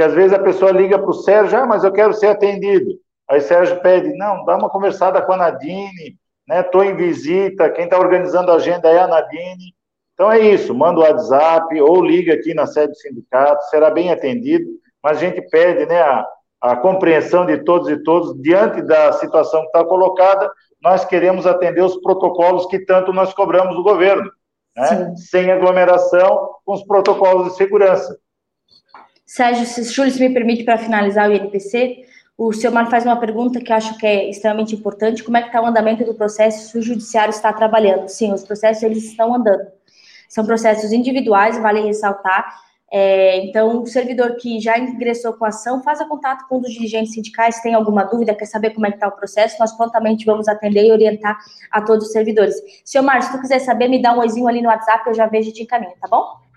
Porque 0.00 0.08
às 0.08 0.14
vezes 0.14 0.32
a 0.32 0.38
pessoa 0.38 0.70
liga 0.70 0.98
para 0.98 1.10
o 1.10 1.12
Sérgio, 1.12 1.58
ah, 1.58 1.66
mas 1.66 1.84
eu 1.84 1.92
quero 1.92 2.14
ser 2.14 2.28
atendido. 2.28 2.92
Aí 3.28 3.38
o 3.38 3.42
Sérgio 3.42 3.82
pede, 3.82 4.16
não, 4.16 4.46
dá 4.46 4.56
uma 4.56 4.70
conversada 4.70 5.20
com 5.20 5.34
a 5.34 5.36
Nadine, 5.36 6.16
né? 6.48 6.60
Estou 6.60 6.82
em 6.82 6.96
visita, 6.96 7.68
quem 7.68 7.84
está 7.84 7.98
organizando 7.98 8.50
a 8.50 8.54
agenda 8.54 8.88
é 8.88 8.98
a 8.98 9.06
Nadine. 9.06 9.74
Então 10.14 10.32
é 10.32 10.40
isso, 10.40 10.74
manda 10.74 11.00
o 11.00 11.02
WhatsApp 11.02 11.78
ou 11.82 12.02
liga 12.02 12.32
aqui 12.32 12.54
na 12.54 12.66
sede 12.66 12.92
do 12.92 12.96
sindicato, 12.96 13.62
será 13.68 13.90
bem 13.90 14.10
atendido, 14.10 14.70
mas 15.02 15.18
a 15.18 15.20
gente 15.20 15.42
pede 15.50 15.84
né, 15.84 16.00
a, 16.00 16.26
a 16.62 16.76
compreensão 16.76 17.44
de 17.44 17.58
todos 17.58 17.90
e 17.90 18.02
todos, 18.02 18.40
diante 18.40 18.80
da 18.80 19.12
situação 19.12 19.60
que 19.60 19.66
está 19.66 19.84
colocada, 19.84 20.50
nós 20.82 21.04
queremos 21.04 21.46
atender 21.46 21.82
os 21.82 22.00
protocolos 22.00 22.64
que 22.66 22.78
tanto 22.78 23.12
nós 23.12 23.34
cobramos 23.34 23.76
do 23.76 23.82
governo, 23.82 24.30
né? 24.74 25.14
sem 25.14 25.50
aglomeração, 25.50 26.48
com 26.64 26.72
os 26.72 26.82
protocolos 26.84 27.50
de 27.50 27.56
segurança. 27.56 28.18
Sérgio, 29.30 29.64
se 29.64 29.84
Júlio, 29.84 30.10
se 30.10 30.18
me 30.18 30.34
permite, 30.34 30.64
para 30.64 30.76
finalizar 30.76 31.30
o 31.30 31.32
INPC, 31.32 32.04
O 32.36 32.52
senhor 32.52 32.72
Mar 32.72 32.90
faz 32.90 33.04
uma 33.04 33.16
pergunta 33.16 33.60
que 33.60 33.72
acho 33.72 33.96
que 33.96 34.04
é 34.04 34.28
extremamente 34.28 34.74
importante. 34.74 35.22
Como 35.22 35.36
é 35.36 35.40
que 35.40 35.46
está 35.46 35.62
o 35.62 35.66
andamento 35.66 36.04
do 36.04 36.14
processo 36.14 36.68
se 36.68 36.76
o 36.76 36.82
judiciário 36.82 37.30
está 37.30 37.52
trabalhando? 37.52 38.08
Sim, 38.08 38.32
os 38.32 38.42
processos 38.42 38.82
eles 38.82 39.04
estão 39.04 39.32
andando. 39.32 39.68
São 40.28 40.44
processos 40.44 40.90
individuais, 40.90 41.56
vale 41.58 41.80
ressaltar. 41.80 42.44
É, 42.90 43.36
então, 43.44 43.82
o 43.82 43.86
servidor 43.86 44.34
que 44.34 44.58
já 44.58 44.76
ingressou 44.76 45.34
com 45.34 45.44
a 45.44 45.48
ação, 45.48 45.80
faça 45.80 46.04
contato 46.06 46.48
com 46.48 46.58
um 46.58 46.60
dos 46.60 46.72
dirigentes 46.72 47.14
sindicais, 47.14 47.60
tem 47.60 47.72
alguma 47.72 48.02
dúvida, 48.02 48.34
quer 48.34 48.46
saber 48.46 48.70
como 48.70 48.86
é 48.86 48.90
que 48.90 48.96
está 48.96 49.06
o 49.06 49.12
processo, 49.12 49.54
nós 49.60 49.70
prontamente 49.76 50.24
vamos 50.24 50.48
atender 50.48 50.84
e 50.86 50.90
orientar 50.90 51.38
a 51.70 51.80
todos 51.82 52.06
os 52.06 52.12
servidores. 52.12 52.56
Senhor 52.84 53.04
Márcio, 53.04 53.30
se 53.30 53.36
tu 53.36 53.42
quiser 53.42 53.60
saber, 53.60 53.86
me 53.86 54.02
dá 54.02 54.12
um 54.12 54.18
oizinho 54.18 54.48
ali 54.48 54.60
no 54.60 54.68
WhatsApp, 54.68 55.04
eu 55.06 55.14
já 55.14 55.28
vejo 55.28 55.50
e 55.50 55.52
te 55.52 55.62
encaminho, 55.62 55.92
tá 56.00 56.08
bom? 56.08 56.49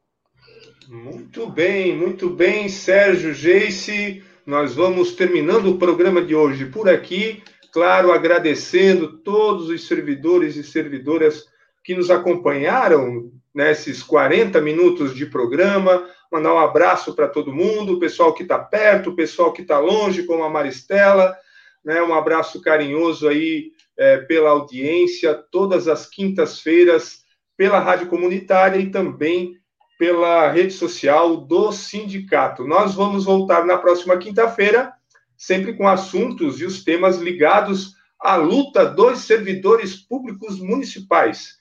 Muito 0.90 1.48
bem, 1.48 1.96
muito 1.96 2.30
bem, 2.30 2.68
Sérgio 2.68 3.34
Geice. 3.34 4.24
Nós 4.46 4.76
vamos 4.76 5.14
terminando 5.14 5.68
o 5.68 5.78
programa 5.78 6.22
de 6.22 6.36
hoje 6.36 6.66
por 6.66 6.90
aqui. 6.90 7.42
Claro, 7.72 8.12
agradecendo 8.12 9.20
todos 9.20 9.70
os 9.70 9.88
servidores 9.88 10.56
e 10.56 10.64
servidoras 10.64 11.46
que 11.84 11.96
nos 11.96 12.10
acompanharam 12.10 13.32
nesses 13.54 14.04
40 14.04 14.60
minutos 14.62 15.16
de 15.16 15.26
programa. 15.26 16.08
Mandar 16.32 16.54
um 16.54 16.60
abraço 16.60 17.16
para 17.16 17.28
todo 17.28 17.54
mundo, 17.54 17.94
o 17.94 18.00
pessoal 18.00 18.34
que 18.34 18.44
está 18.44 18.60
perto, 18.60 19.12
o 19.12 19.16
pessoal 19.16 19.54
que 19.54 19.62
está 19.62 19.80
longe, 19.80 20.24
como 20.24 20.44
a 20.44 20.50
Maristela. 20.50 21.36
Né? 21.84 22.02
Um 22.02 22.14
abraço 22.14 22.62
carinhoso 22.62 23.28
aí 23.28 23.72
é, 23.98 24.18
pela 24.18 24.50
audiência, 24.50 25.34
todas 25.52 25.88
as 25.88 26.08
quintas-feiras, 26.08 27.24
pela 27.56 27.80
Rádio 27.80 28.08
Comunitária 28.08 28.80
e 28.80 28.90
também 28.90 29.63
pela 30.04 30.52
rede 30.52 30.74
social 30.74 31.38
do 31.38 31.72
sindicato. 31.72 32.68
Nós 32.68 32.94
vamos 32.94 33.24
voltar 33.24 33.66
na 33.66 33.78
próxima 33.78 34.18
quinta-feira, 34.18 34.92
sempre 35.38 35.78
com 35.78 35.88
assuntos 35.88 36.60
e 36.60 36.66
os 36.66 36.84
temas 36.84 37.20
ligados 37.20 37.94
à 38.20 38.36
luta 38.36 38.84
dos 38.84 39.20
servidores 39.20 39.96
públicos 39.96 40.60
municipais. 40.60 41.54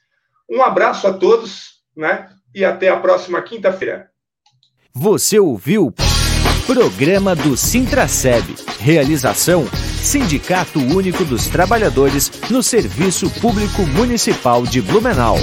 Um 0.49 0.61
abraço 0.61 1.07
a 1.07 1.13
todos, 1.13 1.83
né? 1.95 2.29
E 2.53 2.65
até 2.65 2.89
a 2.89 2.99
próxima 2.99 3.41
quinta-feira. 3.41 4.09
Você 4.93 5.39
ouviu 5.39 5.93
Programa 6.67 7.37
do 7.37 7.55
Sintraceb. 7.55 8.43
Realização 8.77 9.65
Sindicato 10.01 10.79
Único 10.79 11.23
dos 11.23 11.47
Trabalhadores 11.47 12.29
no 12.49 12.61
Serviço 12.61 13.29
Público 13.39 13.83
Municipal 13.83 14.63
de 14.63 14.81
Blumenau. 14.81 15.37